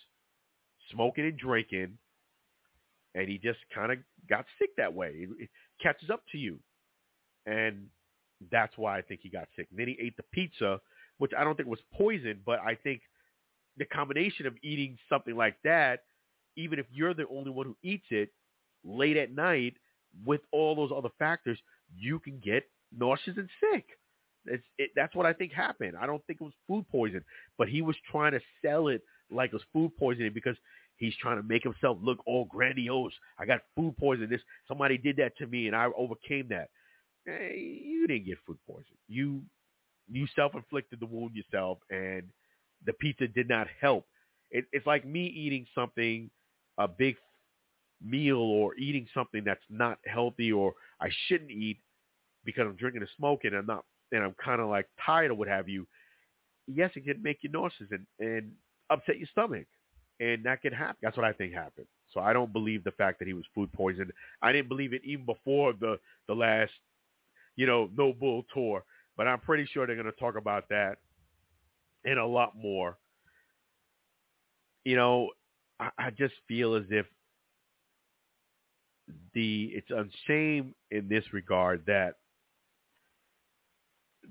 smoking 0.90 1.24
and 1.24 1.38
drinking 1.38 1.98
and 3.14 3.28
he 3.28 3.38
just 3.38 3.58
kind 3.74 3.92
of 3.92 3.98
got 4.28 4.44
sick 4.58 4.70
that 4.76 4.92
way. 4.92 5.26
It, 5.38 5.48
catches 5.82 6.10
up 6.10 6.22
to 6.32 6.38
you. 6.38 6.58
And 7.46 7.86
that's 8.50 8.76
why 8.76 8.98
I 8.98 9.02
think 9.02 9.20
he 9.22 9.28
got 9.28 9.48
sick. 9.56 9.68
Then 9.72 9.88
he 9.88 9.98
ate 10.00 10.16
the 10.16 10.24
pizza, 10.32 10.80
which 11.18 11.32
I 11.36 11.44
don't 11.44 11.56
think 11.56 11.68
was 11.68 11.80
poison, 11.94 12.40
but 12.44 12.60
I 12.60 12.74
think 12.74 13.02
the 13.76 13.84
combination 13.84 14.46
of 14.46 14.54
eating 14.62 14.96
something 15.08 15.36
like 15.36 15.56
that, 15.64 16.04
even 16.56 16.78
if 16.78 16.86
you're 16.90 17.14
the 17.14 17.26
only 17.28 17.50
one 17.50 17.66
who 17.66 17.76
eats 17.82 18.06
it, 18.10 18.30
late 18.84 19.16
at 19.16 19.34
night 19.34 19.74
with 20.24 20.40
all 20.52 20.74
those 20.74 20.90
other 20.96 21.10
factors, 21.18 21.58
you 21.96 22.18
can 22.18 22.40
get 22.42 22.64
nauseous 22.96 23.36
and 23.36 23.48
sick. 23.60 23.84
It's, 24.46 24.64
it, 24.78 24.90
that's 24.96 25.14
what 25.14 25.26
I 25.26 25.32
think 25.32 25.52
happened. 25.52 25.94
I 26.00 26.06
don't 26.06 26.24
think 26.26 26.40
it 26.40 26.44
was 26.44 26.54
food 26.66 26.86
poison, 26.90 27.22
but 27.58 27.68
he 27.68 27.82
was 27.82 27.96
trying 28.10 28.32
to 28.32 28.40
sell 28.64 28.88
it 28.88 29.02
like 29.30 29.48
it 29.48 29.54
was 29.54 29.62
food 29.72 29.96
poisoning 29.98 30.32
because 30.32 30.56
he's 30.96 31.14
trying 31.20 31.36
to 31.36 31.42
make 31.42 31.62
himself 31.62 31.98
look 32.02 32.18
all 32.26 32.46
grandiose. 32.46 33.12
I 33.38 33.44
got 33.44 33.60
food 33.76 33.96
poisoning. 33.98 34.30
This 34.30 34.40
somebody 34.66 34.98
did 34.98 35.16
that 35.16 35.36
to 35.38 35.46
me, 35.46 35.66
and 35.66 35.76
I 35.76 35.88
overcame 35.96 36.48
that. 36.48 36.70
Hey, 37.38 37.80
you 37.84 38.06
didn't 38.06 38.26
get 38.26 38.38
food 38.46 38.58
poisoning. 38.66 38.98
You 39.08 39.42
you 40.10 40.26
self-inflicted 40.34 40.98
the 41.00 41.06
wound 41.06 41.36
yourself, 41.36 41.78
and 41.90 42.24
the 42.84 42.92
pizza 42.94 43.28
did 43.28 43.48
not 43.48 43.68
help. 43.80 44.06
It, 44.50 44.64
it's 44.72 44.86
like 44.86 45.06
me 45.06 45.26
eating 45.26 45.66
something, 45.74 46.30
a 46.78 46.88
big 46.88 47.16
meal 48.02 48.38
or 48.38 48.74
eating 48.76 49.06
something 49.14 49.44
that's 49.44 49.60
not 49.68 49.98
healthy 50.06 50.50
or 50.50 50.74
I 51.00 51.08
shouldn't 51.26 51.50
eat 51.50 51.78
because 52.44 52.66
I'm 52.66 52.76
drinking 52.76 53.02
and 53.02 53.10
smoking 53.16 53.50
and 53.50 53.58
I'm 53.58 53.66
not 53.66 53.84
and 54.12 54.24
I'm 54.24 54.34
kind 54.42 54.60
of 54.60 54.68
like 54.68 54.86
tired 55.04 55.30
or 55.30 55.34
what 55.34 55.48
have 55.48 55.68
you, 55.68 55.86
yes, 56.66 56.90
it 56.96 57.04
can 57.04 57.22
make 57.22 57.38
you 57.42 57.50
nauseous 57.50 57.88
and, 57.90 58.06
and 58.18 58.52
upset 58.90 59.18
your 59.18 59.28
stomach. 59.30 59.66
And 60.18 60.44
that 60.44 60.60
can 60.62 60.72
happen. 60.72 60.96
That's 61.02 61.16
what 61.16 61.24
I 61.24 61.32
think 61.32 61.54
happened. 61.54 61.86
So 62.12 62.20
I 62.20 62.32
don't 62.32 62.52
believe 62.52 62.84
the 62.84 62.90
fact 62.92 63.18
that 63.20 63.28
he 63.28 63.34
was 63.34 63.44
food 63.54 63.72
poisoned. 63.72 64.12
I 64.42 64.52
didn't 64.52 64.68
believe 64.68 64.92
it 64.92 65.02
even 65.04 65.24
before 65.24 65.72
the, 65.72 65.98
the 66.26 66.34
last, 66.34 66.72
you 67.60 67.66
know, 67.66 67.90
No 67.94 68.14
Bull 68.14 68.46
tour. 68.54 68.84
But 69.18 69.28
I'm 69.28 69.38
pretty 69.38 69.66
sure 69.66 69.86
they're 69.86 69.94
going 69.94 70.06
to 70.06 70.12
talk 70.12 70.38
about 70.38 70.70
that 70.70 70.96
and 72.06 72.18
a 72.18 72.24
lot 72.24 72.56
more. 72.56 72.96
You 74.86 74.96
know, 74.96 75.28
I, 75.78 75.90
I 75.98 76.10
just 76.10 76.32
feel 76.48 76.74
as 76.74 76.84
if 76.88 77.04
the 79.34 79.72
it's 79.74 79.90
a 79.90 80.06
shame 80.26 80.74
in 80.90 81.06
this 81.06 81.24
regard 81.34 81.82
that 81.86 82.14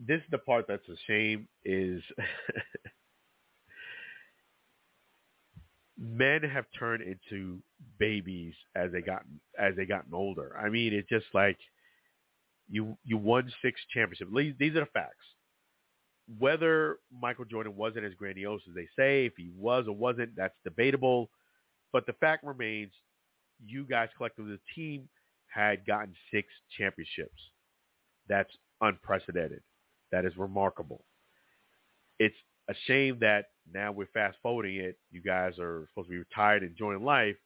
this 0.08 0.18
is 0.18 0.28
the 0.32 0.40
part 0.40 0.66
that's 0.68 0.90
a 0.90 0.96
shame 1.06 1.48
is 1.64 2.02
men 6.00 6.42
have 6.42 6.66
turned 6.80 7.04
into 7.04 7.60
babies 8.00 8.56
as 8.76 8.92
they 8.92 9.02
gotten 9.02 9.40
as 9.60 9.76
they 9.76 9.86
gotten 9.86 10.16
older. 10.16 10.58
I 10.58 10.70
mean, 10.70 10.94
it's 10.94 11.10
just 11.10 11.28
like 11.36 11.60
you 12.70 12.98
you 13.04 13.18
won 13.18 13.52
six 13.62 13.80
championships. 13.94 14.32
These 14.60 14.76
are 14.76 14.82
the 14.82 14.86
facts. 14.94 15.26
Whether 16.38 16.98
Michael 17.12 17.46
Jordan 17.46 17.76
wasn't 17.76 18.06
as 18.06 18.14
grandiose 18.14 18.62
as 18.70 18.76
they 18.76 18.88
say, 18.96 19.26
if 19.26 19.34
he 19.36 19.50
was 19.58 19.86
or 19.88 19.96
wasn't, 19.96 20.36
that's 20.36 20.56
debatable. 20.64 21.30
But 21.92 22.06
the 22.06 22.14
fact 22.14 22.44
remains, 22.44 22.92
you 23.66 23.84
guys 23.84 24.10
collectively, 24.16 24.52
the 24.52 24.82
team 24.82 25.10
had 25.48 25.86
gotten 25.88 26.14
six 26.32 26.48
championships. 26.78 27.42
That's 28.28 28.52
unprecedented. 28.82 29.62
That 30.12 30.26
is 30.26 30.38
remarkable. 30.38 31.04
It's 32.20 32.36
a 32.70 32.76
shame 32.86 33.18
that 33.22 33.46
now 33.74 33.92
we're 33.92 34.08
fast 34.14 34.38
forwarding 34.44 34.76
it. 34.76 35.00
You 35.12 35.22
guys 35.22 35.54
are 35.60 35.88
supposed 35.90 36.10
to 36.10 36.12
be 36.12 36.18
retired, 36.18 36.62
enjoying 36.62 37.04
life, 37.04 37.38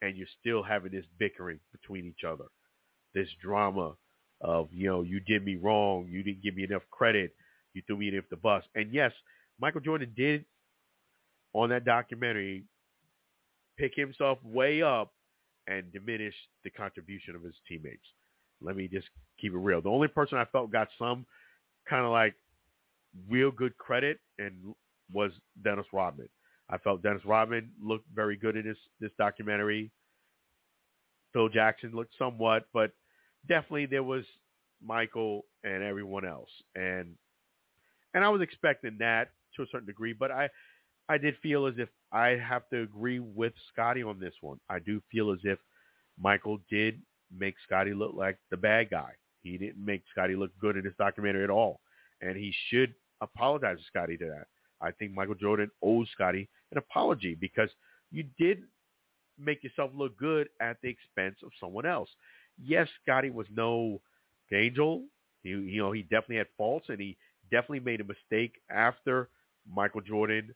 and 0.00 0.16
you're 0.16 0.26
still 0.40 0.62
having 0.62 0.92
this 0.92 1.04
bickering 1.18 1.60
between 1.72 2.06
each 2.06 2.24
other, 2.26 2.44
this 3.14 3.28
drama 3.42 3.94
of 4.44 4.68
you 4.72 4.86
know 4.86 5.02
you 5.02 5.20
did 5.20 5.44
me 5.44 5.56
wrong, 5.56 6.06
you 6.08 6.22
didn't 6.22 6.42
give 6.42 6.54
me 6.54 6.64
enough 6.64 6.82
credit, 6.90 7.34
you 7.72 7.82
threw 7.86 7.96
me 7.96 8.16
off 8.16 8.24
the 8.30 8.36
bus. 8.36 8.62
And 8.74 8.92
yes, 8.92 9.12
Michael 9.58 9.80
Jordan 9.80 10.12
did 10.16 10.44
on 11.54 11.70
that 11.70 11.84
documentary 11.84 12.64
pick 13.78 13.92
himself 13.96 14.38
way 14.44 14.82
up 14.82 15.12
and 15.66 15.90
diminish 15.92 16.34
the 16.62 16.70
contribution 16.70 17.34
of 17.34 17.42
his 17.42 17.54
teammates. 17.68 18.04
Let 18.60 18.76
me 18.76 18.86
just 18.86 19.08
keep 19.40 19.52
it 19.52 19.58
real. 19.58 19.80
The 19.80 19.88
only 19.88 20.08
person 20.08 20.38
I 20.38 20.44
felt 20.44 20.70
got 20.70 20.88
some 20.98 21.26
kind 21.88 22.04
of 22.04 22.12
like 22.12 22.34
real 23.28 23.50
good 23.50 23.76
credit 23.78 24.18
and 24.38 24.74
was 25.12 25.32
Dennis 25.62 25.86
Rodman. 25.92 26.28
I 26.68 26.78
felt 26.78 27.02
Dennis 27.02 27.24
Rodman 27.24 27.70
looked 27.82 28.06
very 28.14 28.36
good 28.36 28.56
in 28.56 28.64
this 28.64 28.78
this 29.00 29.10
documentary. 29.18 29.90
Phil 31.32 31.48
Jackson 31.48 31.92
looked 31.92 32.14
somewhat, 32.18 32.66
but 32.72 32.92
definitely 33.48 33.86
there 33.86 34.02
was 34.02 34.24
Michael 34.84 35.44
and 35.62 35.82
everyone 35.82 36.26
else, 36.26 36.50
and 36.74 37.14
and 38.14 38.24
I 38.24 38.28
was 38.28 38.42
expecting 38.42 38.96
that 39.00 39.30
to 39.56 39.62
a 39.62 39.66
certain 39.70 39.86
degree, 39.86 40.12
but 40.12 40.30
I 40.30 40.48
I 41.08 41.18
did 41.18 41.36
feel 41.42 41.66
as 41.66 41.74
if 41.78 41.88
I 42.12 42.28
have 42.30 42.68
to 42.70 42.82
agree 42.82 43.18
with 43.18 43.52
Scottie 43.72 44.02
on 44.02 44.18
this 44.18 44.34
one. 44.40 44.58
I 44.68 44.78
do 44.78 45.02
feel 45.10 45.30
as 45.32 45.40
if 45.44 45.58
Michael 46.18 46.58
did 46.70 47.00
make 47.36 47.54
Scottie 47.66 47.94
look 47.94 48.14
like 48.14 48.38
the 48.50 48.56
bad 48.56 48.90
guy. 48.90 49.12
He 49.42 49.58
didn't 49.58 49.84
make 49.84 50.02
Scottie 50.10 50.36
look 50.36 50.50
good 50.60 50.76
in 50.76 50.84
this 50.84 50.94
documentary 50.98 51.44
at 51.44 51.50
all, 51.50 51.80
and 52.20 52.36
he 52.36 52.54
should 52.68 52.94
apologize 53.20 53.78
to 53.78 53.84
Scottie 53.84 54.16
to 54.18 54.26
that. 54.26 54.46
I 54.80 54.90
think 54.92 55.12
Michael 55.12 55.34
Jordan 55.34 55.70
owes 55.82 56.08
Scottie 56.12 56.48
an 56.72 56.78
apology 56.78 57.34
because 57.34 57.70
you 58.10 58.24
did 58.38 58.62
make 59.38 59.62
yourself 59.64 59.90
look 59.94 60.16
good 60.16 60.48
at 60.60 60.76
the 60.82 60.88
expense 60.88 61.36
of 61.42 61.50
someone 61.58 61.86
else. 61.86 62.08
Yes, 62.62 62.88
Scottie 63.02 63.30
was 63.30 63.46
no 63.54 64.00
angel. 64.52 65.04
He, 65.42 65.50
you 65.50 65.78
know, 65.82 65.92
he 65.92 66.02
definitely 66.02 66.36
had 66.36 66.48
faults, 66.56 66.86
and 66.88 67.00
he 67.00 67.16
definitely 67.50 67.80
made 67.80 68.00
a 68.00 68.04
mistake 68.04 68.60
after 68.70 69.28
Michael 69.70 70.00
Jordan 70.00 70.54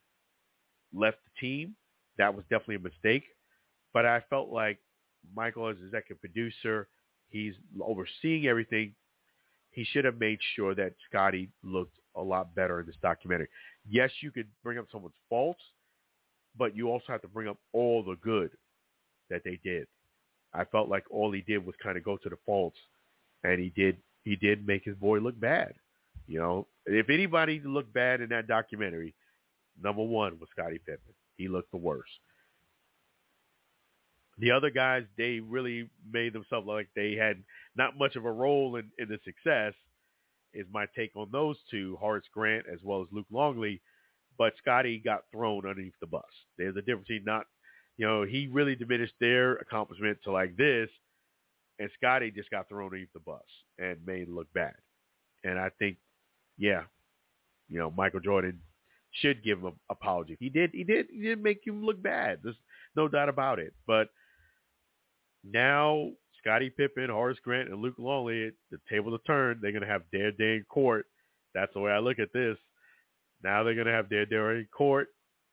left 0.93 1.19
the 1.25 1.41
team. 1.41 1.75
That 2.17 2.35
was 2.35 2.45
definitely 2.51 2.77
a 2.77 2.81
mistake. 2.81 3.25
But 3.93 4.07
I 4.07 4.23
felt 4.31 4.51
like 4.51 4.79
Michael, 5.35 5.69
as 5.69 5.77
executive 5.79 6.21
producer, 6.21 6.89
he's 7.29 7.55
overseeing 7.83 8.47
everything. 8.47 8.95
He 9.71 9.85
should 9.85 10.05
have 10.05 10.19
made 10.19 10.39
sure 10.57 10.75
that 10.75 10.95
Scottie 11.09 11.51
looked 11.63 11.99
a 12.17 12.23
lot 12.23 12.55
better 12.55 12.81
in 12.81 12.87
this 12.87 12.97
documentary. 13.03 13.49
Yes, 13.89 14.11
you 14.23 14.31
could 14.31 14.49
bring 14.63 14.79
up 14.79 14.87
someone's 14.91 15.15
faults, 15.29 15.63
but 16.57 16.75
you 16.77 16.91
also 16.91 17.05
have 17.09 17.23
to 17.23 17.29
bring 17.29 17.49
up 17.49 17.59
all 17.73 18.03
the 18.03 18.17
good 18.17 18.51
that 19.31 19.43
they 19.45 19.59
did. 19.63 19.87
I 20.55 20.65
felt 20.65 20.89
like 20.89 21.05
all 21.11 21.33
he 21.33 21.43
did 21.43 21.65
was 21.65 21.75
kind 21.83 21.97
of 21.97 22.05
go 22.05 22.17
to 22.17 22.29
the 22.29 22.39
faults, 22.47 22.79
and 23.45 23.61
he 23.61 23.71
did 23.71 23.97
he 24.25 24.37
did 24.37 24.67
make 24.67 24.85
his 24.85 24.97
boy 24.97 25.19
look 25.19 25.39
bad. 25.39 25.75
You 26.27 26.39
know, 26.39 26.67
if 26.87 27.09
anybody 27.09 27.61
looked 27.65 27.93
bad 27.93 28.21
in 28.21 28.29
that 28.31 28.47
documentary, 28.47 29.15
number 29.83 30.03
one 30.03 30.39
was 30.39 30.49
Scottie 30.51 30.81
Pippen. 30.85 31.15
He 31.37 31.49
looked 31.49 31.71
the 31.71 31.79
worst. 31.79 32.11
The 34.39 34.51
other 34.51 34.71
guys, 34.71 35.05
they 35.17 35.41
really 35.41 35.91
made 36.11 36.33
themselves 36.33 36.67
like 36.67 36.89
they 36.95 37.15
had 37.15 37.43
not 37.77 37.99
much 37.99 38.15
of 38.15 38.25
a 38.25 38.31
role 38.31 38.77
in, 38.77 38.91
in 38.99 39.09
the 39.09 39.19
success 39.25 39.75
is 40.55 40.67
my 40.73 40.87
take 40.97 41.15
on 41.17 41.29
those 41.33 41.57
two, 41.71 41.97
Horace 42.01 42.25
Grant 42.33 42.67
as 42.73 42.79
well 42.83 43.03
as 43.03 43.09
Luke 43.11 43.27
Longley. 43.31 43.81
But 44.37 44.55
Scottie 44.59 45.03
got 45.05 45.25
thrown 45.33 45.67
underneath 45.67 45.99
the 46.01 46.07
bus. 46.07 46.23
There's 46.57 46.77
a 46.77 46.83
difference 46.83 47.09
between 47.09 47.25
not, 47.25 47.47
you 47.99 48.07
know, 48.07 48.25
he 48.25 48.49
really 48.51 48.77
diminished 48.77 49.15
their 49.21 49.57
accomplishment 49.57 50.19
to 50.25 50.33
like 50.33 50.57
this, 50.57 50.89
and 51.79 51.91
Scottie 51.97 52.31
just 52.31 52.51
got 52.51 52.69
thrown 52.69 52.87
underneath 52.87 53.13
the 53.13 53.21
bus 53.21 53.43
and 53.79 53.99
made 54.07 54.29
look 54.29 54.51
bad. 54.55 54.75
And 55.45 55.59
I 55.59 55.71
think, 55.79 55.99
yeah, 56.57 56.83
you 57.69 57.79
know, 57.79 57.91
Michael 57.91 58.21
Jordan 58.21 58.61
should 59.11 59.43
give 59.45 59.59
him 59.59 59.67
an 59.67 59.73
apology. 59.91 60.37
He 60.41 60.49
did. 60.49 60.71
He 60.73 60.85
did. 60.85 61.07
He 61.13 61.21
did 61.21 61.43
make 61.43 61.61
him 61.67 61.85
look 61.85 62.03
bad. 62.03 62.39
There's 62.43 62.57
no 62.97 63.09
doubt 63.09 63.29
about 63.29 63.59
it. 63.59 63.75
But 63.87 64.09
now 65.45 66.11
Scottie 66.39 66.71
Pippen, 66.71 67.11
Horace 67.11 67.39
Grant, 67.43 67.69
and 67.69 67.83
Luke 67.83 67.97
Longley, 67.99 68.51
the 68.71 68.79
table 68.89 69.17
to 69.17 69.25
turn. 69.25 69.59
They're 69.61 69.73
going 69.73 69.83
to 69.83 69.89
have 69.89 70.03
their 70.13 70.33
day 70.33 70.57
in 70.57 70.65
court. 70.69 71.07
That's 71.55 71.73
the 71.75 71.81
way 71.81 71.93
I 71.93 71.99
look 71.99 72.19
at 72.19 72.33
this. 72.33 72.57
Now 73.43 73.63
they're 73.63 73.75
going 73.75 73.87
to 73.87 73.93
have 73.93 74.09
their 74.09 74.27
day 74.27 74.37
in 74.37 74.69
court 74.73 75.09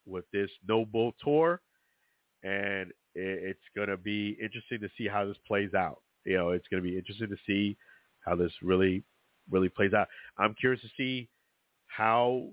with 0.05 0.25
this 0.31 0.49
no 0.67 0.85
bull 0.85 1.13
tour, 1.23 1.61
and 2.45 2.91
it's 3.15 3.59
going 3.75 3.89
to 3.89 3.97
be 3.97 4.37
interesting 4.41 4.79
to 4.81 4.89
see 4.97 5.07
how 5.07 5.25
this 5.25 5.37
plays 5.47 5.73
out. 5.73 6.01
You 6.25 6.37
know, 6.37 6.49
it's 6.49 6.67
going 6.67 6.81
to 6.83 6.89
be 6.89 6.97
interesting 6.97 7.29
to 7.29 7.37
see 7.47 7.75
how 8.19 8.35
this 8.35 8.51
really, 8.61 9.03
really 9.49 9.69
plays 9.69 9.93
out. 9.93 10.07
I'm 10.37 10.53
curious 10.53 10.81
to 10.81 10.89
see 10.95 11.27
how 11.87 12.49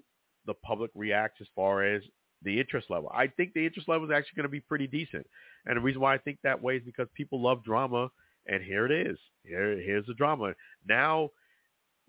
the 0.46 0.54
public 0.54 0.90
reacts 0.94 1.40
as 1.40 1.46
far 1.54 1.84
as 1.84 2.02
the 2.42 2.58
interest 2.58 2.90
level. 2.90 3.10
I 3.14 3.26
think 3.26 3.52
the 3.52 3.64
interest 3.64 3.88
level 3.88 4.10
is 4.10 4.14
actually 4.14 4.36
going 4.36 4.44
to 4.44 4.50
be 4.50 4.60
pretty 4.60 4.86
decent. 4.86 5.26
And 5.66 5.76
the 5.76 5.80
reason 5.80 6.00
why 6.00 6.14
I 6.14 6.18
think 6.18 6.38
that 6.42 6.60
way 6.60 6.76
is 6.76 6.82
because 6.84 7.08
people 7.14 7.40
love 7.40 7.62
drama 7.62 8.10
and 8.46 8.62
here 8.62 8.86
it 8.86 8.92
is. 8.92 9.18
Here, 9.44 9.78
here's 9.80 10.06
the 10.06 10.14
drama. 10.14 10.54
Now 10.88 11.30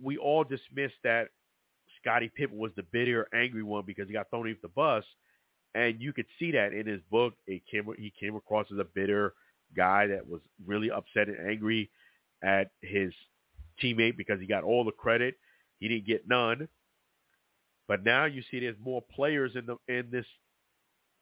we 0.01 0.17
all 0.17 0.43
dismiss 0.43 0.91
that 1.03 1.27
Scottie 2.01 2.31
Pippen 2.35 2.57
was 2.57 2.71
the 2.75 2.83
bitter, 2.91 3.27
angry 3.33 3.63
one 3.63 3.83
because 3.85 4.07
he 4.07 4.13
got 4.13 4.29
thrown 4.29 4.49
off 4.49 4.57
the 4.61 4.69
bus, 4.69 5.03
and 5.75 6.01
you 6.01 6.13
could 6.13 6.25
see 6.39 6.51
that 6.51 6.73
in 6.73 6.85
his 6.87 7.01
book. 7.09 7.33
It 7.47 7.63
came, 7.69 7.87
he 7.97 8.13
came 8.19 8.35
across 8.35 8.67
as 8.71 8.79
a 8.79 8.83
bitter 8.83 9.33
guy 9.75 10.07
that 10.07 10.27
was 10.27 10.41
really 10.65 10.91
upset 10.91 11.27
and 11.27 11.49
angry 11.49 11.89
at 12.43 12.71
his 12.81 13.11
teammate 13.81 14.17
because 14.17 14.39
he 14.39 14.45
got 14.45 14.63
all 14.63 14.83
the 14.83 14.91
credit. 14.91 15.35
He 15.79 15.87
didn't 15.87 16.05
get 16.05 16.27
none. 16.27 16.67
But 17.87 18.03
now 18.03 18.25
you 18.25 18.43
see 18.49 18.59
there's 18.59 18.77
more 18.83 19.03
players 19.13 19.53
in 19.55 19.65
the 19.65 19.77
in 19.93 20.09
this 20.11 20.25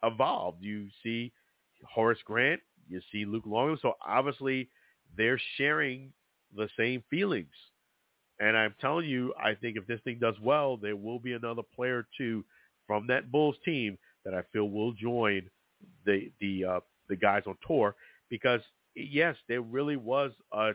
evolved. 0.03 0.61
You 0.61 0.87
see 1.01 1.31
Horace 1.89 2.19
Grant, 2.25 2.61
you 2.89 3.01
see 3.11 3.25
Luke 3.25 3.45
Longley. 3.45 3.79
So 3.81 3.93
obviously 4.05 4.69
they're 5.17 5.41
sharing 5.57 6.11
the 6.55 6.69
same 6.77 7.03
feelings. 7.09 7.53
And 8.39 8.57
I'm 8.57 8.75
telling 8.81 9.07
you, 9.07 9.33
I 9.41 9.53
think 9.53 9.77
if 9.77 9.85
this 9.87 10.01
thing 10.03 10.17
does 10.19 10.35
well, 10.41 10.77
there 10.77 10.95
will 10.95 11.19
be 11.19 11.33
another 11.33 11.61
player 11.75 12.07
two 12.17 12.43
from 12.87 13.07
that 13.07 13.31
Bulls 13.31 13.55
team 13.63 13.97
that 14.25 14.33
I 14.33 14.41
feel 14.53 14.69
will 14.69 14.93
join 14.93 15.43
the 16.05 16.31
the 16.39 16.65
uh, 16.65 16.79
the 17.09 17.15
guys 17.15 17.43
on 17.47 17.57
tour 17.65 17.95
because 18.29 18.61
yes, 18.95 19.35
there 19.47 19.61
really 19.61 19.97
was 19.97 20.31
a 20.53 20.71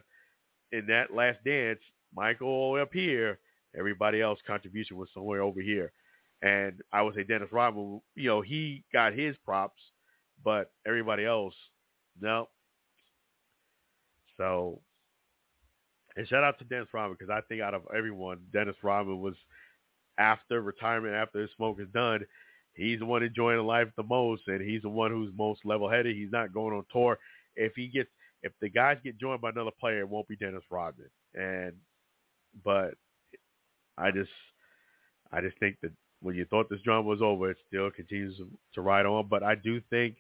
in 0.73 0.87
that 0.87 1.15
last 1.15 1.39
dance, 1.45 1.81
Michael 2.15 2.79
up 2.81 2.93
here, 2.93 3.39
everybody 3.79 4.21
else 4.21 4.39
contribution 4.47 4.97
was 4.97 5.09
somewhere 5.15 5.43
over 5.43 5.61
here. 5.61 5.93
And 6.43 6.83
I 6.93 7.03
would 7.03 7.15
say 7.15 7.23
Dennis 7.23 7.53
Rodman, 7.53 8.01
you 8.15 8.29
know, 8.29 8.41
he 8.43 8.85
got 8.93 9.15
his 9.15 9.37
props, 9.45 9.81
but 10.45 10.71
everybody 10.87 11.25
else, 11.25 11.55
no, 12.21 12.49
so, 14.37 14.81
and 16.17 16.27
shout 16.29 16.45
out 16.45 16.59
to 16.59 16.65
Dennis 16.65 16.89
Rodman 16.93 17.17
because 17.19 17.31
I 17.31 17.41
think 17.49 17.63
out 17.63 17.75
of 17.75 17.83
everyone, 17.97 18.39
Dennis 18.53 18.77
Rodman 18.83 19.21
was 19.21 19.35
after 20.19 20.61
retirement, 20.61 21.15
after 21.15 21.41
his 21.41 21.51
smoke 21.57 21.79
is 21.81 21.89
done, 21.93 22.25
he's 22.77 23.01
the 23.01 23.07
one 23.07 23.22
enjoying 23.22 23.64
life 23.66 23.89
the 23.97 24.03
most, 24.03 24.43
and 24.47 24.61
he's 24.61 24.83
the 24.83 24.89
one 24.89 25.11
who's 25.11 25.33
most 25.37 25.64
level-headed. 25.64 26.14
He's 26.14 26.33
not 26.33 26.53
going 26.53 26.74
on 26.74 26.85
tour. 26.93 27.18
If 27.57 27.72
he 27.74 27.89
gets, 27.89 28.11
if 28.43 28.53
the 28.61 28.68
guys 28.68 28.99
get 29.03 29.18
joined 29.18 29.41
by 29.41 29.51
another 29.51 29.70
player, 29.79 30.01
it 30.01 30.09
won't 30.09 30.29
be 30.29 30.37
Dennis 30.37 30.64
Rodman. 30.70 31.09
And, 31.35 31.72
but 32.64 32.95
I 33.99 34.11
just, 34.11 34.31
I 35.33 35.41
just 35.41 35.59
think 35.59 35.77
that 35.83 35.93
when 36.20 36.37
you 36.37 36.45
thought 36.45 36.68
this 36.68 36.83
drama 36.83 37.09
was 37.09 37.22
over, 37.22 37.51
it 37.51 37.59
still 37.66 37.91
continues 37.91 38.41
to 38.74 38.81
ride 38.81 39.07
on. 39.07 39.29
But 39.29 39.43
I 39.43 39.55
do 39.55 39.81
think 39.91 40.16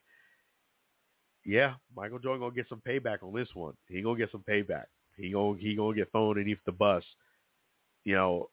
yeah, 1.46 1.74
Michael 1.96 2.18
Jordan 2.18 2.40
gonna 2.40 2.54
get 2.54 2.68
some 2.68 2.82
payback 2.86 3.22
on 3.22 3.32
this 3.32 3.48
one. 3.54 3.74
He 3.88 4.02
gonna 4.02 4.18
get 4.18 4.32
some 4.32 4.44
payback. 4.46 4.86
He 5.16 5.30
gonna 5.30 5.56
he 5.58 5.76
gonna 5.76 5.96
get 5.96 6.10
thrown 6.10 6.30
underneath 6.30 6.58
the 6.66 6.72
bus. 6.72 7.04
You 8.04 8.16
know, 8.16 8.50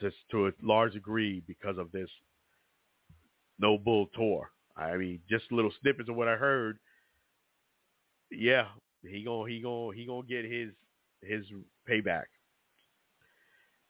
just 0.00 0.16
to 0.32 0.48
a 0.48 0.52
large 0.60 0.92
degree 0.92 1.42
because 1.46 1.78
of 1.78 1.92
this 1.92 2.10
no 3.60 3.78
bull 3.78 4.06
tour. 4.14 4.50
I 4.76 4.96
mean, 4.96 5.20
just 5.28 5.50
little 5.52 5.72
snippets 5.80 6.08
of 6.08 6.16
what 6.16 6.28
I 6.28 6.36
heard. 6.36 6.78
Yeah, 8.30 8.66
he 9.02 9.24
gonna 9.24 9.48
he 9.50 9.60
gonna 9.60 9.94
he 9.94 10.06
gonna 10.06 10.26
get 10.26 10.44
his 10.44 10.70
his 11.22 11.44
payback, 11.88 12.24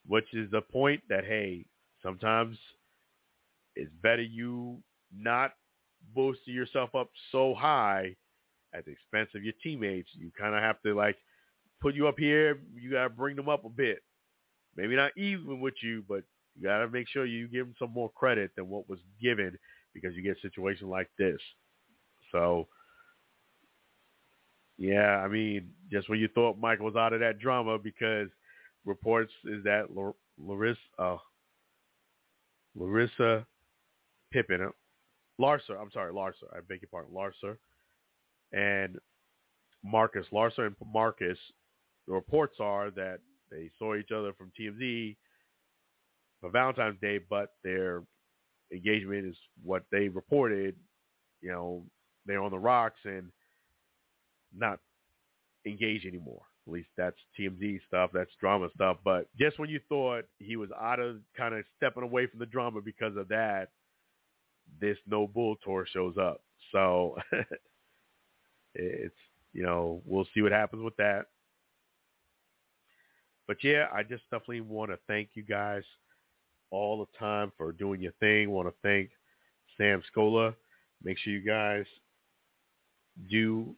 which 0.07 0.33
is 0.33 0.51
the 0.51 0.61
point 0.61 1.03
that 1.09 1.25
hey, 1.25 1.65
sometimes 2.03 2.57
it's 3.77 3.93
better 4.03 4.23
you 4.23 4.83
not 5.15 5.53
boosting 6.15 6.55
yourself 6.55 6.95
up 6.95 7.11
so 7.31 7.55
high 7.55 8.17
at 8.75 8.85
the 8.85 8.91
expense 8.91 9.31
of 9.35 9.45
your 9.45 9.55
teammates. 9.63 10.09
You 10.15 10.31
kind 10.39 10.55
of 10.55 10.63
have 10.63 10.81
to 10.83 10.95
like 10.95 11.17
put 11.81 11.95
you 11.95 12.09
up 12.09 12.19
here. 12.19 12.61
You 12.75 12.91
got 12.91 13.05
to 13.05 13.11
bring 13.11 13.37
them 13.37 13.49
up 13.49 13.65
a 13.65 13.69
bit. 13.69 14.03
Maybe 14.77 14.97
not 14.97 15.13
even 15.17 15.61
with 15.61 15.75
you, 15.83 16.05
but 16.09 16.23
you 16.57 16.65
got 16.65 16.79
to 16.79 16.89
make 16.89 17.09
sure 17.09 17.25
you 17.25 17.49
give 17.49 17.67
them 17.67 17.75
some 17.79 17.93
more 17.93 18.11
credit 18.11 18.51
than 18.57 18.69
what 18.69 18.89
was 18.89 18.99
given 19.21 19.59
because 19.95 20.15
you 20.15 20.23
get 20.23 20.37
a 20.37 20.41
situation 20.41 20.89
like 20.89 21.11
this. 21.19 21.39
So, 22.33 22.69
yeah, 24.79 25.17
I 25.17 25.29
mean, 25.29 25.71
just 25.91 26.09
when 26.09 26.19
you 26.19 26.29
thought 26.29 26.59
Michael 26.59 26.87
was 26.87 26.97
out 26.97 27.13
of 27.13 27.21
that 27.21 27.39
drama 27.39 27.79
because 27.79 28.29
reports 28.85 29.33
is 29.45 29.63
that 29.65 29.89
Larissa, 30.39 30.81
uh, 30.99 31.17
Larissa 32.75 33.47
Pippen, 34.33 34.71
Larsa, 35.41 35.81
I'm 35.81 35.91
sorry, 35.93 36.13
Larsa, 36.13 36.45
I 36.55 36.61
beg 36.69 36.83
your 36.83 36.89
pardon, 36.91 37.13
Larsa, 37.15 37.57
and 38.53 38.97
Marcus, 39.83 40.27
Larsa 40.33 40.67
and 40.67 40.77
Marcus, 40.93 41.39
the 42.07 42.13
reports 42.13 42.57
are 42.61 42.91
that 42.93 43.19
they 43.51 43.71
saw 43.79 43.95
each 43.97 44.11
other 44.13 44.33
from 44.33 44.53
TMZ 44.59 45.17
for 46.41 46.51
Valentine's 46.51 47.01
Day, 47.01 47.19
but 47.29 47.55
their 47.63 48.03
engagement 48.73 49.27
is 49.27 49.37
what 49.63 49.85
they 49.91 50.09
reported. 50.09 50.75
You 51.41 51.51
know, 51.51 51.85
they're 52.27 52.43
on 52.43 52.51
the 52.51 52.59
rocks 52.59 53.01
and 53.05 53.31
not 54.55 54.79
engaged 55.67 56.07
anymore. 56.07 56.43
At 56.67 56.73
least 56.73 56.89
that's 56.97 57.17
TMZ 57.39 57.81
stuff. 57.87 58.11
That's 58.13 58.31
drama 58.41 58.69
stuff. 58.75 58.99
But 59.05 59.29
just 59.39 59.59
when 59.59 59.71
you 59.71 59.81
thought 59.89 60.25
he 60.39 60.57
was 60.57 60.71
out 60.79 61.01
of 61.01 61.17
kind 61.37 61.55
of 61.55 61.65
stepping 61.77 62.03
away 62.03 62.27
from 62.27 62.39
the 62.39 62.47
drama 62.47 62.81
because 62.81 63.17
of 63.17 63.29
that, 63.29 63.69
this 64.81 64.99
no 65.07 65.27
bull 65.27 65.57
tour 65.65 65.87
shows 65.91 66.17
up. 66.19 66.43
So 66.73 67.17
it's 68.75 69.15
you 69.53 69.63
know 69.63 70.03
we'll 70.05 70.27
see 70.35 70.43
what 70.43 70.53
happens 70.53 70.83
with 70.83 70.97
that. 70.97 71.27
But 73.49 73.65
yeah, 73.65 73.87
I 73.93 74.03
just 74.05 74.23
definitely 74.31 74.61
want 74.61 74.93
to 74.93 74.99
thank 75.09 75.31
you 75.35 75.43
guys 75.43 75.83
all 76.71 76.99
the 76.99 77.19
time 77.19 77.53
for 77.57 77.73
doing 77.73 78.01
your 78.01 78.13
thing. 78.21 78.51
Want 78.51 78.69
to 78.69 78.75
thank 78.83 79.11
Sam 79.77 80.03
Scola. 80.15 80.55
Make 81.03 81.19
sure 81.19 81.33
you 81.33 81.41
guys 81.41 81.85
do 83.31 83.75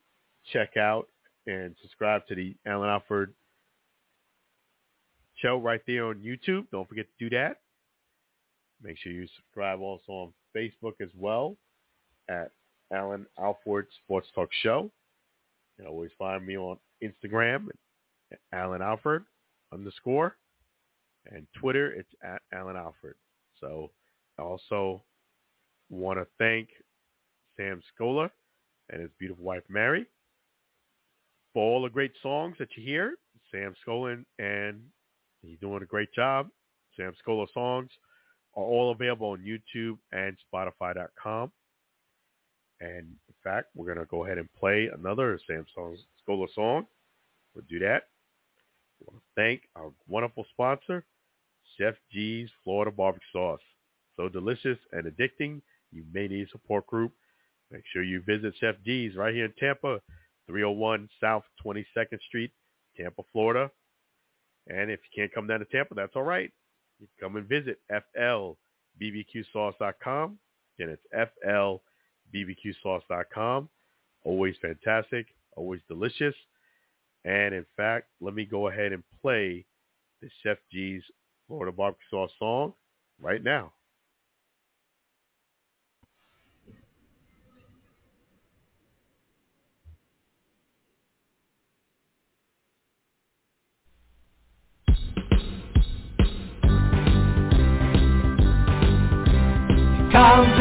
check 0.53 0.77
out 0.77 1.09
and 1.47 1.75
subscribe 1.81 2.27
to 2.29 2.35
the 2.35 2.55
Alan 2.67 2.89
Alford 2.89 3.35
show 5.37 5.59
right 5.59 5.81
there 5.87 6.07
on 6.07 6.17
YouTube. 6.17 6.67
Don't 6.71 6.89
forget 6.89 7.07
to 7.07 7.29
do 7.29 7.37
that. 7.37 7.59
Make 8.83 8.99
sure 8.99 9.13
you 9.13 9.27
subscribe 9.37 9.81
also 9.81 10.13
on 10.13 10.33
Facebook 10.57 10.95
as 11.01 11.11
well 11.17 11.57
at 12.29 12.51
Alan 12.93 13.27
Alford 13.39 13.87
Sports 14.05 14.29
Talk 14.35 14.51
Show. 14.63 14.91
You 15.79 15.85
can 15.85 15.87
always 15.87 16.11
find 16.19 16.47
me 16.47 16.57
on 16.59 16.77
Instagram 17.03 17.69
Alan 18.53 18.83
Alford 18.83 19.25
underscore 19.73 20.37
and 21.31 21.47
Twitter 21.59 21.93
it's 21.93 22.13
at 22.23 22.43
Alan 22.53 22.77
Alford. 22.77 23.17
So 23.61 23.91
I 24.39 24.43
also 24.43 25.03
want 25.91 26.19
to 26.19 26.27
thank 26.39 26.69
Sam 27.57 27.81
Scola 27.93 28.31
and 28.91 29.01
his 29.01 29.11
beautiful 29.19 29.45
wife 29.45 29.63
Mary 29.69 30.07
for 31.53 31.63
all 31.63 31.83
the 31.83 31.91
great 31.91 32.13
songs 32.23 32.57
that 32.59 32.69
you 32.77 32.85
hear. 32.85 33.15
Sam 33.51 33.75
Scola 33.87 34.25
and 34.39 34.81
he's 35.43 35.59
doing 35.61 35.83
a 35.83 35.87
great 35.87 36.13
job. 36.15 36.49
Sam 36.97 37.13
Scola 37.27 37.47
songs 37.53 37.91
are 38.55 38.65
all 38.65 38.93
available 38.93 39.29
on 39.29 39.41
YouTube 39.41 39.99
and 40.13 40.37
Spotify.com. 40.53 41.53
And 42.81 43.07
in 43.07 43.35
fact, 43.45 43.69
we're 43.75 43.87
going 43.87 43.99
to 43.99 44.07
go 44.07 44.25
ahead 44.25 44.39
and 44.39 44.49
play 44.59 44.91
another 44.93 45.39
Sam 45.47 45.65
Scola 45.77 46.47
song. 46.55 46.87
We'll 47.55 47.65
do 47.69 47.79
that. 47.81 48.05
I 49.01 49.05
want 49.07 49.23
to 49.23 49.41
thank 49.41 49.63
our 49.77 49.93
wonderful 50.09 50.45
sponsor, 50.51 51.05
Chef 51.79 51.95
G's 52.13 52.49
Florida 52.65 52.91
Barbecue 52.91 53.27
Sauce. 53.33 53.61
So 54.17 54.29
delicious 54.29 54.79
and 54.93 55.07
addicting, 55.07 55.61
you 55.93 56.05
may 56.13 56.29
need 56.29 56.47
a 56.47 56.51
support 56.51 56.87
group. 56.87 57.13
Make 57.71 57.85
sure 57.93 58.03
you 58.03 58.23
visit 58.23 58.55
Chef 58.61 58.77
G's 58.85 59.17
right 59.17 59.35
here 59.35 59.47
in 59.47 59.55
Tampa, 59.59 60.01
301 60.47 61.09
South 61.21 61.45
22nd 61.65 62.21
Street, 62.27 62.53
Tampa, 62.97 63.23
Florida. 63.33 63.71
And 64.69 64.91
if 64.91 65.01
you 65.01 65.23
can't 65.23 65.35
come 65.35 65.47
down 65.47 65.61
to 65.61 65.65
Tampa, 65.67 65.95
that's 65.95 66.15
all 66.15 66.23
right 66.23 66.53
you 67.03 67.09
can 67.19 67.29
come 67.29 67.37
and 67.37 67.47
visit 67.49 67.81
flbbqsauce.com. 67.91 70.39
Again, 70.79 70.89
it's 70.89 71.03
flbbqsauce.com. 72.35 73.69
Always 74.25 74.55
fantastic, 74.63 75.27
always 75.57 75.81
delicious. 75.89 76.37
And 77.25 77.55
in 77.55 77.67
fact, 77.77 78.07
let 78.21 78.35
me 78.35 78.45
go 78.45 78.69
ahead 78.69 78.93
and 78.93 79.03
play 79.21 79.65
the 80.21 80.29
Chef 80.43 80.59
G's 80.71 81.03
Florida 81.53 81.71
Barbecue 81.71 82.07
Sauce 82.11 82.33
song 82.39 82.73
right 83.21 83.45
now. 83.45 83.75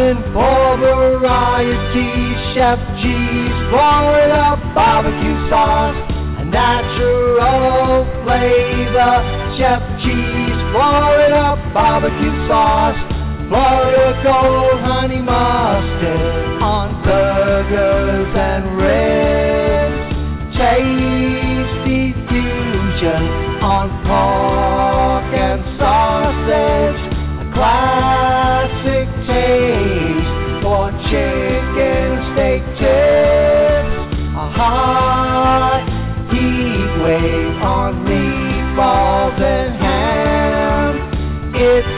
in 0.02 0.18
full 0.34 0.78
variety. 0.78 2.32
Chef 2.54 2.80
G's 3.00 3.70
Florida 3.70 4.60
barbecue 4.74 5.50
sauce, 5.50 6.11
natural 6.52 8.06
flavor. 8.24 9.16
Chef 9.58 9.82
G's, 10.04 10.58
Florida 10.72 11.56
barbecue 11.74 12.48
sauce, 12.48 13.00
Florida 13.48 14.20
gold 14.24 14.80
honey 14.82 15.22
mustard 15.22 16.62
on 16.62 17.04
burgers 17.04 18.32
and 18.36 18.64
ribs. 18.78 20.00
Tasty 20.58 22.14
fusion 22.28 23.24
on 23.64 23.90
pork 24.06 25.34
and 25.34 25.62
sausage. 25.80 27.02
A 27.42 27.54
classic 27.54 28.21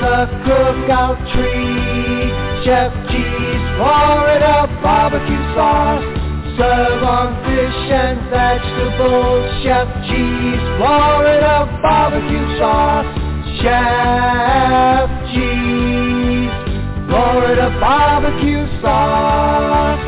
A 0.03 0.27
cookout 0.43 1.15
tree. 1.31 2.27
Chef 2.65 2.91
G's 3.07 3.63
Florida 3.77 4.67
barbecue 4.83 5.43
sauce. 5.55 6.03
Serve 6.57 7.03
on 7.03 7.29
fish 7.47 7.81
and 7.89 8.19
vegetables. 8.29 9.63
Chef 9.63 9.87
G's 10.03 10.59
Florida 10.75 11.79
barbecue 11.81 12.59
sauce. 12.59 13.07
Chef 13.63 15.07
G's 15.31 16.51
Florida 17.07 17.69
barbecue 17.79 18.67
sauce. 18.81 20.03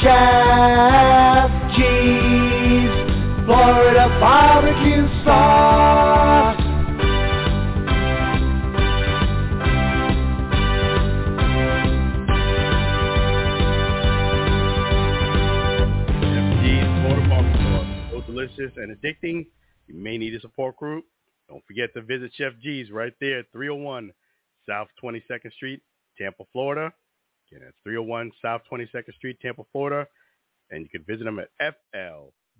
Chef 0.00 1.50
G's 1.76 2.92
Florida 3.44 4.08
barbecue 4.20 5.06
sauce. 5.22 6.03
Delicious 18.44 18.72
and 18.76 18.96
addicting. 18.96 19.46
You 19.86 19.94
may 19.94 20.18
need 20.18 20.34
a 20.34 20.40
support 20.40 20.76
group. 20.76 21.04
Don't 21.48 21.64
forget 21.66 21.94
to 21.94 22.02
visit 22.02 22.32
Chef 22.34 22.52
G's 22.62 22.90
right 22.90 23.14
there 23.20 23.38
at 23.40 23.46
301 23.52 24.12
South 24.68 24.88
22nd 25.02 25.52
Street, 25.52 25.80
Tampa, 26.18 26.44
Florida. 26.52 26.92
Again, 27.50 27.62
that's 27.64 27.76
301 27.84 28.32
South 28.42 28.62
22nd 28.70 29.14
Street, 29.14 29.38
Tampa, 29.40 29.62
Florida. 29.72 30.06
And 30.70 30.82
you 30.82 30.88
can 30.88 31.04
visit 31.04 31.24
them 31.24 31.38
at 31.38 31.50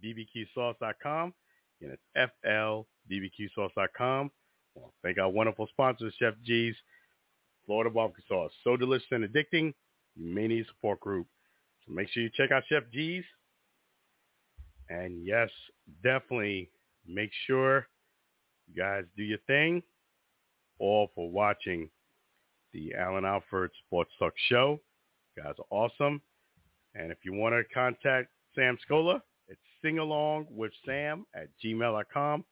flbbqsauce.com. 0.02 1.34
Again, 1.80 1.96
it's 1.96 2.02
flbbqsauce.com. 3.10 4.30
Well, 4.74 4.92
thank 5.02 5.18
our 5.18 5.30
wonderful 5.30 5.66
sponsors, 5.68 6.14
Chef 6.18 6.34
G's, 6.44 6.74
Florida 7.64 7.90
Barbecue 7.90 8.24
Sauce. 8.28 8.52
So 8.64 8.76
delicious 8.76 9.08
and 9.12 9.24
addicting, 9.24 9.72
you 10.16 10.34
may 10.34 10.48
need 10.48 10.64
a 10.66 10.68
support 10.68 11.00
group. 11.00 11.26
So 11.86 11.92
make 11.94 12.08
sure 12.10 12.22
you 12.22 12.30
check 12.34 12.50
out 12.50 12.64
Chef 12.68 12.82
G's. 12.92 13.24
And 14.88 15.24
yes, 15.24 15.50
definitely 16.02 16.70
make 17.06 17.30
sure 17.46 17.86
you 18.66 18.82
guys 18.82 19.04
do 19.16 19.22
your 19.22 19.38
thing. 19.46 19.82
All 20.78 21.10
for 21.14 21.30
watching 21.30 21.88
the 22.72 22.94
Alan 22.94 23.24
Alford 23.24 23.70
Sports 23.86 24.10
Talk 24.18 24.34
Show. 24.48 24.80
You 25.36 25.42
guys 25.42 25.54
are 25.58 25.66
awesome. 25.70 26.20
And 26.94 27.10
if 27.10 27.18
you 27.24 27.32
want 27.32 27.54
to 27.54 27.74
contact 27.74 28.28
Sam 28.54 28.76
Scola, 28.88 29.20
it's 29.48 29.60
singalong 29.84 30.50
with 30.50 30.72
Sam 30.84 31.24
at 31.34 31.48
gmail.com. 31.64 32.44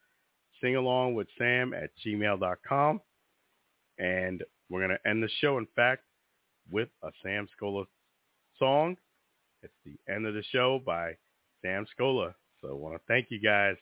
Singalong 0.63 1.15
with 1.15 1.27
Sam 1.39 1.75
at 1.75 1.91
gmail.com. 2.05 3.01
And 3.99 4.43
we're 4.69 4.87
going 4.87 4.97
to 4.97 5.09
end 5.09 5.23
the 5.23 5.29
show, 5.41 5.59
in 5.59 5.67
fact, 5.75 6.03
with 6.71 6.89
a 7.03 7.11
Sam 7.23 7.49
Scola 7.61 7.85
song. 8.59 8.97
It's 9.63 9.75
the 9.85 9.97
end 10.13 10.27
of 10.27 10.35
the 10.35 10.43
show 10.51 10.81
by 10.85 11.17
Sam 11.63 11.87
Scola. 11.87 12.35
So 12.61 12.69
I 12.69 12.75
want 12.75 12.95
to 12.97 13.01
thank 13.09 13.29
you 13.31 13.41
guys. 13.41 13.77